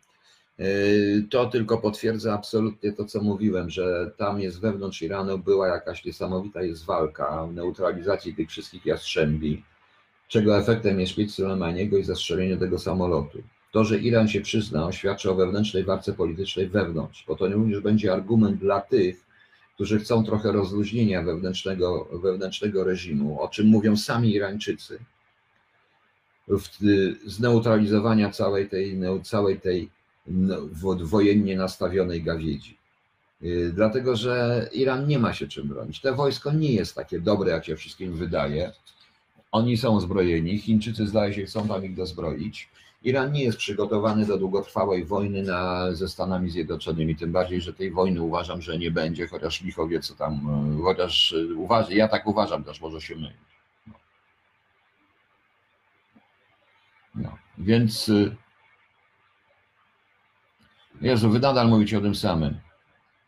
y, 0.59 1.27
to 1.29 1.45
tylko 1.45 1.77
potwierdza 1.77 2.33
absolutnie 2.33 2.93
to, 2.93 3.05
co 3.05 3.21
mówiłem, 3.21 3.69
że 3.69 4.11
tam 4.17 4.39
jest 4.39 4.61
wewnątrz 4.61 5.01
Iranu 5.01 5.37
była 5.37 5.67
jakaś 5.67 6.05
niesamowita 6.05 6.61
jest 6.61 6.85
walka 6.85 7.47
neutralizacji 7.53 8.35
tych 8.35 8.49
wszystkich 8.49 8.85
jastrzębi, 8.85 9.63
czego 10.27 10.57
efektem 10.57 10.99
jest 10.99 11.11
szpic 11.11 11.33
Soleimaniego 11.33 11.97
i 11.97 12.03
zastrzelenie 12.03 12.57
tego 12.57 12.79
samolotu. 12.79 13.43
To, 13.71 13.83
że 13.83 13.97
Iran 13.97 14.27
się 14.27 14.41
przyznał, 14.41 14.91
świadczy 14.91 15.31
o 15.31 15.35
wewnętrznej 15.35 15.83
walce 15.83 16.13
politycznej 16.13 16.69
wewnątrz, 16.69 17.25
bo 17.27 17.35
to 17.35 17.47
również 17.47 17.79
będzie 17.79 18.13
argument 18.13 18.59
dla 18.59 18.81
tych, 18.81 19.25
którzy 19.75 19.99
chcą 19.99 20.23
trochę 20.23 20.51
rozluźnienia 20.51 21.21
wewnętrznego, 21.21 22.07
wewnętrznego 22.23 22.83
reżimu, 22.83 23.41
o 23.41 23.47
czym 23.47 23.67
mówią 23.67 23.97
sami 23.97 24.33
Irańczycy, 24.33 24.99
zneutralizowania 27.25 28.29
całej 28.29 28.69
tej, 28.69 28.99
całej 29.23 29.59
tej 29.59 29.89
no, 30.27 30.57
wojennie 31.01 31.57
nastawionej 31.57 32.23
gawiedzi. 32.23 32.77
Y, 33.43 33.71
dlatego, 33.75 34.15
że 34.15 34.69
Iran 34.73 35.07
nie 35.07 35.19
ma 35.19 35.33
się 35.33 35.47
czym 35.47 35.67
bronić. 35.67 36.01
To 36.01 36.15
wojsko 36.15 36.51
nie 36.51 36.73
jest 36.73 36.95
takie 36.95 37.19
dobre, 37.19 37.51
jak 37.51 37.65
się 37.65 37.75
wszystkim 37.75 38.13
wydaje. 38.13 38.71
Oni 39.51 39.77
są 39.77 39.99
zbrojeni, 39.99 40.59
Chińczycy 40.59 41.07
zdaje 41.07 41.33
się 41.33 41.45
chcą 41.45 41.67
tam 41.67 41.85
ich 41.85 41.95
dozbroić. 41.95 42.69
Iran 43.03 43.31
nie 43.31 43.43
jest 43.43 43.57
przygotowany 43.57 44.25
do 44.25 44.37
długotrwałej 44.37 45.05
wojny 45.05 45.43
na, 45.43 45.91
ze 45.93 46.09
Stanami 46.09 46.49
Zjednoczonymi, 46.49 47.15
tym 47.15 47.31
bardziej, 47.31 47.61
że 47.61 47.73
tej 47.73 47.91
wojny 47.91 48.21
uważam, 48.21 48.61
że 48.61 48.77
nie 48.77 48.91
będzie, 48.91 49.27
chociaż 49.27 49.61
licho 49.61 49.87
wie 49.87 49.99
co 49.99 50.15
tam, 50.15 50.33
y, 50.79 50.83
chociaż 50.83 51.31
y, 51.31 51.55
uważa, 51.55 51.93
ja 51.93 52.07
tak 52.07 52.27
uważam 52.27 52.63
też, 52.63 52.81
może 52.81 53.01
się 53.01 53.15
mylić. 53.15 53.37
No. 53.87 53.93
no. 57.15 57.37
Więc 57.61 58.11
Jezu, 61.01 61.29
wy 61.29 61.39
nadal 61.39 61.69
mówicie 61.69 61.97
o 61.97 62.01
tym 62.01 62.15
samym 62.15 62.57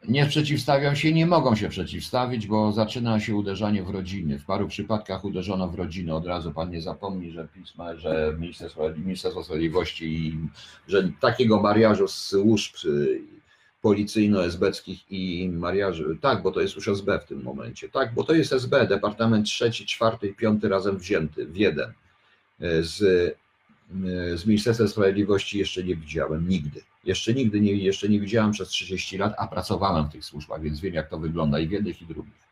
nie 0.08 0.26
przeciwstawią 0.26 0.96
się, 0.96 1.14
nie 1.14 1.26
mogą 1.26 1.56
się 1.56 1.70
przeciwstawić, 1.70 2.48
bo 2.48 2.72
zaczyna 2.72 3.20
się 3.20 3.36
uderzanie 3.36 3.84
w 3.84 3.90
rodziny. 3.90 4.40
W 4.40 4.46
paru 4.46 4.68
przypadkach 4.68 5.26
uderzono 5.26 5.68
w 5.68 5.76
rodziny. 5.76 6.16
Od 6.16 6.26
razu 6.26 6.52
pan 6.52 6.70
nie 6.70 6.82
zapomni, 6.82 7.32
że 7.32 7.48
pisma, 7.54 7.96
że 7.96 8.36
Ministerstwo, 8.40 9.44
Sprawiedliwości, 9.44 10.38
że 10.88 11.12
takiego 11.20 11.62
mariażu 11.62 12.08
z 12.08 12.16
służb 12.16 12.76
y, 12.86 13.22
policyjno-esbeckich 13.82 15.00
i 15.10 15.50
mariaży, 15.50 16.18
tak, 16.22 16.42
bo 16.42 16.52
to 16.52 16.62
jest 16.62 16.76
już 16.76 16.88
SB 16.88 17.20
w 17.20 17.26
tym 17.26 17.44
momencie, 17.44 17.90
tak, 17.90 18.14
bo 18.14 18.24
to 18.24 18.34
jest 18.34 18.54
SB, 18.54 18.88
Departament 18.88 19.46
trzeci, 19.46 19.86
czwarty 19.86 20.28
i 20.28 20.34
piąty 20.34 20.70
razem 20.70 20.98
wzięty 20.98 21.46
w 21.46 21.58
jeden. 21.58 21.94
Y, 22.62 22.84
z, 22.84 23.02
y, 23.02 23.36
z 24.36 24.46
Ministerstwem 24.46 24.88
Sprawiedliwości 24.88 25.60
jeszcze 25.60 25.84
nie 25.84 25.96
widziałem, 25.96 26.50
nigdy. 26.50 26.82
Jeszcze 27.04 27.34
nigdy 27.34 27.62
nie, 27.62 27.74
jeszcze 27.74 28.10
nie 28.10 28.20
widziałem 28.20 28.52
przez 28.52 28.70
30 28.70 29.18
lat, 29.18 29.34
a 29.38 29.48
pracowałem 29.48 30.06
w 30.06 30.12
tych 30.12 30.26
służbach, 30.26 30.62
więc 30.62 30.80
wiem, 30.80 30.94
jak 30.94 31.10
to 31.10 31.20
wygląda 31.20 31.60
i 31.60 31.68
w 31.68 31.72
jednych, 31.72 32.02
i 32.02 32.06
drugich. 32.06 32.44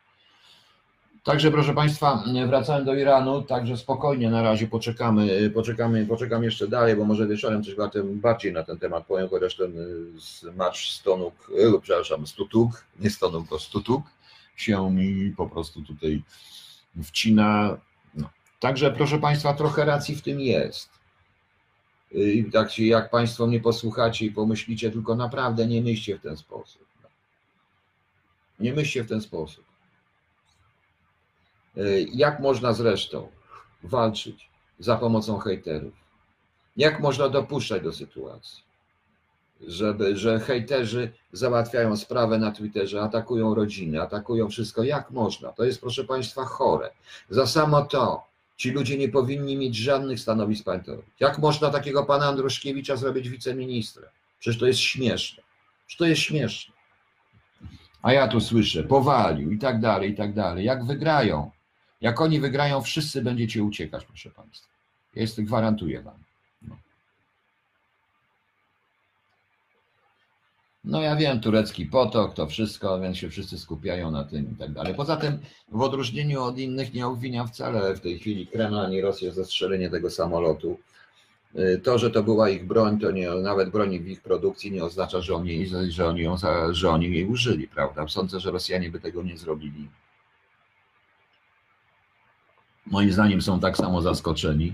Także, 1.24 1.50
proszę 1.50 1.74
Państwa, 1.74 2.24
wracałem 2.46 2.84
do 2.84 2.94
Iranu, 2.94 3.42
także 3.42 3.76
spokojnie 3.76 4.30
na 4.30 4.42
razie 4.42 4.66
poczekamy, 4.66 5.50
poczekamy, 5.50 6.06
poczekam 6.06 6.44
jeszcze 6.44 6.68
dalej, 6.68 6.96
bo 6.96 7.04
może 7.04 7.26
wieczorem 7.26 7.64
coś 7.64 7.74
bardziej 8.02 8.52
na 8.52 8.62
ten 8.62 8.78
temat 8.78 9.06
powiem, 9.06 9.28
chociaż 9.28 9.56
ten 9.56 9.78
y, 9.78 10.52
marsz 10.56 10.90
Stonuk, 10.90 11.34
e, 11.58 11.80
przepraszam, 11.82 12.26
Stutuk, 12.26 12.84
nie 13.00 13.10
Stonuk, 13.10 13.48
to 13.48 13.58
Stutuk 13.58 14.02
się 14.56 14.90
mi 14.90 15.32
po 15.36 15.46
prostu 15.48 15.82
tutaj 15.82 16.22
wcina. 17.02 17.76
No. 18.14 18.30
Także, 18.60 18.90
proszę 18.90 19.18
Państwa, 19.18 19.54
trochę 19.54 19.84
racji 19.84 20.16
w 20.16 20.22
tym 20.22 20.40
jest. 20.40 21.01
I 22.14 22.44
tak 22.52 22.78
jak 22.78 23.10
Państwo 23.10 23.46
mnie 23.46 23.60
posłuchacie 23.60 24.26
i 24.26 24.30
pomyślicie, 24.30 24.90
tylko 24.90 25.14
naprawdę 25.14 25.66
nie 25.66 25.82
myślcie 25.82 26.18
w 26.18 26.22
ten 26.22 26.36
sposób. 26.36 26.82
Nie 28.60 28.72
myślcie 28.72 29.04
w 29.04 29.08
ten 29.08 29.20
sposób. 29.20 29.64
Y, 31.76 32.06
jak 32.14 32.40
można 32.40 32.72
zresztą 32.72 33.28
walczyć 33.82 34.50
za 34.78 34.96
pomocą 34.96 35.38
hejterów? 35.38 35.94
Jak 36.76 37.00
można 37.00 37.28
dopuszczać 37.28 37.82
do 37.82 37.92
sytuacji, 37.92 38.62
żeby, 39.66 40.16
że 40.16 40.40
hejterzy 40.40 41.12
załatwiają 41.32 41.96
sprawę 41.96 42.38
na 42.38 42.52
Twitterze, 42.52 43.02
atakują 43.02 43.54
rodziny, 43.54 44.02
atakują 44.02 44.48
wszystko? 44.48 44.82
Jak 44.82 45.10
można? 45.10 45.52
To 45.52 45.64
jest, 45.64 45.80
proszę 45.80 46.04
Państwa, 46.04 46.44
chore. 46.44 46.90
Za 47.30 47.46
samo 47.46 47.82
to, 47.82 48.31
Ci 48.56 48.70
ludzie 48.70 48.98
nie 48.98 49.08
powinni 49.08 49.56
mieć 49.56 49.76
żadnych 49.76 50.20
stanowisk 50.20 50.64
państwowych. 50.64 51.04
Jak 51.20 51.38
można 51.38 51.70
takiego 51.70 52.04
pana 52.04 52.26
Andruszkiewicza 52.26 52.96
zrobić 52.96 53.28
wiceministrem? 53.28 54.10
Przecież 54.38 54.60
to 54.60 54.66
jest 54.66 54.80
śmieszne. 54.80 55.42
Przecież 55.86 55.98
to 55.98 56.06
jest 56.06 56.22
śmieszne. 56.22 56.74
A 58.02 58.12
ja 58.12 58.28
tu 58.28 58.40
słyszę, 58.40 58.84
powalił 58.84 59.50
i 59.50 59.58
tak 59.58 59.80
dalej, 59.80 60.10
i 60.10 60.14
tak 60.14 60.34
dalej. 60.34 60.64
Jak 60.64 60.84
wygrają, 60.84 61.50
jak 62.00 62.20
oni 62.20 62.40
wygrają, 62.40 62.82
wszyscy 62.82 63.22
będziecie 63.22 63.62
uciekać, 63.62 64.04
proszę 64.04 64.30
państwa. 64.30 64.68
Ja 65.14 65.22
jest, 65.22 65.42
gwarantuję 65.42 66.02
wam. 66.02 66.24
No. 70.84 71.02
Ja 71.02 71.16
wiem, 71.16 71.40
turecki 71.40 71.86
potok, 71.86 72.34
to 72.34 72.46
wszystko, 72.46 73.00
więc 73.00 73.16
się 73.16 73.30
wszyscy 73.30 73.58
skupiają 73.58 74.10
na 74.10 74.24
tym 74.24 74.52
i 74.52 74.54
tak 74.54 74.72
dalej. 74.72 74.94
Poza 74.94 75.16
tym, 75.16 75.38
w 75.68 75.80
odróżnieniu 75.80 76.42
od 76.42 76.58
innych, 76.58 76.94
nie 76.94 77.06
obwiniam 77.06 77.48
wcale 77.48 77.94
w 77.94 78.00
tej 78.00 78.18
chwili 78.18 78.46
Kremla 78.46 78.82
ani 78.82 79.00
Rosję 79.00 79.32
za 79.32 79.44
strzelenie 79.44 79.90
tego 79.90 80.10
samolotu. 80.10 80.78
Y, 81.58 81.80
to, 81.84 81.98
że 81.98 82.10
to 82.10 82.22
była 82.22 82.48
ich 82.50 82.66
broń, 82.66 82.98
to 82.98 83.10
nie, 83.10 83.30
nawet 83.30 83.70
broni 83.70 84.00
w 84.00 84.08
ich 84.08 84.22
produkcji 84.22 84.72
nie 84.72 84.84
oznacza, 84.84 85.20
że 85.20 85.34
oni, 85.34 85.66
że 85.88 86.06
oni, 86.06 86.22
ją, 86.22 86.36
że 86.70 86.90
oni 86.90 87.12
jej 87.12 87.26
użyli, 87.26 87.68
prawda? 87.68 88.08
Sądzę, 88.08 88.40
że 88.40 88.50
Rosjanie 88.50 88.90
by 88.90 89.00
tego 89.00 89.22
nie 89.22 89.38
zrobili. 89.38 89.88
Moim 92.86 93.12
zdaniem 93.12 93.42
są 93.42 93.60
tak 93.60 93.76
samo 93.76 94.02
zaskoczeni. 94.02 94.72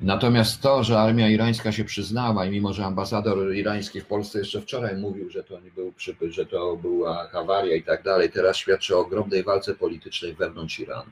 Natomiast 0.00 0.60
to, 0.60 0.84
że 0.84 0.98
armia 0.98 1.28
irańska 1.28 1.72
się 1.72 1.84
przyznała 1.84 2.46
i 2.46 2.50
mimo, 2.50 2.72
że 2.72 2.84
ambasador 2.84 3.54
irański 3.54 4.00
w 4.00 4.06
Polsce 4.06 4.38
jeszcze 4.38 4.60
wczoraj 4.60 4.96
mówił, 4.96 5.30
że 5.30 5.44
to 5.44 5.60
nie 5.60 5.70
był 5.70 5.92
przypyt, 5.92 6.32
że 6.32 6.46
to 6.46 6.76
była 6.76 7.28
hawaria 7.28 7.76
i 7.76 7.82
tak 7.82 8.02
dalej, 8.02 8.30
teraz 8.30 8.56
świadczy 8.56 8.96
o 8.96 9.00
ogromnej 9.00 9.42
walce 9.42 9.74
politycznej 9.74 10.34
wewnątrz 10.34 10.80
Iranu. 10.80 11.10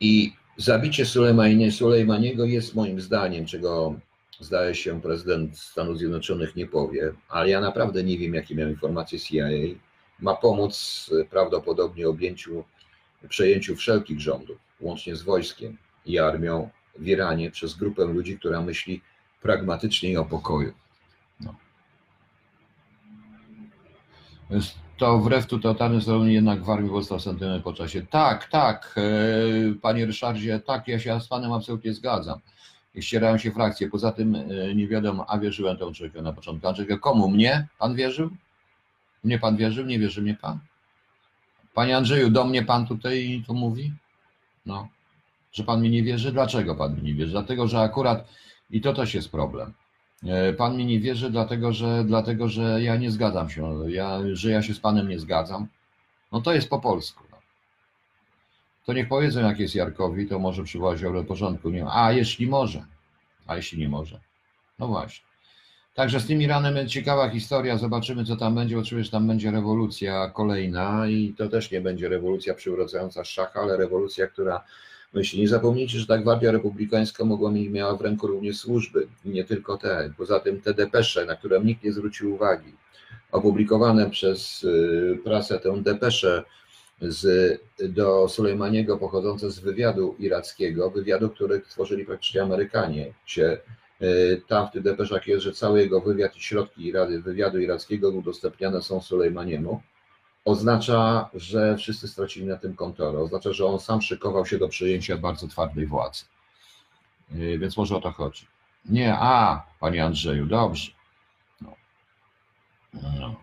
I 0.00 0.32
zabicie 0.56 1.06
Sulejmaniego 1.70 2.44
jest 2.44 2.74
moim 2.74 3.00
zdaniem, 3.00 3.46
czego 3.46 3.94
zdaje 4.40 4.74
się 4.74 5.00
prezydent 5.00 5.58
Stanów 5.58 5.98
Zjednoczonych 5.98 6.56
nie 6.56 6.66
powie, 6.66 7.12
ale 7.28 7.50
ja 7.50 7.60
naprawdę 7.60 8.04
nie 8.04 8.18
wiem, 8.18 8.34
jakie 8.34 8.54
miał 8.54 8.68
informacje 8.68 9.20
CIA, 9.20 9.48
ma 10.20 10.34
pomóc 10.34 11.10
prawdopodobnie 11.30 12.08
objęciu, 12.08 12.64
przejęciu 13.28 13.76
wszelkich 13.76 14.20
rządów, 14.20 14.58
łącznie 14.80 15.16
z 15.16 15.22
wojskiem 15.22 15.78
i 16.06 16.18
armią 16.18 16.70
w 16.98 17.06
Iranie 17.06 17.50
przez 17.50 17.74
grupę 17.74 18.04
ludzi, 18.04 18.38
która 18.38 18.60
myśli 18.60 19.02
pragmatycznie 19.42 20.10
i 20.10 20.16
o 20.16 20.24
pokoju. 20.24 20.72
No. 21.40 21.54
To 24.96 25.18
wbrew 25.18 25.46
totalnym 25.46 26.00
zrobieniu 26.00 26.32
jednak 26.32 26.64
w 26.64 26.70
armii 26.70 26.90
powstał 26.90 27.20
sentyment 27.20 27.64
po 27.64 27.72
czasie. 27.72 28.06
Tak, 28.10 28.48
tak, 28.48 28.94
e, 28.96 29.74
panie 29.74 30.06
Ryszardzie, 30.06 30.60
tak, 30.60 30.88
ja 30.88 30.98
się 30.98 31.20
z 31.20 31.28
panem 31.28 31.52
absolutnie 31.52 31.94
zgadzam. 31.94 32.38
Ścierają 33.00 33.38
się 33.38 33.50
frakcje. 33.50 33.88
Poza 33.88 34.12
tym 34.12 34.34
e, 34.34 34.74
nie 34.74 34.88
wiadomo, 34.88 35.24
a 35.28 35.38
wierzyłem 35.38 35.76
temu 35.76 35.92
człowiekowi 35.92 36.24
na 36.24 36.32
początku. 36.32 36.68
Andrzej, 36.68 37.00
komu? 37.00 37.30
Mnie? 37.30 37.68
Pan 37.78 37.94
wierzył? 37.94 38.30
Mnie 39.24 39.38
pan 39.38 39.56
wierzył? 39.56 39.86
Nie 39.86 39.98
wierzy 39.98 40.22
mnie 40.22 40.34
pan? 40.34 40.58
Panie 41.74 41.96
Andrzeju, 41.96 42.30
do 42.30 42.44
mnie 42.44 42.62
pan 42.62 42.86
tutaj 42.86 43.44
to 43.46 43.52
mówi? 43.54 43.92
No 44.66 44.88
że 45.52 45.64
pan 45.64 45.82
mi 45.82 45.90
nie 45.90 46.02
wierzy. 46.02 46.32
Dlaczego 46.32 46.74
pan 46.74 46.96
mi 46.96 47.02
nie 47.02 47.14
wierzy? 47.14 47.32
Dlatego, 47.32 47.68
że 47.68 47.80
akurat, 47.80 48.28
i 48.70 48.80
to 48.80 48.92
też 48.92 49.14
jest 49.14 49.30
problem. 49.30 49.72
E, 50.26 50.52
pan 50.52 50.76
mi 50.76 50.86
nie 50.86 51.00
wierzy, 51.00 51.30
dlatego 51.30 51.72
że, 51.72 52.04
dlatego, 52.04 52.48
że 52.48 52.82
ja 52.82 52.96
nie 52.96 53.10
zgadzam 53.10 53.50
się, 53.50 53.90
ja, 53.90 54.18
że 54.32 54.50
ja 54.50 54.62
się 54.62 54.74
z 54.74 54.80
panem 54.80 55.08
nie 55.08 55.18
zgadzam. 55.18 55.66
No 56.32 56.40
to 56.40 56.54
jest 56.54 56.68
po 56.68 56.78
polsku. 56.80 57.24
No. 57.30 57.36
To 58.86 58.92
niech 58.92 59.08
powiedzą, 59.08 59.40
jak 59.40 59.58
jest 59.58 59.74
Jarkowi, 59.74 60.26
to 60.26 60.38
może 60.38 60.64
przywołać 60.64 61.02
do 61.02 61.24
porządku. 61.24 61.70
Nie, 61.70 61.86
a 61.90 62.12
jeśli 62.12 62.46
może, 62.46 62.84
a 63.46 63.56
jeśli 63.56 63.78
nie 63.78 63.88
może. 63.88 64.20
No 64.78 64.86
właśnie. 64.86 65.32
Także 65.94 66.20
z 66.20 66.26
tym 66.26 66.42
Iranem 66.42 66.88
ciekawa 66.88 67.30
historia, 67.30 67.78
zobaczymy 67.78 68.24
co 68.24 68.36
tam 68.36 68.54
będzie, 68.54 68.78
oczywiście 68.78 69.12
tam 69.12 69.26
będzie 69.26 69.50
rewolucja 69.50 70.30
kolejna 70.30 71.06
i 71.08 71.34
to 71.38 71.48
też 71.48 71.70
nie 71.70 71.80
będzie 71.80 72.08
rewolucja 72.08 72.54
przywracająca 72.54 73.24
szacha, 73.24 73.60
ale 73.60 73.76
rewolucja, 73.76 74.26
która 74.26 74.64
myśli. 75.14 75.40
Nie 75.40 75.48
zapomnijcie, 75.48 75.98
że 75.98 76.06
ta 76.06 76.18
Gwardia 76.18 76.52
Republikańska 76.52 77.24
mogła 77.24 77.50
miała 77.50 77.96
w 77.96 78.00
ręku 78.00 78.26
również 78.26 78.58
służby 78.58 79.08
nie 79.24 79.44
tylko 79.44 79.76
te. 79.76 80.12
Poza 80.16 80.40
tym 80.40 80.60
te 80.60 80.74
depesze, 80.74 81.26
na 81.26 81.36
które 81.36 81.60
nikt 81.60 81.84
nie 81.84 81.92
zwrócił 81.92 82.34
uwagi, 82.34 82.72
opublikowane 83.32 84.10
przez 84.10 84.64
y, 84.64 85.18
prasę 85.24 85.58
tę 85.58 85.82
depeszę 85.82 86.44
z, 87.02 87.60
do 87.88 88.28
Sulejmaniego 88.28 88.98
pochodzące 88.98 89.50
z 89.50 89.58
wywiadu 89.58 90.16
irackiego, 90.18 90.90
wywiadu, 90.90 91.30
który 91.30 91.60
tworzyli 91.60 92.04
praktycznie 92.04 92.42
Amerykanie, 92.42 93.14
gdzie 93.26 93.60
y, 94.02 94.42
tam 94.48 94.68
w 94.68 94.70
tych 94.70 94.82
depeszach 94.82 95.26
jest, 95.26 95.42
że 95.42 95.52
cały 95.52 95.80
jego 95.80 96.00
wywiad 96.00 96.36
i 96.36 96.40
środki 96.40 96.92
wywiadu 97.24 97.58
irackiego 97.58 98.10
udostępniane 98.10 98.82
są 98.82 99.00
Sulejmaniemu 99.00 99.80
oznacza, 100.44 101.28
że 101.34 101.76
wszyscy 101.76 102.08
stracili 102.08 102.46
na 102.46 102.56
tym 102.56 102.76
kontrolę. 102.76 103.18
Oznacza, 103.18 103.52
że 103.52 103.66
on 103.66 103.80
sam 103.80 104.02
szykował 104.02 104.46
się 104.46 104.58
do 104.58 104.68
przejęcia 104.68 105.16
bardzo 105.16 105.48
twardej 105.48 105.86
władzy. 105.86 106.24
Yy, 107.30 107.58
więc 107.58 107.76
może 107.76 107.96
o 107.96 108.00
to 108.00 108.12
chodzi. 108.12 108.46
Nie, 108.84 109.16
a, 109.18 109.66
panie 109.80 110.04
Andrzeju, 110.04 110.46
dobrze. 110.46 110.90
No. 111.60 111.74
No. 113.20 113.34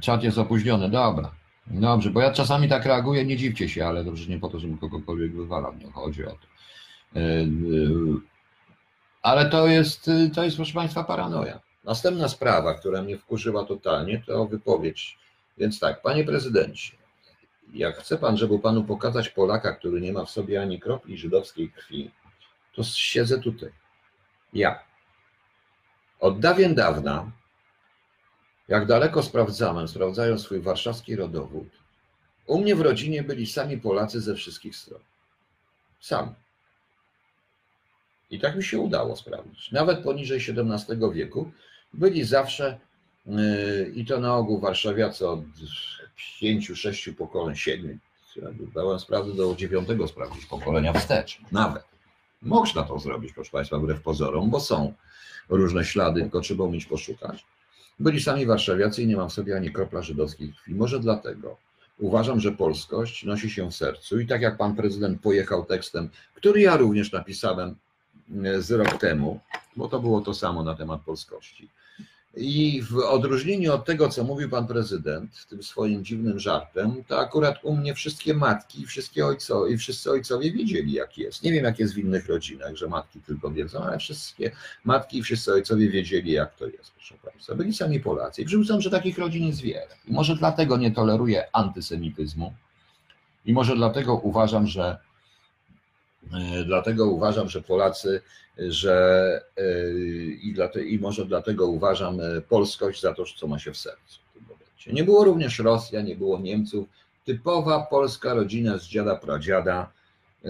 Czat 0.00 0.22
jest 0.22 0.38
opóźniony, 0.38 0.90
dobra. 0.90 1.30
Dobrze, 1.66 2.10
bo 2.10 2.20
ja 2.20 2.32
czasami 2.32 2.68
tak 2.68 2.84
reaguję, 2.84 3.24
nie 3.24 3.36
dziwcie 3.36 3.68
się, 3.68 3.86
ale 3.86 4.04
dobrze 4.04 4.30
nie 4.30 4.38
po 4.38 4.48
to, 4.48 4.58
żebym 4.58 4.78
kogokolwiek 4.78 5.36
wywalał, 5.36 5.74
nie 5.74 5.92
chodzi 5.92 6.26
o 6.26 6.30
to. 6.30 6.46
Ale 9.22 9.50
to 9.50 9.66
jest, 9.66 10.10
to 10.34 10.44
jest, 10.44 10.56
proszę 10.56 10.72
Państwa, 10.72 11.04
paranoja. 11.04 11.60
Następna 11.84 12.28
sprawa, 12.28 12.74
która 12.74 13.02
mnie 13.02 13.18
wkurzyła 13.18 13.64
totalnie, 13.64 14.22
to 14.26 14.46
wypowiedź. 14.46 15.18
Więc 15.58 15.80
tak, 15.80 16.02
Panie 16.02 16.24
Prezydencie, 16.24 16.96
jak 17.74 17.98
chce 17.98 18.18
Pan, 18.18 18.36
żeby 18.36 18.58
Panu 18.58 18.84
pokazać 18.84 19.28
Polaka, 19.28 19.72
który 19.72 20.00
nie 20.00 20.12
ma 20.12 20.24
w 20.24 20.30
sobie 20.30 20.60
ani 20.62 20.80
kropli 20.80 21.18
żydowskiej 21.18 21.70
krwi, 21.70 22.10
to 22.74 22.84
siedzę 22.84 23.40
tutaj. 23.40 23.70
Ja. 24.52 24.82
Od 26.20 26.40
dawien 26.40 26.74
dawna, 26.74 27.30
jak 28.68 28.86
daleko 28.86 29.22
sprawdzałem, 29.22 29.88
sprawdzają 29.88 30.38
swój 30.38 30.60
warszawski 30.60 31.16
rodowód, 31.16 31.68
u 32.46 32.60
mnie 32.60 32.76
w 32.76 32.80
rodzinie 32.80 33.22
byli 33.22 33.46
sami 33.46 33.78
Polacy 33.78 34.20
ze 34.20 34.34
wszystkich 34.34 34.76
stron. 34.76 35.00
Sami. 36.00 36.34
I 38.30 38.40
tak 38.40 38.56
mi 38.56 38.64
się 38.64 38.78
udało 38.78 39.16
sprawdzić. 39.16 39.72
Nawet 39.72 40.02
poniżej 40.02 40.38
XVII 40.38 41.12
wieku 41.12 41.50
byli 41.94 42.24
zawsze, 42.24 42.78
i 43.94 44.04
to 44.06 44.20
na 44.20 44.36
ogół 44.36 44.60
warszawiacy 44.60 45.28
od 45.28 45.40
pięciu, 46.40 46.76
sześciu 46.76 47.14
pokoleń, 47.14 47.56
siedmiu, 47.56 47.98
dałem 48.74 48.98
sprawdzę 48.98 49.34
do 49.34 49.54
dziewiątego 49.54 50.08
sprawdzić 50.08 50.46
pokolenia 50.46 50.92
wstecz, 50.92 51.40
nawet. 51.52 51.84
Można 52.42 52.82
to 52.82 52.98
zrobić, 52.98 53.32
proszę 53.32 53.50
Państwa, 53.50 53.78
wbrew 53.78 54.02
pozorom, 54.02 54.50
bo 54.50 54.60
są 54.60 54.92
różne 55.48 55.84
ślady, 55.84 56.20
tylko 56.20 56.40
trzeba 56.40 56.64
umieć 56.64 56.86
poszukać. 56.86 57.46
Byli 58.00 58.20
sami 58.20 58.46
warszawiacy 58.46 59.02
i 59.02 59.06
nie 59.06 59.16
mam 59.16 59.28
w 59.28 59.32
sobie 59.32 59.56
ani 59.56 59.72
kropla 59.72 60.02
żydowskiej 60.02 60.52
krwi. 60.52 60.74
Może 60.74 61.00
dlatego 61.00 61.56
uważam, 61.98 62.40
że 62.40 62.52
polskość 62.52 63.24
nosi 63.24 63.50
się 63.50 63.70
w 63.70 63.74
sercu 63.74 64.20
i 64.20 64.26
tak 64.26 64.42
jak 64.42 64.56
pan 64.56 64.76
prezydent 64.76 65.20
pojechał 65.20 65.64
tekstem, 65.64 66.10
który 66.34 66.60
ja 66.60 66.76
również 66.76 67.12
napisałem 67.12 67.76
e, 68.44 68.62
z 68.62 68.70
rok 68.70 68.98
temu, 68.98 69.40
bo 69.76 69.88
to 69.88 70.00
było 70.00 70.20
to 70.20 70.34
samo 70.34 70.62
na 70.62 70.74
temat 70.74 71.00
polskości. 71.00 71.68
I 72.40 72.82
w 72.82 72.96
odróżnieniu 72.96 73.72
od 73.72 73.84
tego, 73.84 74.08
co 74.08 74.24
mówił 74.24 74.50
pan 74.50 74.66
prezydent, 74.66 75.46
tym 75.48 75.62
swoim 75.62 76.04
dziwnym 76.04 76.38
żartem, 76.38 77.04
to 77.08 77.18
akurat 77.18 77.64
u 77.64 77.76
mnie 77.76 77.94
wszystkie 77.94 78.34
matki, 78.34 78.86
wszystkie 78.86 79.26
ojcowie 79.26 79.74
i 79.74 79.78
wszyscy 79.78 80.10
ojcowie 80.10 80.52
wiedzieli, 80.52 80.92
jak 80.92 81.18
jest. 81.18 81.42
Nie 81.42 81.52
wiem, 81.52 81.64
jak 81.64 81.78
jest 81.78 81.94
w 81.94 81.98
innych 81.98 82.28
rodzinach, 82.28 82.76
że 82.76 82.88
matki 82.88 83.20
tylko 83.20 83.50
wiedzą, 83.50 83.82
ale 83.82 83.98
wszystkie 83.98 84.50
matki 84.84 85.18
i 85.18 85.22
wszyscy 85.22 85.52
ojcowie 85.52 85.90
wiedzieli, 85.90 86.32
jak 86.32 86.54
to 86.54 86.66
jest, 86.66 86.92
proszę 86.92 87.14
państwa. 87.24 87.54
Byli 87.54 87.74
sami 87.74 88.00
Polacy. 88.00 88.42
I 88.42 88.44
wrzucam, 88.44 88.80
że 88.80 88.90
takich 88.90 89.18
rodzin 89.18 89.46
jest 89.46 89.60
wiele. 89.60 89.96
I 90.08 90.12
może 90.12 90.36
dlatego 90.36 90.76
nie 90.76 90.90
toleruję 90.90 91.44
antysemityzmu. 91.52 92.52
I 93.46 93.52
może 93.52 93.76
dlatego 93.76 94.14
uważam, 94.14 94.66
że 94.66 94.98
Dlatego 96.66 97.06
uważam, 97.06 97.48
że 97.48 97.62
Polacy 97.62 98.20
że 98.58 99.40
e, 99.56 99.92
i, 100.42 100.52
dlatego, 100.52 100.84
i 100.84 100.98
może 100.98 101.26
dlatego 101.26 101.66
uważam 101.66 102.20
e, 102.20 102.40
polskość 102.40 103.00
za 103.00 103.14
to, 103.14 103.24
co 103.36 103.46
ma 103.46 103.58
się 103.58 103.72
w 103.72 103.76
sercu 103.76 104.20
w 104.30 104.32
tym 104.34 104.42
momencie. 104.42 104.92
Nie 104.92 105.04
było 105.04 105.24
również 105.24 105.58
Rosja, 105.58 106.02
nie 106.02 106.16
było 106.16 106.38
Niemców, 106.40 106.88
typowa 107.24 107.86
polska 107.90 108.34
rodzina 108.34 108.78
z 108.78 108.86
dziada, 108.86 109.16
pradziada 109.16 109.92
e, 110.44 110.48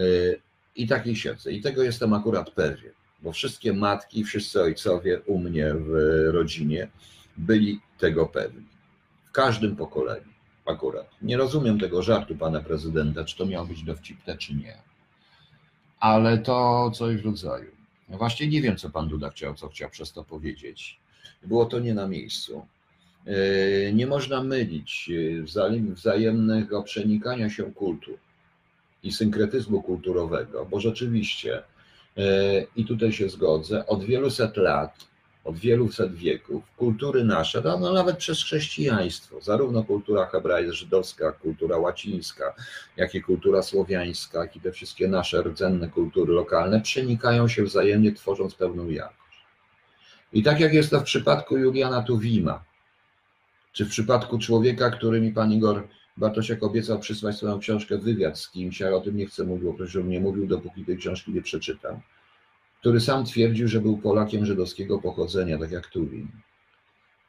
i 0.76 0.86
takiej 0.86 1.16
siedzę. 1.16 1.52
I 1.52 1.60
tego 1.60 1.82
jestem 1.82 2.12
akurat 2.12 2.50
pewien, 2.50 2.92
bo 3.22 3.32
wszystkie 3.32 3.72
matki, 3.72 4.24
wszyscy 4.24 4.62
ojcowie 4.62 5.20
u 5.20 5.38
mnie 5.38 5.74
w 5.74 5.90
rodzinie 6.32 6.88
byli 7.36 7.80
tego 7.98 8.26
pewni. 8.26 8.66
W 9.24 9.32
każdym 9.32 9.76
pokoleniu 9.76 10.28
akurat. 10.66 11.10
Nie 11.22 11.36
rozumiem 11.36 11.80
tego 11.80 12.02
żartu 12.02 12.36
pana 12.36 12.60
prezydenta, 12.60 13.24
czy 13.24 13.36
to 13.36 13.46
miało 13.46 13.66
być 13.66 13.82
dowcipne, 13.82 14.36
czy 14.36 14.54
nie. 14.54 14.87
Ale 16.00 16.38
to 16.38 16.90
coś 16.94 17.16
w 17.16 17.26
rodzaju. 17.26 17.70
Właśnie 18.08 18.48
nie 18.48 18.62
wiem, 18.62 18.76
co 18.76 18.90
pan 18.90 19.08
Duda 19.08 19.30
chciał, 19.30 19.54
co 19.54 19.68
chciał 19.68 19.90
przez 19.90 20.12
to 20.12 20.24
powiedzieć. 20.24 20.98
Było 21.42 21.66
to 21.66 21.78
nie 21.78 21.94
na 21.94 22.08
miejscu. 22.08 22.66
E, 23.26 23.92
nie 23.92 24.06
można 24.06 24.42
mylić 24.42 25.10
e, 25.10 25.92
wzajemnego 25.92 26.82
przenikania 26.82 27.50
się 27.50 27.72
kultur 27.72 28.18
i 29.02 29.12
synkretyzmu 29.12 29.82
kulturowego, 29.82 30.66
bo 30.70 30.80
rzeczywiście, 30.80 31.62
e, 32.16 32.22
i 32.76 32.84
tutaj 32.84 33.12
się 33.12 33.28
zgodzę, 33.28 33.86
od 33.86 34.04
wielu 34.04 34.30
set 34.30 34.56
lat 34.56 35.07
od 35.48 35.58
wielu 35.58 35.92
set 35.92 36.14
wieków 36.14 36.64
kultury 36.76 37.24
nasze, 37.24 37.62
no, 37.64 37.92
nawet 37.92 38.16
przez 38.16 38.42
chrześcijaństwo, 38.42 39.40
zarówno 39.40 39.84
kultura 39.84 40.26
hebrajska, 40.26 40.72
żydowska, 40.72 41.32
kultura 41.32 41.76
łacińska, 41.76 42.54
jak 42.96 43.14
i 43.14 43.22
kultura 43.22 43.62
słowiańska, 43.62 44.40
jak 44.40 44.56
i 44.56 44.60
te 44.60 44.72
wszystkie 44.72 45.08
nasze 45.08 45.42
rdzenne 45.42 45.88
kultury 45.88 46.32
lokalne 46.32 46.80
przenikają 46.80 47.48
się 47.48 47.64
wzajemnie, 47.64 48.12
tworząc 48.12 48.54
pewną 48.54 48.88
jakość. 48.88 49.44
I 50.32 50.42
tak 50.42 50.60
jak 50.60 50.74
jest 50.74 50.90
to 50.90 51.00
w 51.00 51.04
przypadku 51.04 51.58
Juliana 51.58 52.02
Tuwima, 52.02 52.64
czy 53.72 53.84
w 53.84 53.88
przypadku 53.88 54.38
człowieka, 54.38 54.90
który 54.90 55.20
mi 55.20 55.32
pan 55.32 55.52
Igor 55.52 55.88
Bartosiak 56.16 56.62
obiecał 56.62 56.98
przysłać 56.98 57.36
swoją 57.36 57.58
książkę 57.58 57.98
Wywiad 57.98 58.38
z 58.38 58.50
kimś, 58.50 58.82
ale 58.82 58.96
o 58.96 59.00
tym 59.00 59.16
nie 59.16 59.26
chcę 59.26 59.44
mówić, 59.44 59.64
bo 59.64 59.74
ktoś 59.74 59.94
nie 59.94 60.20
mówił, 60.20 60.46
dopóki 60.46 60.84
tej 60.84 60.96
książki 60.96 61.32
nie 61.32 61.42
przeczytam 61.42 62.00
który 62.80 63.00
sam 63.00 63.24
twierdził, 63.24 63.68
że 63.68 63.80
był 63.80 63.98
Polakiem 63.98 64.46
żydowskiego 64.46 64.98
pochodzenia, 64.98 65.58
tak 65.58 65.70
jak 65.70 65.86
Tuwim. 65.86 66.30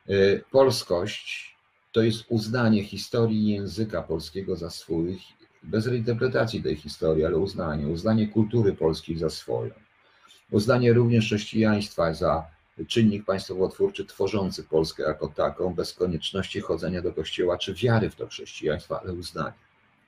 E, 0.09 0.39
polskość 0.51 1.55
to 1.91 2.01
jest 2.01 2.25
uznanie 2.29 2.83
historii 2.83 3.47
języka 3.47 4.03
polskiego 4.03 4.55
za 4.55 4.69
swój, 4.69 5.19
bez 5.63 5.87
reinterpretacji 5.87 6.63
tej 6.63 6.75
historii, 6.75 7.25
ale 7.25 7.37
uznanie, 7.37 7.87
uznanie 7.87 8.27
kultury 8.27 8.73
polskiej 8.73 9.17
za 9.17 9.29
swoją. 9.29 9.71
Uznanie 10.51 10.93
również 10.93 11.25
chrześcijaństwa 11.25 12.13
za 12.13 12.45
czynnik 12.87 13.25
państwowotwórczy 13.25 14.05
tworzący 14.05 14.63
Polskę 14.63 15.03
jako 15.03 15.27
taką, 15.27 15.73
bez 15.73 15.93
konieczności 15.93 16.61
chodzenia 16.61 17.01
do 17.01 17.13
kościoła 17.13 17.57
czy 17.57 17.73
wiary 17.73 18.09
w 18.09 18.15
to 18.15 18.27
chrześcijaństwo, 18.27 19.01
ale 19.01 19.13
uznanie. 19.13 19.53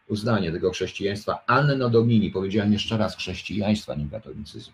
Uznanie 0.07 0.51
tego 0.51 0.71
chrześcijaństwa 0.71 1.43
anno 1.47 1.89
domini, 1.89 2.31
powiedziałem 2.31 2.73
jeszcze 2.73 2.97
raz, 2.97 3.15
chrześcijaństwa, 3.15 3.95
nie 3.95 4.09
katolicyzmu 4.09 4.73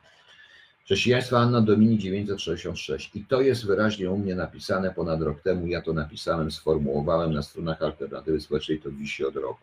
Chrześcijaństwo 0.87 1.39
Anna 1.39 1.61
Domini 1.61 1.97
966 1.97 3.15
i 3.15 3.25
to 3.25 3.41
jest 3.41 3.65
wyraźnie 3.65 4.11
u 4.11 4.17
mnie 4.17 4.35
napisane 4.35 4.93
ponad 4.93 5.21
rok 5.21 5.41
temu, 5.41 5.67
ja 5.67 5.81
to 5.81 5.93
napisałem, 5.93 6.51
sformułowałem 6.51 7.33
na 7.33 7.41
stronach 7.41 7.81
Alternatywy 7.81 8.41
Społecznej, 8.41 8.79
to 8.79 8.91
wisi 8.91 9.25
od 9.25 9.35
roku. 9.35 9.59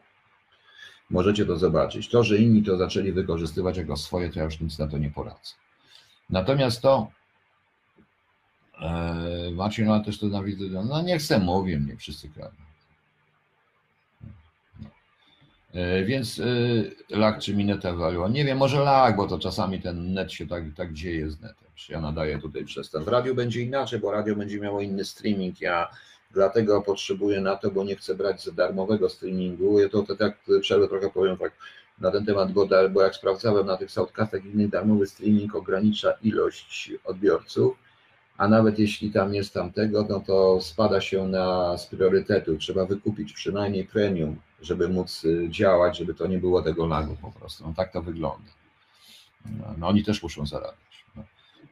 Możecie 1.11 1.47
to 1.47 1.57
zobaczyć. 1.57 2.09
To, 2.09 2.25
że 2.25 2.39
inni 2.39 2.63
to 2.63 2.77
zaczęli 2.77 3.13
wykorzystywać 3.13 3.77
jako 3.77 3.97
swoje, 3.97 4.31
to 4.31 4.39
ja 4.39 4.45
już 4.45 4.61
nic 4.61 4.79
na 4.79 4.89
to 4.89 4.99
nie 4.99 5.11
poradzę. 5.11 5.55
Natomiast 6.31 6.83
to 6.83 7.11
e, 8.81 9.51
Marcin, 9.53 9.91
ale 9.91 10.05
też 10.05 10.19
to 10.19 10.27
na 10.27 10.43
widzę, 10.43 10.65
no 10.89 11.03
nie 11.03 11.19
chcę 11.19 11.39
mówię, 11.39 11.81
mnie 11.81 11.97
wszyscy 11.97 12.29
kradną. 12.29 12.65
E, 14.85 14.87
więc 16.05 16.41
e, 16.41 17.17
lak 17.17 17.39
czy 17.39 17.57
mineta 17.57 17.93
value? 17.93 18.29
Nie 18.31 18.45
wiem, 18.45 18.59
może 18.59 18.81
lak, 18.81 19.17
bo 19.17 19.27
to 19.27 19.39
czasami 19.39 19.81
ten 19.81 20.13
net 20.13 20.33
się 20.33 20.47
tak, 20.47 20.65
tak 20.77 20.93
dzieje 20.93 21.31
z 21.31 21.41
netem. 21.41 21.69
Ja 21.89 22.01
nadaję 22.01 22.39
tutaj 22.39 22.65
przez 22.65 22.91
ten. 22.91 23.05
W 23.05 23.09
radiu 23.09 23.35
będzie 23.35 23.61
inaczej, 23.63 23.99
bo 24.01 24.11
radio 24.11 24.37
będzie 24.37 24.61
miało 24.61 24.81
inny 24.81 25.05
streaming. 25.05 25.61
Ja 25.61 25.89
dlatego 26.31 26.83
potrzebuję 26.83 27.41
na 27.41 27.57
to, 27.57 27.71
bo 27.71 27.85
nie 27.85 27.97
chcę 27.97 28.15
brać 28.15 28.45
za 28.45 28.53
darmowego 28.53 29.09
streamingu. 29.09 29.81
Ja 29.81 29.89
to, 29.89 30.17
tak 30.17 30.39
przerwę 30.61 30.89
trochę 30.89 31.11
powiem 31.11 31.37
tak 31.37 31.53
na 32.01 32.11
ten 32.11 32.27
temat, 32.27 32.53
bo, 32.53 32.69
bo 32.91 33.03
jak 33.03 33.15
sprawdzałem 33.15 33.67
na 33.67 33.77
tych 33.77 33.91
southcastach 33.91 34.45
innych, 34.45 34.69
darmowy 34.69 35.07
streaming 35.07 35.55
ogranicza 35.55 36.13
ilość 36.23 36.93
odbiorców 37.05 37.77
a 38.39 38.49
nawet 38.49 38.79
jeśli 38.79 39.11
tam 39.11 39.35
jest 39.35 39.55
tamtego, 39.55 40.07
no 40.09 40.21
to 40.21 40.61
spada 40.61 41.01
się 41.01 41.29
na 41.29 41.79
z 41.79 41.87
priorytetu. 41.87 42.57
Trzeba 42.57 42.87
wykupić 42.87 43.33
przynajmniej 43.33 43.85
premium, 43.85 44.37
żeby 44.65 44.89
móc 44.89 45.25
y, 45.25 45.47
działać, 45.51 45.99
żeby 45.99 46.15
to 46.15 46.27
nie 46.27 46.39
było 46.39 46.63
tego 46.63 46.87
lagu 46.87 47.17
po 47.23 47.33
prostu. 47.33 47.65
No 47.67 47.75
tak 47.77 47.93
to 47.93 48.03
wygląda. 48.03 48.51
No, 49.47 49.75
no 49.79 49.89
oni 49.89 50.05
też 50.05 50.23
muszą 50.23 50.47
zarabiać. 50.47 51.05
No. 51.17 51.23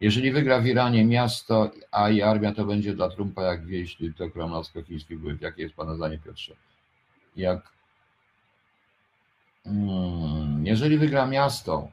Jeżeli 0.01 0.33
wygra 0.33 0.61
w 0.61 0.67
Iranie 0.67 1.05
miasto, 1.05 1.71
a 1.91 2.11
i 2.11 2.23
armia, 2.23 2.55
to 2.55 2.65
będzie 2.65 2.95
dla 2.95 3.09
Trumpa 3.11 3.43
jak 3.43 3.67
wieść 3.67 3.99
to 4.19 4.31
kremlowsko-chiński 4.31 5.19
wpływ. 5.19 5.41
Jakie 5.41 5.63
jest 5.63 5.75
Pana 5.75 5.95
zdanie, 5.95 6.19
Piotrze? 6.19 6.55
Jak 7.37 7.73
hmm, 9.65 10.67
jeżeli 10.67 10.99
wygra 10.99 11.27
miasto, 11.27 11.89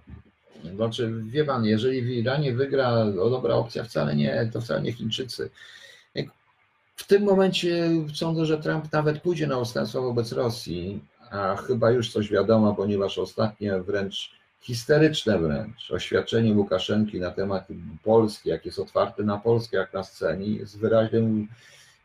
znaczy, 0.75 1.13
wie 1.25 1.45
pan, 1.45 1.65
jeżeli 1.65 2.01
w 2.01 2.09
Iranie 2.09 2.53
wygra 2.53 2.89
o 3.01 3.29
dobra 3.29 3.55
opcja, 3.55 3.83
wcale 3.83 4.15
nie, 4.15 4.49
to 4.53 4.61
wcale 4.61 4.81
nie 4.81 4.93
Chińczycy. 4.93 5.49
W 6.99 7.07
tym 7.07 7.23
momencie 7.23 7.89
sądzę, 8.13 8.45
że 8.45 8.57
Trump 8.57 8.91
nawet 8.91 9.21
pójdzie 9.21 9.47
na 9.47 9.57
ustępstwo 9.57 10.01
wobec 10.01 10.31
Rosji, 10.31 10.99
a 11.31 11.55
chyba 11.55 11.91
już 11.91 12.11
coś 12.11 12.29
wiadomo, 12.29 12.75
ponieważ 12.75 13.17
ostatnie 13.17 13.81
wręcz 13.81 14.31
histeryczne 14.61 15.39
wręcz 15.39 15.91
oświadczenie 15.91 16.53
Łukaszenki 16.53 17.19
na 17.19 17.31
temat 17.31 17.67
Polski, 18.03 18.49
jak 18.49 18.65
jest 18.65 18.79
otwarte 18.79 19.23
na 19.23 19.37
Polskę, 19.37 19.77
jak 19.77 19.93
na 19.93 20.03
scenie, 20.03 20.47
jest 20.47 20.79
wyraźnym, 20.79 21.47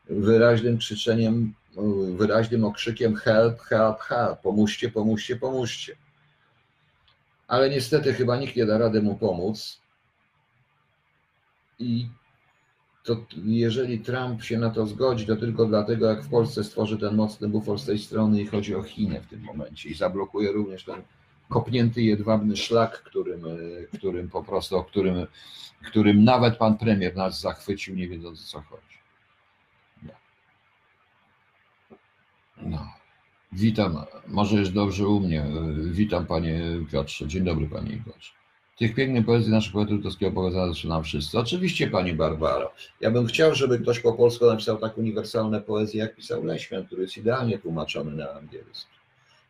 wyraźnym 0.06 0.78
krzyczeniem, 0.78 1.54
wyraźnym 2.16 2.64
okrzykiem 2.64 3.16
help, 3.16 3.60
help, 3.60 4.00
help, 4.00 4.40
pomóżcie, 4.40 4.90
pomóżcie, 4.90 5.36
pomóżcie. 5.36 5.96
ale 7.48 7.70
niestety 7.70 8.14
chyba 8.14 8.36
nikt 8.36 8.56
nie 8.56 8.66
da 8.66 8.78
rady 8.78 9.02
mu 9.02 9.14
pomóc. 9.16 9.80
I 11.78 12.08
to 13.04 13.16
jeżeli 13.44 14.00
Trump 14.00 14.42
się 14.42 14.58
na 14.58 14.70
to 14.70 14.86
zgodzi, 14.86 15.26
to 15.26 15.36
tylko 15.36 15.66
dlatego, 15.66 16.06
jak 16.06 16.24
w 16.24 16.30
Polsce 16.30 16.64
stworzy 16.64 16.98
ten 16.98 17.16
mocny 17.16 17.48
bufor 17.48 17.78
z 17.78 17.86
tej 17.86 17.98
strony 17.98 18.42
i 18.42 18.46
chodzi 18.46 18.74
o 18.74 18.82
Chinę 18.82 19.20
w 19.20 19.26
tym 19.26 19.40
momencie 19.42 19.88
i 19.88 19.94
zablokuje 19.94 20.52
również 20.52 20.84
ten 20.84 21.02
kopnięty 21.48 22.02
jedwabny 22.02 22.56
szlak, 22.56 23.02
którym, 23.02 23.44
e, 23.44 23.96
którym 23.98 24.28
po 24.28 24.44
prostu, 24.44 24.76
o 24.76 24.84
którym, 24.84 25.26
którym 25.86 26.24
nawet 26.24 26.56
pan 26.56 26.78
premier 26.78 27.16
nas 27.16 27.40
zachwycił, 27.40 27.96
nie 27.96 28.08
wiedząc 28.08 28.42
o 28.42 28.46
co 28.46 28.60
chodzi. 28.60 28.98
No. 30.02 30.12
no. 32.62 32.88
Witam, 33.52 34.04
może 34.28 34.56
jest 34.56 34.72
dobrze 34.72 35.08
u 35.08 35.20
mnie. 35.20 35.46
Witam 35.90 36.26
panie 36.26 36.60
Piotrze. 36.92 37.28
Dzień 37.28 37.44
dobry 37.44 37.66
panie 37.66 37.92
Igorze. 37.92 38.43
Tych 38.78 38.94
pięknych 38.94 39.26
poezji 39.26 39.52
naszych 39.52 39.72
poetów 39.72 40.02
polskiego 40.02 40.30
opowiadania 40.30 40.72
zaczynam 40.72 41.04
wszyscy. 41.04 41.38
Oczywiście 41.38 41.90
pani 41.90 42.12
Barbaro. 42.12 42.72
Ja 43.00 43.10
bym 43.10 43.26
chciał, 43.26 43.54
żeby 43.54 43.78
ktoś 43.78 44.00
po 44.00 44.12
polsku 44.12 44.46
napisał 44.46 44.78
tak 44.78 44.98
uniwersalne 44.98 45.60
poezje, 45.60 46.00
jak 46.00 46.16
pisał 46.16 46.44
Leśmian, 46.44 46.86
który 46.86 47.02
jest 47.02 47.16
idealnie 47.16 47.58
tłumaczony 47.58 48.10
na 48.10 48.30
angielski. 48.30 48.94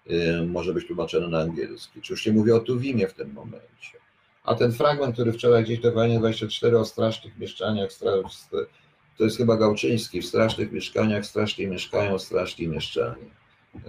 Yy, 0.07 0.47
może 0.47 0.75
być 0.75 0.87
tłumaczony 0.87 1.29
na 1.29 1.41
angielski. 1.41 2.01
Czy 2.01 2.13
już 2.13 2.27
nie 2.27 2.33
mówię 2.33 2.57
o 2.57 2.61
Tuwimie 2.61 3.09
w 3.09 3.15
tym 3.15 3.33
momencie. 3.33 3.99
A 4.45 4.55
ten 4.55 4.73
fragment, 4.73 5.15
który 5.15 5.33
wczoraj 5.33 5.65
gdzieś 5.65 5.81
to 5.81 5.91
24 5.91 6.79
o 6.79 6.85
strasznych 6.85 7.39
mieszkaniach, 7.39 7.91
to 9.19 9.25
jest 9.25 9.37
chyba 9.37 9.57
Gałczyński, 9.57 10.21
w 10.21 10.27
strasznych 10.27 10.73
mieszkaniach 10.73 11.27
strasznie 11.27 11.67
mieszkają 11.67 12.19
strasznie 12.19 12.69
mieszczanie 12.69 13.31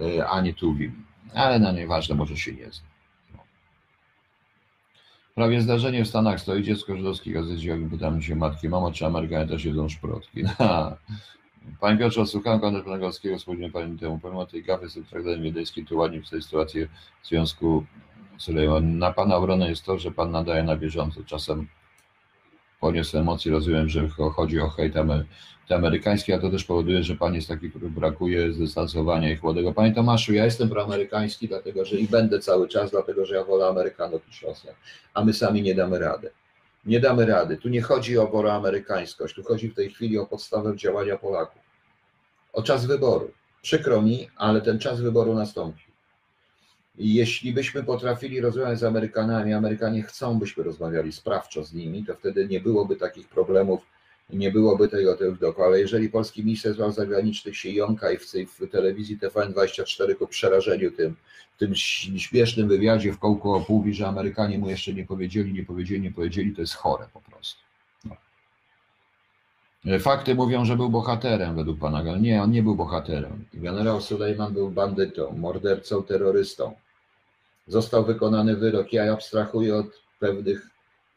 E, 0.00 0.26
a 0.26 0.40
nie 0.40 0.54
Tuwim. 0.54 1.04
Ale 1.34 1.58
no 1.58 1.72
nieważne, 1.72 2.14
może 2.14 2.36
się 2.36 2.52
nie 2.52 2.70
zna. 2.70 2.95
Prawie 5.36 5.60
zdarzenie 5.60 6.04
w 6.04 6.08
Stanach 6.08 6.40
stoi 6.40 6.62
dziecko 6.62 6.96
żydowskie 6.96 7.32
gazecie, 7.32 7.78
pytam 7.90 8.22
się 8.22 8.36
matki, 8.36 8.68
mamo, 8.68 8.92
czy 8.92 9.06
Amerykanie 9.06 9.48
też 9.48 9.64
jedzą 9.64 9.88
szprotki? 9.88 10.44
Panie 11.80 11.98
Piotrze, 11.98 12.26
słuchałem 12.26 12.60
pana 12.60 12.80
Planagowskiego, 12.80 13.38
spóźniłem 13.38 13.72
pani 13.72 13.98
temu, 13.98 14.18
pomimo 14.18 14.46
tej 14.46 14.62
gafy 14.62 14.88
z 14.88 14.94
traktatem 14.94 15.42
wiedeńskim, 15.42 15.86
to 15.86 15.96
ładnie 15.96 16.22
w 16.22 16.30
tej 16.30 16.42
sytuacji 16.42 16.86
w 17.22 17.26
związku 17.28 17.84
z 18.38 18.48
Na 18.82 19.12
pana 19.12 19.36
obronę 19.36 19.68
jest 19.68 19.84
to, 19.84 19.98
że 19.98 20.10
pan 20.10 20.30
nadaje 20.30 20.62
na 20.62 20.76
bieżąco. 20.76 21.24
Czasem 21.24 21.68
poniósł 22.80 23.18
emocje, 23.18 23.52
rozumiem, 23.52 23.88
że 23.88 24.08
chodzi 24.08 24.60
o 24.60 24.68
hejt 24.68 24.94
te 25.68 25.74
amerykańskie, 25.76 26.34
a 26.34 26.38
to 26.38 26.50
też 26.50 26.64
powoduje, 26.64 27.02
że 27.02 27.16
pan 27.16 27.34
jest 27.34 27.48
taki, 27.48 27.70
który 27.70 27.90
brakuje 27.90 28.52
zdystansowania 28.52 29.32
i 29.32 29.36
chłodego. 29.36 29.72
Panie 29.72 29.94
Tomaszu, 29.94 30.32
ja 30.34 30.44
jestem 30.44 30.68
proamerykański, 30.68 31.48
dlatego 31.48 31.84
że 31.84 31.96
i 31.96 32.08
będę 32.08 32.38
cały 32.38 32.68
czas, 32.68 32.90
dlatego 32.90 33.26
że 33.26 33.34
ja 33.34 33.44
wolę 33.44 33.66
Amerykanów 33.66 34.26
niż 34.26 34.42
Rosjan, 34.42 34.74
a 35.14 35.24
my 35.24 35.32
sami 35.32 35.62
nie 35.62 35.74
damy 35.74 35.98
rady. 35.98 36.30
Nie 36.84 37.00
damy 37.00 37.26
rady. 37.26 37.56
Tu 37.56 37.68
nie 37.68 37.82
chodzi 37.82 38.18
o 38.18 38.26
poroamerykańskość, 38.26 39.34
tu 39.34 39.42
chodzi 39.42 39.68
w 39.68 39.74
tej 39.74 39.90
chwili 39.90 40.18
o 40.18 40.26
podstawę 40.26 40.76
działania 40.76 41.16
Polaków. 41.16 41.62
O 42.52 42.62
czas 42.62 42.86
wyboru. 42.86 43.30
Przykro 43.62 44.02
mi, 44.02 44.28
ale 44.36 44.60
ten 44.60 44.78
czas 44.78 45.00
wyboru 45.00 45.34
nastąpi. 45.34 45.82
Jeśli 46.98 47.52
byśmy 47.52 47.82
potrafili 47.82 48.40
rozmawiać 48.40 48.78
z 48.78 48.84
Amerykanami, 48.84 49.52
Amerykanie 49.52 50.02
chcą, 50.02 50.38
byśmy 50.38 50.64
rozmawiali 50.64 51.12
sprawczo 51.12 51.64
z 51.64 51.72
nimi, 51.72 52.04
to 52.04 52.14
wtedy 52.14 52.48
nie 52.48 52.60
byłoby 52.60 52.96
takich 52.96 53.28
problemów 53.28 53.86
nie 54.30 54.50
byłoby 54.50 54.88
tego 54.88 55.16
dookoła, 55.40 55.66
ale 55.66 55.80
jeżeli 55.80 56.08
polski 56.08 56.44
minister 56.44 56.74
spraw 56.74 56.94
zagranicznych 56.94 57.56
się 57.56 57.70
jąka 57.70 58.10
i 58.10 58.18
w, 58.18 58.24
w 58.32 58.70
telewizji 58.70 59.18
TVN24 59.18 60.16
ku 60.16 60.26
przerażeniu 60.26 60.90
tym, 60.90 61.16
tym 61.58 61.74
śmiesznym 62.18 62.68
wywiadzie 62.68 63.12
w 63.12 63.18
kołku 63.18 63.52
opółwi, 63.52 63.94
że 63.94 64.06
Amerykanie 64.06 64.58
mu 64.58 64.70
jeszcze 64.70 64.92
nie 64.92 65.04
powiedzieli, 65.04 65.52
nie 65.52 65.64
powiedzieli, 65.64 66.00
nie 66.00 66.12
powiedzieli, 66.12 66.54
to 66.54 66.60
jest 66.60 66.74
chore 66.74 67.06
po 67.12 67.20
prostu. 67.20 67.60
No. 68.04 69.98
Fakty 69.98 70.34
mówią, 70.34 70.64
że 70.64 70.76
był 70.76 70.90
bohaterem 70.90 71.56
według 71.56 71.78
pana. 71.78 72.16
Nie, 72.16 72.42
on 72.42 72.50
nie 72.50 72.62
był 72.62 72.74
bohaterem. 72.74 73.44
Generał 73.54 74.00
Sulejman 74.00 74.52
był 74.52 74.70
bandytą, 74.70 75.36
mordercą, 75.36 76.02
terrorystą. 76.02 76.74
Został 77.66 78.04
wykonany 78.04 78.56
wyrok. 78.56 78.92
Ja 78.92 79.12
abstrahuję 79.12 79.76
od 79.76 79.86
pewnych 80.18 80.70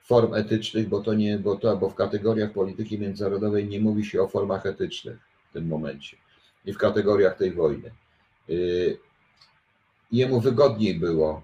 form 0.09 0.33
etycznych, 0.33 0.89
bo 0.89 1.01
to 1.01 1.13
nie, 1.13 1.39
bo 1.39 1.55
to, 1.55 1.77
bo 1.77 1.89
w 1.89 1.95
kategoriach 1.95 2.51
polityki 2.51 2.99
międzynarodowej 2.99 3.67
nie 3.67 3.79
mówi 3.79 4.05
się 4.05 4.21
o 4.21 4.27
formach 4.27 4.65
etycznych 4.65 5.17
w 5.49 5.53
tym 5.53 5.67
momencie 5.67 6.17
i 6.65 6.73
w 6.73 6.77
kategoriach 6.77 7.37
tej 7.37 7.51
wojny. 7.51 7.91
Y, 8.49 8.97
jemu 10.11 10.39
wygodniej 10.39 10.99
było 10.99 11.41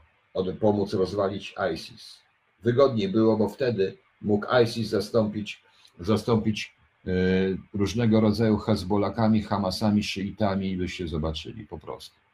pomóc 0.59 0.93
rozwalić 0.93 1.55
ISIS. 1.73 2.17
Wygodniej 2.63 3.09
było, 3.09 3.37
bo 3.37 3.49
wtedy 3.49 3.97
mógł 4.21 4.47
ISIS 4.63 4.89
zastąpić, 4.89 5.63
zastąpić 5.99 6.75
y, 7.07 7.57
różnego 7.73 8.21
rodzaju 8.21 8.57
Hezbolakami, 8.57 9.43
Hamasami, 9.43 10.03
Szyitami 10.03 10.71
i 10.71 10.77
byście 10.77 11.07
zobaczyli 11.07 11.67
po 11.67 11.79
prostu. 11.79 12.24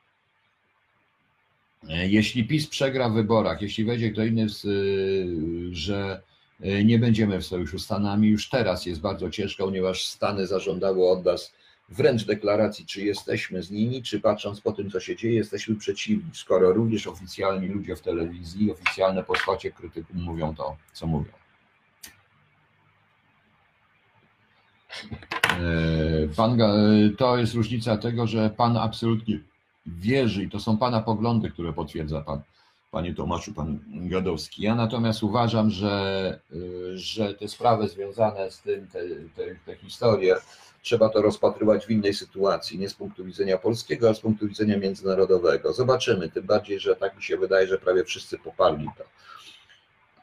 E, 1.90 2.08
jeśli 2.08 2.48
PiS 2.48 2.68
przegra 2.68 3.10
w 3.10 3.14
wyborach, 3.14 3.62
jeśli 3.62 3.86
wejdzie 3.86 4.12
kto 4.12 4.24
inny, 4.24 4.48
że 5.72 6.22
e, 6.62 6.84
nie 6.84 7.00
będziemy 7.00 7.42
w 7.42 7.46
sojuszu 7.46 7.80
z 7.80 7.86
Stanami, 7.86 8.28
już 8.28 8.50
teraz 8.50 8.86
jest 8.86 9.02
bardzo 9.02 9.30
ciężko, 9.30 9.66
ponieważ 9.66 10.08
Stany 10.08 10.48
zażądały 10.48 11.10
od 11.10 11.26
nas 11.26 11.54
wręcz 11.90 12.26
deklaracji, 12.26 12.86
czy 12.86 13.02
jesteśmy 13.02 13.64
z 13.64 13.72
nimi, 13.72 14.04
czy 14.04 14.20
patrząc 14.20 14.62
po 14.62 14.72
tym, 14.72 14.92
co 14.92 15.00
się 15.00 15.16
dzieje, 15.16 15.36
jesteśmy 15.36 15.76
przeciwni, 15.76 16.32
skoro 16.34 16.74
również 16.74 17.08
oficjalni 17.08 17.68
ludzie 17.68 17.96
w 17.96 18.02
telewizji, 18.02 18.72
oficjalne 18.72 19.24
postacie 19.24 19.72
krytyków 19.72 20.16
mówią 20.16 20.56
to, 20.56 20.78
co 20.94 21.08
mówią. 21.08 21.32
E, 25.52 26.28
pan, 26.36 26.58
to 27.18 27.38
jest 27.38 27.54
różnica 27.54 27.98
tego, 27.98 28.28
że 28.28 28.50
pan 28.50 28.78
absolutnie 28.78 29.51
wierzy 29.86 30.44
i 30.44 30.50
to 30.50 30.60
są 30.60 30.78
Pana 30.78 31.02
poglądy, 31.02 31.52
które 31.52 31.74
potwierdza 31.74 32.22
Pan, 32.22 32.42
Panie 32.92 33.16
Tomaszu, 33.16 33.54
Pan 33.54 33.80
Gadowski. 33.88 34.64
Ja 34.64 34.76
natomiast 34.76 35.24
uważam, 35.24 35.70
że, 35.70 36.40
y, 36.54 36.98
że 36.98 37.34
te 37.34 37.48
sprawy 37.48 37.88
związane 37.88 38.52
z 38.52 38.62
tym, 38.62 38.88
te, 38.88 39.00
te, 39.36 39.56
te 39.66 39.76
historie, 39.76 40.36
trzeba 40.82 41.10
to 41.10 41.22
rozpatrywać 41.22 41.86
w 41.86 41.90
innej 41.90 42.14
sytuacji, 42.14 42.80
nie 42.80 42.90
z 42.90 42.94
punktu 42.94 43.26
widzenia 43.26 43.58
polskiego, 43.58 44.10
a 44.10 44.14
z 44.14 44.20
punktu 44.20 44.48
widzenia 44.48 44.78
międzynarodowego. 44.78 45.74
Zobaczymy, 45.74 46.30
tym 46.30 46.46
bardziej, 46.46 46.80
że 46.80 46.96
tak 46.96 47.16
mi 47.16 47.24
się 47.24 47.38
wydaje, 47.38 47.68
że 47.68 47.78
prawie 47.78 48.04
wszyscy 48.04 48.38
poparli 48.38 48.88
to. 48.98 49.04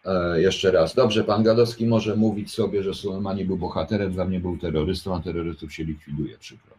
E, 0.04 0.40
jeszcze 0.40 0.70
raz. 0.70 0.94
Dobrze, 0.94 1.24
pan 1.24 1.42
Gadowski 1.42 1.86
może 1.86 2.16
mówić 2.16 2.54
sobie, 2.54 2.82
że 2.82 2.94
Sulejmani 2.94 3.44
był 3.44 3.56
bohaterem, 3.56 4.12
dla 4.12 4.24
mnie 4.24 4.40
był 4.40 4.58
terrorystą, 4.58 5.16
a 5.16 5.20
terrorystów 5.20 5.74
się 5.74 5.84
likwiduje, 5.84 6.38
przykro. 6.38 6.77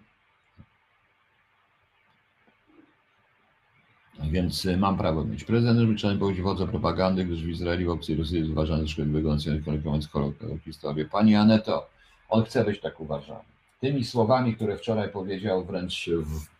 Więc 4.23 4.65
y, 4.65 4.77
mam 4.77 4.97
prawo 4.97 5.25
mieć. 5.25 5.43
Prezydent 5.43 5.79
zwyczajnie 5.79 6.19
powiedział 6.19 6.43
wodza 6.43 6.67
propagandy, 6.67 7.25
gdyż 7.25 7.43
w 7.43 7.49
Izraeli 7.49 7.85
w 7.85 7.89
opcji 7.89 8.15
Rosji 8.15 8.37
jest 8.37 8.51
uważany 8.51 8.81
za 8.81 8.87
szkodliwego 8.87 9.33
nacjonalnego 9.33 10.57
historię. 10.65 11.05
Pani 11.05 11.35
Aneto, 11.35 11.89
on 12.29 12.43
chce 12.43 12.65
być 12.65 12.81
tak 12.81 12.99
uważany. 12.99 13.39
Tymi 13.81 14.03
słowami, 14.03 14.55
które 14.55 14.77
wczoraj 14.77 15.09
powiedział, 15.09 15.65
wręcz 15.65 16.09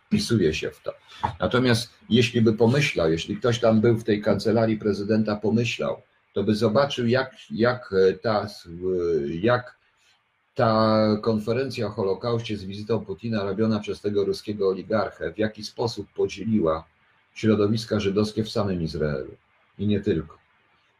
wpisuje 0.06 0.54
się 0.54 0.70
w 0.70 0.82
to. 0.82 0.92
Natomiast 1.40 1.90
jeśli 2.08 2.42
by 2.42 2.52
pomyślał, 2.52 3.10
jeśli 3.10 3.36
ktoś 3.36 3.60
tam 3.60 3.80
był 3.80 3.98
w 3.98 4.04
tej 4.04 4.22
kancelarii 4.22 4.76
prezydenta, 4.76 5.36
pomyślał, 5.36 6.02
to 6.34 6.44
by 6.44 6.54
zobaczył, 6.54 7.06
jak, 7.06 7.36
jak, 7.50 7.94
e, 8.08 8.12
ta, 8.12 8.46
jak 9.40 9.76
ta 10.54 11.00
konferencja 11.22 11.86
o 11.86 11.90
Holokauście 11.90 12.56
z 12.56 12.64
wizytą 12.64 13.04
Putina 13.04 13.44
robiona 13.44 13.80
przez 13.80 14.00
tego 14.00 14.24
ruskiego 14.24 14.68
oligarchę, 14.68 15.32
w 15.32 15.38
jaki 15.38 15.64
sposób 15.64 16.06
podzieliła 16.12 16.84
środowiska 17.34 18.00
żydowskie 18.00 18.44
w 18.44 18.50
samym 18.50 18.82
Izraelu 18.82 19.34
i 19.78 19.86
nie 19.86 20.00
tylko. 20.00 20.40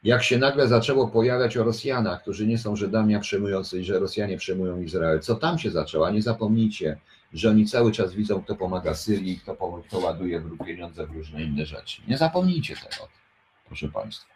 Jak 0.05 0.23
się 0.23 0.39
nagle 0.39 0.69
zaczęło 0.69 1.09
pojawiać 1.09 1.57
o 1.57 1.65
Rosjanach, 1.65 2.23
którzy 2.23 2.47
nie 2.47 2.59
są 2.59 2.77
Żydami, 2.77 3.15
a 3.15 3.21
przejmujący, 3.21 3.85
że 3.85 3.99
Rosjanie 3.99 4.37
przejmują 4.37 4.81
Izrael, 4.81 5.21
co 5.21 5.35
tam 5.35 5.59
się 5.59 5.71
zaczęło? 5.71 6.11
Nie 6.11 6.23
zapomnijcie, 6.23 6.99
że 7.33 7.51
oni 7.51 7.67
cały 7.67 7.93
czas 7.93 8.15
widzą, 8.15 8.43
kto 8.43 8.55
pomaga 8.55 8.95
Syrii, 8.95 9.39
kto, 9.39 9.83
kto 9.89 9.99
ładuje 9.99 10.43
pieniądze 10.67 11.07
w 11.07 11.11
różne 11.11 11.43
inne 11.43 11.67
rzeczy. 11.67 12.03
Nie 12.09 12.19
zapomnijcie 12.19 12.77
tego, 12.77 13.09
proszę 13.67 13.89
Państwa. 13.89 14.30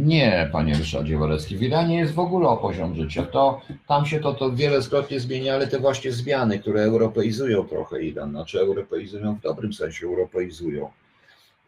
Nie, 0.00 0.48
panie 0.52 0.74
Ryszardzie 0.74 1.18
Walecki. 1.18 1.56
W 1.56 1.62
Iranie 1.62 1.98
jest 1.98 2.14
w 2.14 2.18
ogóle 2.18 2.48
o 2.48 2.56
poziom 2.56 2.96
życia. 2.96 3.22
To, 3.22 3.60
tam 3.88 4.06
się 4.06 4.20
to, 4.20 4.34
to 4.34 4.52
wielokrotnie 4.52 5.20
zmienia, 5.20 5.54
ale 5.54 5.66
te 5.66 5.78
właśnie 5.78 6.12
zmiany, 6.12 6.58
które 6.58 6.82
europeizują 6.82 7.64
trochę 7.64 8.02
Iran, 8.02 8.30
znaczy 8.30 8.60
europeizują 8.60 9.34
w 9.34 9.40
dobrym 9.40 9.72
sensie, 9.72 10.06
europeizują 10.06 10.90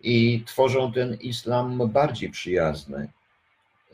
i 0.03 0.45
tworzą 0.47 0.93
ten 0.93 1.15
islam 1.15 1.89
bardziej 1.89 2.31
przyjazny. 2.31 3.09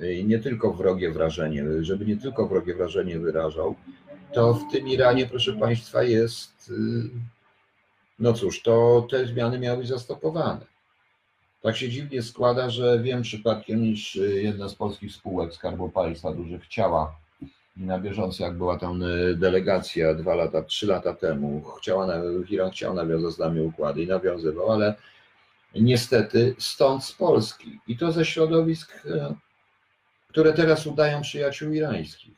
i 0.00 0.24
nie 0.24 0.38
tylko 0.38 0.72
wrogie 0.72 1.10
wrażenie, 1.10 1.64
żeby 1.80 2.06
nie 2.06 2.16
tylko 2.16 2.48
wrogie 2.48 2.74
wrażenie 2.74 3.18
wyrażał, 3.18 3.74
to 4.32 4.54
w 4.54 4.72
tym 4.72 4.88
Iranie, 4.88 5.26
proszę 5.26 5.52
Państwa, 5.52 6.02
jest, 6.02 6.70
y, 6.70 7.10
no 8.18 8.32
cóż, 8.32 8.62
to 8.62 9.06
te 9.10 9.26
zmiany 9.26 9.58
miały 9.58 9.78
być 9.78 9.88
zastopowane. 9.88 10.77
Tak 11.62 11.76
się 11.76 11.88
dziwnie 11.88 12.22
składa, 12.22 12.70
że 12.70 13.00
wiem 13.02 13.22
przypadkiem, 13.22 13.84
iż 13.84 14.14
jedna 14.42 14.68
z 14.68 14.74
polskich 14.74 15.12
spółek 15.12 15.54
Skarbu 15.54 15.88
Państwa 15.88 16.32
dużo 16.32 16.58
chciała 16.58 17.16
i 17.76 17.82
na 17.82 17.98
bieżąco, 17.98 18.44
jak 18.44 18.54
była 18.54 18.78
tam 18.78 19.02
y, 19.02 19.36
delegacja 19.36 20.14
dwa 20.14 20.34
lata, 20.34 20.62
trzy 20.62 20.86
lata 20.86 21.14
temu, 21.14 21.64
chciała, 21.78 22.14
Iran 22.48 22.70
chciał 22.70 22.94
nawiązać 22.94 23.34
z 23.34 23.38
nami 23.38 23.60
układy 23.60 24.02
i 24.02 24.06
nawiązywał, 24.06 24.72
ale 24.72 24.94
niestety 25.74 26.54
stąd 26.58 27.04
z 27.04 27.12
Polski 27.12 27.80
i 27.88 27.96
to 27.96 28.12
ze 28.12 28.24
środowisk, 28.24 29.06
e, 29.06 29.34
które 30.28 30.52
teraz 30.52 30.86
udają 30.86 31.22
przyjaciół 31.22 31.72
irańskich. 31.72 32.34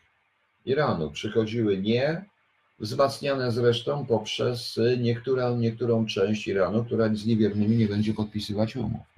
Iranu 0.64 1.10
przychodziły 1.10 1.78
nie, 1.78 2.24
wzmacniane 2.78 3.52
zresztą 3.52 4.06
poprzez 4.06 4.80
niektóra, 4.98 5.50
niektórą 5.50 6.06
część 6.06 6.48
Iranu, 6.48 6.84
która 6.84 7.14
z 7.14 7.26
niewiernymi 7.26 7.76
nie 7.76 7.88
będzie 7.88 8.14
podpisywać 8.14 8.76
umów. 8.76 9.09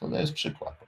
To 0.00 0.08
jest 0.08 0.32
przykład. 0.32 0.86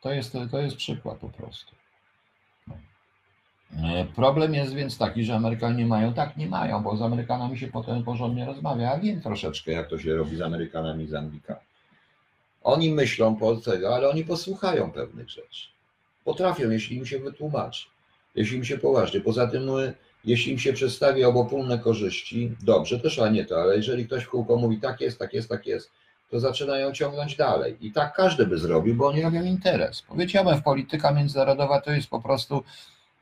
To 0.00 0.12
jest, 0.12 0.36
to 0.50 0.58
jest 0.58 0.76
przykład 0.76 1.18
po 1.18 1.28
prostu. 1.28 1.74
E, 3.82 4.04
problem 4.16 4.54
jest 4.54 4.74
więc 4.74 4.98
taki, 4.98 5.24
że 5.24 5.34
Amerykanie 5.34 5.86
mają, 5.86 6.14
tak 6.14 6.36
nie 6.36 6.46
mają, 6.46 6.82
bo 6.82 6.96
z 6.96 7.02
Amerykanami 7.02 7.58
się 7.58 7.68
potem 7.68 8.04
porządnie 8.04 8.44
rozmawia. 8.44 8.82
Ja 8.82 8.98
wiem 8.98 9.20
troszeczkę, 9.20 9.72
jak 9.72 9.88
to 9.88 9.98
się 9.98 10.16
robi 10.16 10.36
z 10.36 10.40
Amerykanami, 10.40 11.06
z 11.06 11.14
Anglikami. 11.14 11.60
Oni 12.62 12.90
myślą 12.90 13.36
po 13.36 13.56
tego, 13.56 13.94
ale 13.94 14.08
oni 14.08 14.24
posłuchają 14.24 14.92
pewnych 14.92 15.30
rzeczy. 15.30 15.68
Potrafią, 16.24 16.70
jeśli 16.70 16.96
im 16.96 17.06
się 17.06 17.18
wytłumaczy, 17.18 17.86
jeśli 18.34 18.56
im 18.56 18.64
się 18.64 18.78
poważnie. 18.78 19.20
Poza 19.20 19.46
tym, 19.46 19.66
no, 19.66 19.76
jeśli 20.24 20.52
im 20.52 20.58
się 20.58 20.72
przedstawi 20.72 21.24
obopólne 21.24 21.78
korzyści, 21.78 22.56
dobrze, 22.62 23.00
też 23.00 23.18
a 23.18 23.28
nie 23.28 23.44
to, 23.44 23.62
ale 23.62 23.76
jeżeli 23.76 24.06
ktoś 24.06 24.24
w 24.24 24.28
kółko 24.28 24.56
mówi 24.56 24.80
tak 24.80 25.00
jest, 25.00 25.18
tak 25.18 25.32
jest, 25.32 25.48
tak 25.48 25.66
jest, 25.66 25.90
to 26.30 26.40
zaczynają 26.40 26.92
ciągnąć 26.92 27.36
dalej. 27.36 27.76
I 27.80 27.92
tak 27.92 28.14
każdy 28.14 28.46
by 28.46 28.58
zrobił, 28.58 28.94
bo 28.94 29.06
oni 29.06 29.22
robią 29.22 29.44
interes. 29.44 30.02
Powiedziałem, 30.02 30.62
polityka 30.62 31.12
międzynarodowa 31.12 31.80
to 31.80 31.92
jest 31.92 32.08
po 32.08 32.20
prostu 32.20 32.64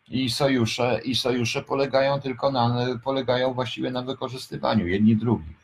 i 0.08 0.30
sojusze, 0.30 1.00
i 1.04 1.14
sojusze 1.14 1.62
polegają 1.62 2.20
tylko 2.20 2.50
na, 2.50 2.86
polegają 3.04 3.54
właściwie 3.54 3.90
na 3.90 4.02
wykorzystywaniu 4.02 4.86
jedni 4.86 5.16
drugich. 5.16 5.62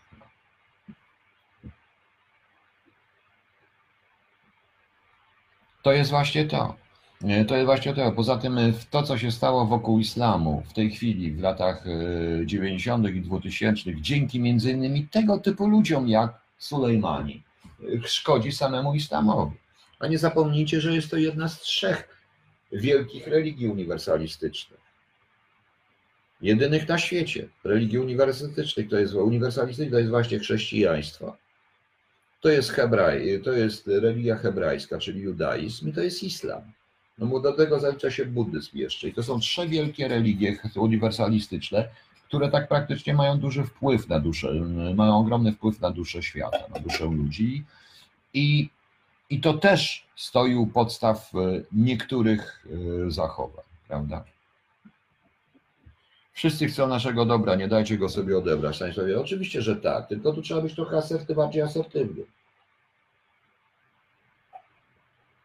To 5.83 5.93
jest 5.93 6.11
właśnie 6.11 6.45
to. 6.45 6.88
To 7.21 7.55
jest 7.55 7.67
właśnie 7.67 7.95
to. 7.95 8.13
Poza 8.13 8.37
tym 8.37 8.59
to, 8.91 9.03
co 9.03 9.19
się 9.19 9.33
stało 9.33 9.67
wokół 9.67 9.99
islamu 9.99 10.63
w 10.71 10.73
tej 10.73 10.91
chwili, 10.91 11.33
w 11.33 11.41
latach 11.41 11.85
90. 12.45 13.07
E, 13.07 13.11
i 13.11 13.21
2000, 13.21 13.91
dzięki 14.01 14.41
między 14.41 14.73
innymi 14.73 15.09
tego 15.09 15.39
typu 15.39 15.69
ludziom 15.69 16.09
jak 16.09 16.41
Sulejmani, 16.59 17.43
szkodzi 18.05 18.53
samemu 18.53 18.95
islamowi. 18.95 19.57
A 19.99 20.07
nie 20.07 20.19
zapomnijcie, 20.19 20.81
że 20.81 20.95
jest 20.95 21.11
to 21.11 21.17
jedna 21.17 21.49
z 21.49 21.61
trzech 21.61 22.09
wielkich 22.73 23.27
religii 23.27 23.69
uniwersalistycznych. 23.69 24.81
Jedynych 26.41 26.89
na 26.89 26.99
świecie 26.99 27.49
religii 27.65 27.99
uniwersalistycznych, 27.99 28.89
to 28.89 28.99
jest 28.99 29.13
to 29.91 29.99
jest 29.99 30.11
właśnie 30.11 30.39
chrześcijaństwo. 30.39 31.37
To 32.41 32.49
jest 32.49 32.71
hebraj, 32.71 33.41
to 33.45 33.53
jest 33.53 33.87
religia 33.87 34.37
hebrajska, 34.37 34.99
czyli 34.99 35.21
judaizm 35.21 35.89
i 35.89 35.93
to 35.93 36.03
jest 36.03 36.23
islam. 36.23 36.63
No 37.19 37.27
bo 37.27 37.41
do 37.41 37.53
tego 37.53 37.81
zalicza 37.81 38.11
się 38.11 38.27
buddyzm 38.27 38.79
jeszcze. 38.79 39.09
I 39.09 39.15
to 39.15 39.23
są 39.23 39.41
trzy 39.41 39.69
wielkie 39.69 40.09
religie 40.09 40.57
uniwersalistyczne, 40.77 41.89
które 42.29 42.49
tak 42.49 42.69
praktycznie 42.69 43.15
mają 43.15 43.39
duży 43.39 43.65
wpływ 43.65 44.09
na 44.09 44.21
duszę, 44.21 44.53
mają 44.95 45.19
ogromny 45.19 45.53
wpływ 45.53 45.81
na 45.81 45.91
duszę 45.91 46.23
świata, 46.23 46.59
na 46.75 46.81
duszę 46.81 47.05
ludzi. 47.05 47.65
I 48.35 48.69
i 49.31 49.41
to 49.41 49.55
też 49.55 50.07
stoi 50.17 50.55
u 50.55 50.67
podstaw 50.67 51.35
e, 51.35 51.39
niektórych 51.73 52.67
e, 53.07 53.11
zachowań, 53.11 53.65
prawda? 53.89 54.25
Wszyscy 56.33 56.67
chcą 56.67 56.87
naszego 56.87 57.25
dobra, 57.25 57.55
nie 57.55 57.69
dajcie 57.69 57.99
go 57.99 58.09
sobie 58.09 58.39
odebrać. 58.39 58.77
Sobie, 58.77 59.21
oczywiście, 59.21 59.63
że 59.63 59.77
tak, 59.77 60.09
tylko 60.09 60.33
tu 60.33 60.43
trzeba 60.43 60.61
być 60.61 60.75
trochę 60.75 60.97
aserty, 60.97 61.35
bardziej 61.35 61.63
asertywny. 61.63 62.23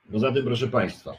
No 0.10 0.20
zatem, 0.20 0.44
proszę 0.46 0.68
Państwa, 0.68 1.14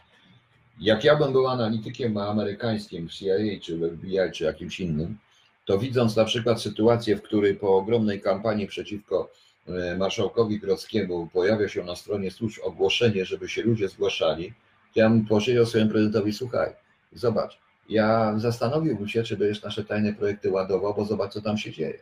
jak 0.80 1.04
ja 1.04 1.16
bym 1.16 1.32
był 1.32 1.48
analitykiem 1.48 2.16
amerykańskim 2.16 3.08
CIA, 3.08 3.60
czy 3.62 3.78
FBI, 3.78 4.18
czy 4.32 4.44
jakimś 4.44 4.80
innym, 4.80 5.18
to 5.64 5.78
widząc 5.78 6.16
na 6.16 6.24
przykład 6.24 6.62
sytuację, 6.62 7.16
w 7.16 7.22
której 7.22 7.54
po 7.54 7.76
ogromnej 7.76 8.20
kampanii 8.20 8.66
przeciwko 8.66 9.30
E, 9.68 9.96
marszałkowi 9.96 10.58
Grodzkiemu 10.58 11.26
pojawia 11.32 11.68
się 11.68 11.84
na 11.84 11.96
stronie 11.96 12.30
służb 12.30 12.60
ogłoszenie, 12.62 13.24
żeby 13.24 13.48
się 13.48 13.62
ludzie 13.62 13.88
zgłaszali, 13.88 14.52
to 14.94 15.00
ja 15.00 15.10
bym 15.10 15.26
powiedział 15.26 15.66
swojemu 15.66 15.90
prezydentowi, 15.90 16.32
słuchaj, 16.32 16.70
zobacz, 17.12 17.58
ja 17.88 18.34
zastanowiłbym 18.38 19.08
się, 19.08 19.22
czy 19.22 19.36
będziesz 19.36 19.62
nasze 19.62 19.84
tajne 19.84 20.12
projekty 20.12 20.50
ładował, 20.50 20.94
bo 20.94 21.04
zobacz, 21.04 21.32
co 21.32 21.42
tam 21.42 21.58
się 21.58 21.72
dzieje. 21.72 21.98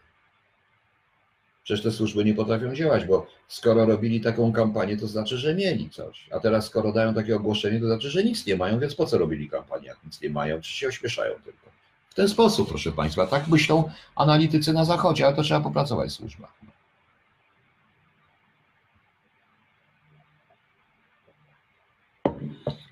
Przecież 1.65 1.83
te 1.83 1.91
służby 1.91 2.25
nie 2.25 2.35
potrafią 2.35 2.75
działać, 2.75 3.05
bo 3.05 3.27
skoro 3.49 3.87
robili 3.87 4.21
taką 4.21 4.53
kampanię, 4.53 4.97
to 4.97 5.07
znaczy, 5.07 5.39
że 5.39 5.55
mieli 5.55 5.91
coś. 5.91 6.29
A 6.31 6.41
teraz, 6.41 6.67
skoro 6.67 6.93
dają 6.93 7.15
takie 7.15 7.37
ogłoszenie, 7.37 7.81
to 7.81 7.87
znaczy, 7.87 8.11
że 8.11 8.25
nic 8.25 8.47
nie 8.47 8.57
mają, 8.57 8.79
więc 8.79 8.95
po 8.95 9.07
co 9.07 9.19
robili 9.19 9.51
kampanię, 9.51 9.87
jak 9.87 10.05
nic 10.05 10.21
nie 10.21 10.31
mają, 10.31 10.61
czy 10.61 10.73
się 10.73 10.89
ośmieszają 10.89 11.35
tylko. 11.45 11.71
W 12.11 12.15
ten 12.15 12.29
sposób, 12.29 12.69
proszę 12.69 12.93
Państwa, 12.93 13.27
tak 13.27 13.49
myślą 13.49 13.91
analitycy 14.17 14.73
na 14.73 14.85
Zachodzie, 14.85 15.27
ale 15.27 15.37
to 15.37 15.43
trzeba 15.43 15.61
popracować 15.61 16.11
w 16.11 16.13
służbach. 16.13 16.62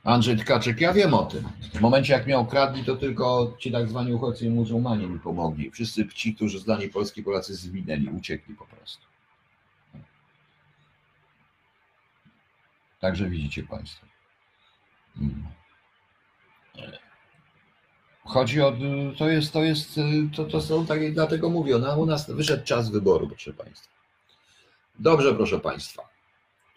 Andrzej 0.05 0.36
Tkaczyk, 0.36 0.80
ja 0.80 0.92
wiem 0.92 1.14
o 1.14 1.24
tym. 1.24 1.48
W 1.74 1.80
momencie 1.80 2.12
jak 2.12 2.26
mnie 2.26 2.38
okradli, 2.38 2.84
to 2.84 2.96
tylko 2.96 3.57
ci 3.59 3.72
tak 3.72 3.88
zwani 3.88 4.12
uchodźcy 4.12 4.46
i 4.46 4.51
muzułmanie 4.51 5.07
mi 5.07 5.18
pomogli. 5.18 5.70
Wszyscy 5.70 6.09
ci, 6.09 6.34
którzy 6.34 6.59
zdani 6.59 6.88
Polski 6.88 7.22
Polacy 7.22 7.55
zwinęli, 7.55 8.09
uciekli 8.09 8.55
po 8.55 8.66
prostu. 8.66 9.07
Także 13.01 13.30
widzicie 13.30 13.62
Państwo. 13.62 14.07
Hmm. 15.18 15.44
Chodzi 18.24 18.61
o, 18.61 18.72
to 19.18 19.28
jest, 19.28 19.53
to 19.53 19.62
jest, 19.62 20.01
to, 20.36 20.44
to 20.44 20.61
są 20.61 20.86
takie, 20.86 21.12
dlatego 21.12 21.51
mówię, 21.51 21.78
no, 21.78 21.96
u 21.96 22.07
nas 22.07 22.30
wyszedł 22.30 22.64
czas 22.64 22.90
wyboru, 22.90 23.28
proszę 23.28 23.53
Państwa. 23.53 23.92
Dobrze, 24.98 25.34
proszę 25.34 25.61
Państwa. 25.61 26.09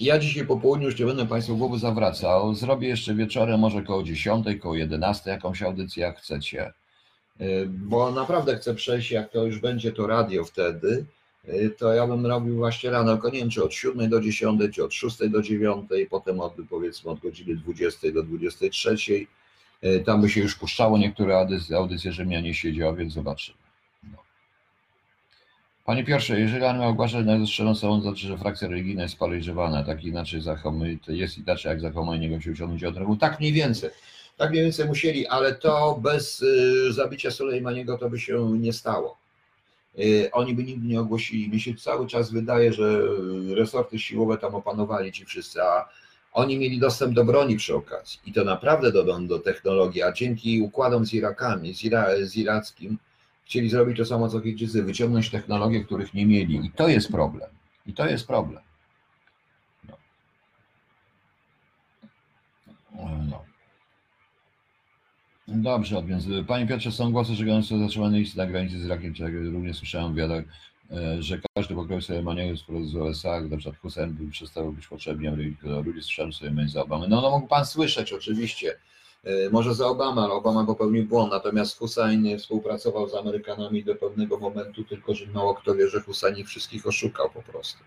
Ja 0.03 0.19
dzisiaj 0.19 0.45
po 0.45 0.57
południu 0.57 0.85
już 0.85 0.99
nie 0.99 1.05
będę 1.05 1.25
Państwu 1.25 1.57
głowy 1.57 1.79
zawracał. 1.79 2.53
Zrobię 2.53 2.87
jeszcze 2.87 3.15
wieczorem, 3.15 3.59
może 3.59 3.81
koło 3.81 4.03
10, 4.03 4.45
koło 4.61 4.75
11 4.75 5.29
jakąś 5.29 5.61
audycję, 5.61 6.03
jak 6.03 6.17
chcecie. 6.19 6.73
Y, 7.41 7.65
bo 7.69 8.11
naprawdę 8.11 8.55
chcę 8.57 8.75
przejść, 8.75 9.11
jak 9.11 9.31
to 9.31 9.45
już 9.45 9.59
będzie 9.59 9.91
to 9.91 10.07
radio 10.07 10.45
wtedy, 10.45 11.05
y, 11.47 11.75
to 11.77 11.93
ja 11.93 12.07
bym 12.07 12.25
robił 12.25 12.55
właśnie 12.55 12.89
rano, 12.89 13.19
nie 13.33 13.39
wiem, 13.39 13.49
czy 13.49 13.63
od 13.63 13.73
7 13.73 14.09
do 14.09 14.21
10, 14.21 14.61
czy 14.73 14.83
od 14.83 14.93
6 14.93 15.17
do 15.29 15.41
9, 15.41 15.89
potem 16.09 16.39
od, 16.39 16.53
powiedzmy 16.69 17.11
od 17.11 17.19
godziny 17.19 17.55
20 17.55 18.11
do 18.11 18.23
23. 18.23 18.95
Y, 19.83 20.03
tam 20.05 20.21
by 20.21 20.29
się 20.29 20.41
już 20.41 20.55
puszczało 20.55 20.97
niektóre 20.97 21.37
audycje, 21.37 21.77
audycje 21.77 22.11
że 22.11 22.25
mnie 22.25 22.41
nie 22.41 22.53
siedział, 22.53 22.95
więc 22.95 23.13
zobaczymy. 23.13 23.62
Panie 25.85 26.03
Piotrze, 26.03 26.39
jeżeli 26.39 26.65
armia 26.65 26.87
ogłasza 26.87 27.21
najzastrzeloną 27.21 27.75
sobą, 27.75 27.97
to 27.97 28.01
znaczy, 28.01 28.27
że 28.27 28.37
frakcja 28.37 28.67
religijna 28.67 29.03
jest 29.03 29.17
paraliżowana, 29.17 29.83
tak 29.83 30.03
inaczej 30.03 30.41
to 31.05 31.11
jest 31.11 31.37
inaczej 31.37 31.69
jak 31.69 31.81
zachowuje 31.81 32.19
niego 32.19 32.41
się 32.41 32.51
uciągnąć 32.51 32.83
od 32.83 32.97
ręku. 32.97 33.15
Tak 33.15 33.39
mniej 33.39 33.53
więcej. 33.53 33.89
Tak 34.37 34.51
mniej 34.51 34.63
więcej 34.63 34.87
musieli, 34.87 35.27
ale 35.27 35.55
to 35.55 35.99
bez 36.01 36.41
y, 36.41 36.93
zabicia 36.93 37.31
Sulejmaniego 37.31 37.97
to 37.97 38.09
by 38.09 38.19
się 38.19 38.49
nie 38.59 38.73
stało. 38.73 39.17
Y, 39.99 40.29
oni 40.31 40.53
by 40.55 40.63
nigdy 40.63 40.87
nie 40.87 40.99
ogłosili. 40.99 41.49
Mi 41.49 41.59
się 41.59 41.75
cały 41.75 42.07
czas 42.07 42.31
wydaje, 42.31 42.73
że 42.73 43.01
resorty 43.55 43.99
siłowe 43.99 44.37
tam 44.37 44.55
opanowali 44.55 45.11
ci 45.11 45.25
wszyscy, 45.25 45.61
a 45.61 45.89
oni 46.33 46.57
mieli 46.57 46.79
dostęp 46.79 47.13
do 47.13 47.25
broni 47.25 47.55
przy 47.55 47.75
okazji. 47.75 48.19
I 48.25 48.33
to 48.33 48.43
naprawdę 48.43 48.91
do, 48.91 49.19
do 49.19 49.39
technologii, 49.39 50.03
a 50.03 50.11
dzięki 50.11 50.61
układom 50.61 51.05
z 51.05 51.13
Irakami, 51.13 51.75
z, 51.75 51.83
Ira, 51.83 52.07
z 52.21 52.35
irackim, 52.35 52.97
Chcieli 53.45 53.69
zrobić 53.69 53.97
to 53.97 54.05
samo 54.05 54.29
co 54.29 54.41
Chińczycy, 54.41 54.83
wyciągnąć 54.83 55.29
technologie, 55.29 55.83
których 55.83 56.13
nie 56.13 56.25
mieli. 56.25 56.65
I 56.65 56.71
to 56.71 56.87
jest 56.87 57.11
problem. 57.11 57.49
I 57.85 57.93
to 57.93 58.07
jest 58.07 58.27
problem. 58.27 58.63
No. 59.83 59.97
No. 63.29 63.43
Dobrze, 65.47 66.03
więc 66.03 66.25
Panie 66.47 66.67
Piotrze, 66.67 66.91
są 66.91 67.11
głosy, 67.11 67.35
że 67.35 67.63
są 67.63 67.79
zatrzymane 67.79 68.19
listy 68.19 68.37
na 68.37 68.45
granicy 68.45 68.79
z 68.79 68.85
Irakiem, 68.85 69.13
również 69.53 69.77
słyszałem 69.77 70.13
wywiadach 70.13 70.43
e, 70.91 71.23
że 71.23 71.39
każdy 71.55 71.75
pokroju 71.75 72.01
sobie 72.01 72.21
maniakiem 72.21 72.57
z 72.87 72.95
USA, 72.95 73.41
gdy 73.41 73.49
na 73.49 73.57
przykład 73.57 73.81
Hussein 73.81 74.13
by 74.13 74.31
przestał 74.31 74.71
być 74.71 74.87
potrzebny, 74.87 75.55
ludzie 75.85 76.01
słyszałem 76.01 76.31
myśl 76.51 76.73
za 76.73 76.83
Obamy. 76.83 77.07
No, 77.07 77.21
no 77.21 77.31
mógł 77.31 77.47
pan 77.47 77.65
słyszeć 77.65 78.13
oczywiście, 78.13 78.75
może 79.51 79.75
za 79.75 79.87
Obama, 79.87 80.23
ale 80.23 80.33
Obama 80.33 80.65
popełnił 80.65 81.05
błąd, 81.05 81.31
natomiast 81.31 81.77
Hussein 81.77 82.39
współpracował 82.39 83.09
z 83.09 83.15
Amerykanami 83.15 83.83
do 83.83 83.95
pewnego 83.95 84.37
momentu, 84.37 84.83
tylko 84.83 85.13
że 85.13 85.25
mało 85.27 85.55
kto 85.55 85.75
wie, 85.75 85.89
że 85.89 86.01
Hussein 86.01 86.37
ich 86.37 86.47
wszystkich 86.47 86.87
oszukał 86.87 87.29
po 87.29 87.41
prostu. 87.41 87.83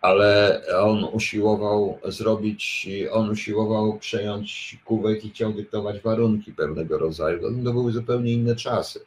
Ale 0.00 0.62
on 0.82 1.04
usiłował 1.04 1.98
zrobić, 2.04 2.88
on 3.10 3.30
usiłował 3.30 3.98
przejąć 3.98 4.78
Kuwait 4.84 5.24
i 5.24 5.30
chciał 5.30 5.52
dyktować 5.52 6.00
warunki 6.00 6.52
pewnego 6.52 6.98
rodzaju. 6.98 7.40
To 7.64 7.72
były 7.72 7.92
zupełnie 7.92 8.32
inne 8.32 8.56
czasy. 8.56 9.00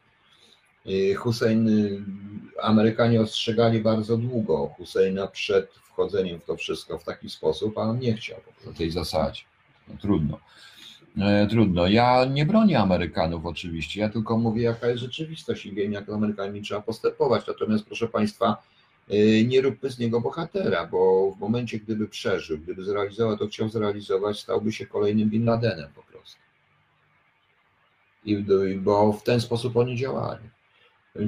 I 0.86 1.14
Hussein, 1.14 1.70
Amerykanie 2.62 3.22
ostrzegali 3.22 3.82
bardzo 3.82 4.18
długo 4.18 4.68
Husseina 4.78 5.28
przed 5.28 5.72
wchodzeniem 5.74 6.40
w 6.40 6.46
to 6.46 6.56
wszystko 6.56 7.00
w 7.00 7.04
taki 7.04 7.30
sposób, 7.30 7.78
a 7.78 7.82
on 7.82 8.00
nie 8.00 8.14
chciał 8.14 8.40
po 8.66 8.74
tej 8.74 8.92
zasadzie. 8.92 9.42
No, 9.88 9.96
trudno. 10.02 10.40
E, 11.18 11.48
Trudno. 11.48 11.88
Ja 11.88 12.26
nie 12.26 12.46
bronię 12.46 12.80
Amerykanów 12.80 13.46
oczywiście, 13.46 14.02
ja 14.02 14.10
tylko 14.10 14.38
mówię, 14.38 14.64
jaka 14.64 14.88
jest 14.88 15.02
rzeczywistość 15.02 15.66
i 15.66 15.74
wiem, 15.74 15.92
jak 15.92 16.10
Amerykanami 16.10 16.62
trzeba 16.62 16.82
postępować. 16.82 17.48
Natomiast, 17.48 17.86
proszę 17.86 18.08
Państwa, 18.08 18.64
e, 19.10 19.44
nie 19.44 19.62
róbmy 19.62 19.90
z 19.90 20.00
niego 20.00 20.22
bohatera, 20.22 20.88
bo 20.88 21.32
w 21.32 21.40
momencie, 21.40 21.80
gdyby 21.80 22.08
przeżył, 22.08 22.58
gdyby 22.58 22.84
zrealizował 22.84 23.38
to, 23.38 23.48
chciał 23.48 23.70
zrealizować, 23.70 24.40
stałby 24.40 24.72
się 24.72 24.86
kolejnym 24.86 25.30
Bin 25.30 25.46
Ladenem 25.46 25.90
po 25.96 26.04
prostu. 26.04 26.42
I, 28.26 28.38
bo 28.78 29.14
w 29.14 29.24
ten 29.24 29.42
sposób 29.42 29.78
oni 29.78 29.98
działali. 29.98 30.44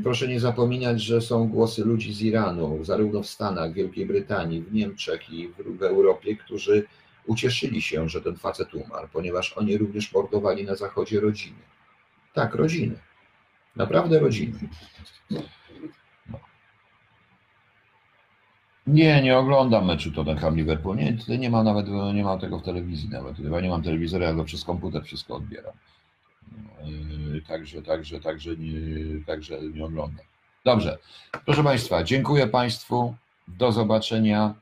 Proszę 0.04 0.28
nie 0.28 0.40
zapominać, 0.40 1.02
że 1.02 1.22
są 1.22 1.48
głosy 1.48 1.86
ludzi 1.86 2.14
z 2.14 2.22
Iranu, 2.22 2.84
zarówno 2.84 3.24
w 3.24 3.28
Stanach, 3.28 3.74
Wielkiej 3.74 4.06
Brytanii, 4.06 4.62
w 4.62 4.74
Niemczech 4.74 5.30
i 5.30 5.48
w, 5.48 5.78
w 5.78 5.84
Europie, 5.84 6.36
którzy 6.36 6.86
ucieszyli 7.26 7.82
się, 7.82 8.10
że 8.10 8.22
ten 8.22 8.36
facet 8.36 8.74
umarł, 8.74 9.08
ponieważ 9.14 9.54
oni 9.54 9.78
również 9.78 10.14
mordowali 10.14 10.66
na 10.66 10.76
zachodzie 10.76 11.20
rodziny. 11.20 11.60
Tak, 12.34 12.56
rodziny. 12.56 13.00
Naprawdę 13.76 14.20
rodziny. 14.20 14.60
Nie, 18.88 19.22
nie 19.22 19.38
oglądam 19.38 19.86
meczu 19.86 20.12
Tottenham 20.12 20.56
Liverpool. 20.56 20.98
Nie, 20.98 21.38
nie 21.38 21.50
ma 21.50 21.64
nawet, 21.64 21.88
nie 22.14 22.24
ma 22.24 22.38
tego 22.38 22.60
w 22.60 22.64
telewizji 22.64 23.10
nawet. 23.10 23.40
Nie 23.40 23.70
mam 23.70 23.84
telewizora, 23.84 24.26
ja 24.26 24.34
go 24.34 24.44
przez 24.44 24.64
komputer 24.64 25.04
wszystko 25.04 25.36
odbieram. 25.36 25.74
Yy, 26.84 27.42
Także, 27.42 27.82
także, 27.82 28.20
także 28.20 28.58
nie, 28.58 29.26
także 29.26 29.62
nie 29.62 29.86
oglądam. 29.86 30.26
Dobrze. 30.66 30.98
Proszę 31.46 31.64
Państwa, 31.64 32.04
dziękuję 32.04 32.48
Państwu. 32.48 33.16
Do 33.48 33.72
zobaczenia. 33.72 34.54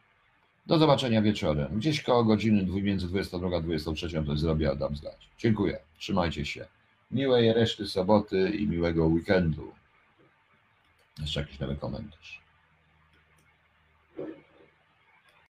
Do 0.65 0.77
zobaczenia 0.77 1.21
wieczorem. 1.21 1.79
Gdzieś 1.79 2.01
koło 2.01 2.23
godziny 2.23 2.81
między 2.81 3.07
22 3.07 3.57
a 3.57 3.61
23 3.61 4.23
to 4.25 4.37
zrobię 4.37 4.71
Adam 4.71 4.95
zdać. 4.95 5.29
Dziękuję. 5.37 5.79
Trzymajcie 5.97 6.45
się. 6.45 6.65
Miłej 7.11 7.53
reszty 7.53 7.87
soboty 7.87 8.49
i 8.49 8.67
miłego 8.67 9.05
weekendu. 9.05 9.71
Jeszcze 11.21 11.39
jakiś 11.39 11.59
nowy 11.59 11.75
komentarz. 11.75 12.40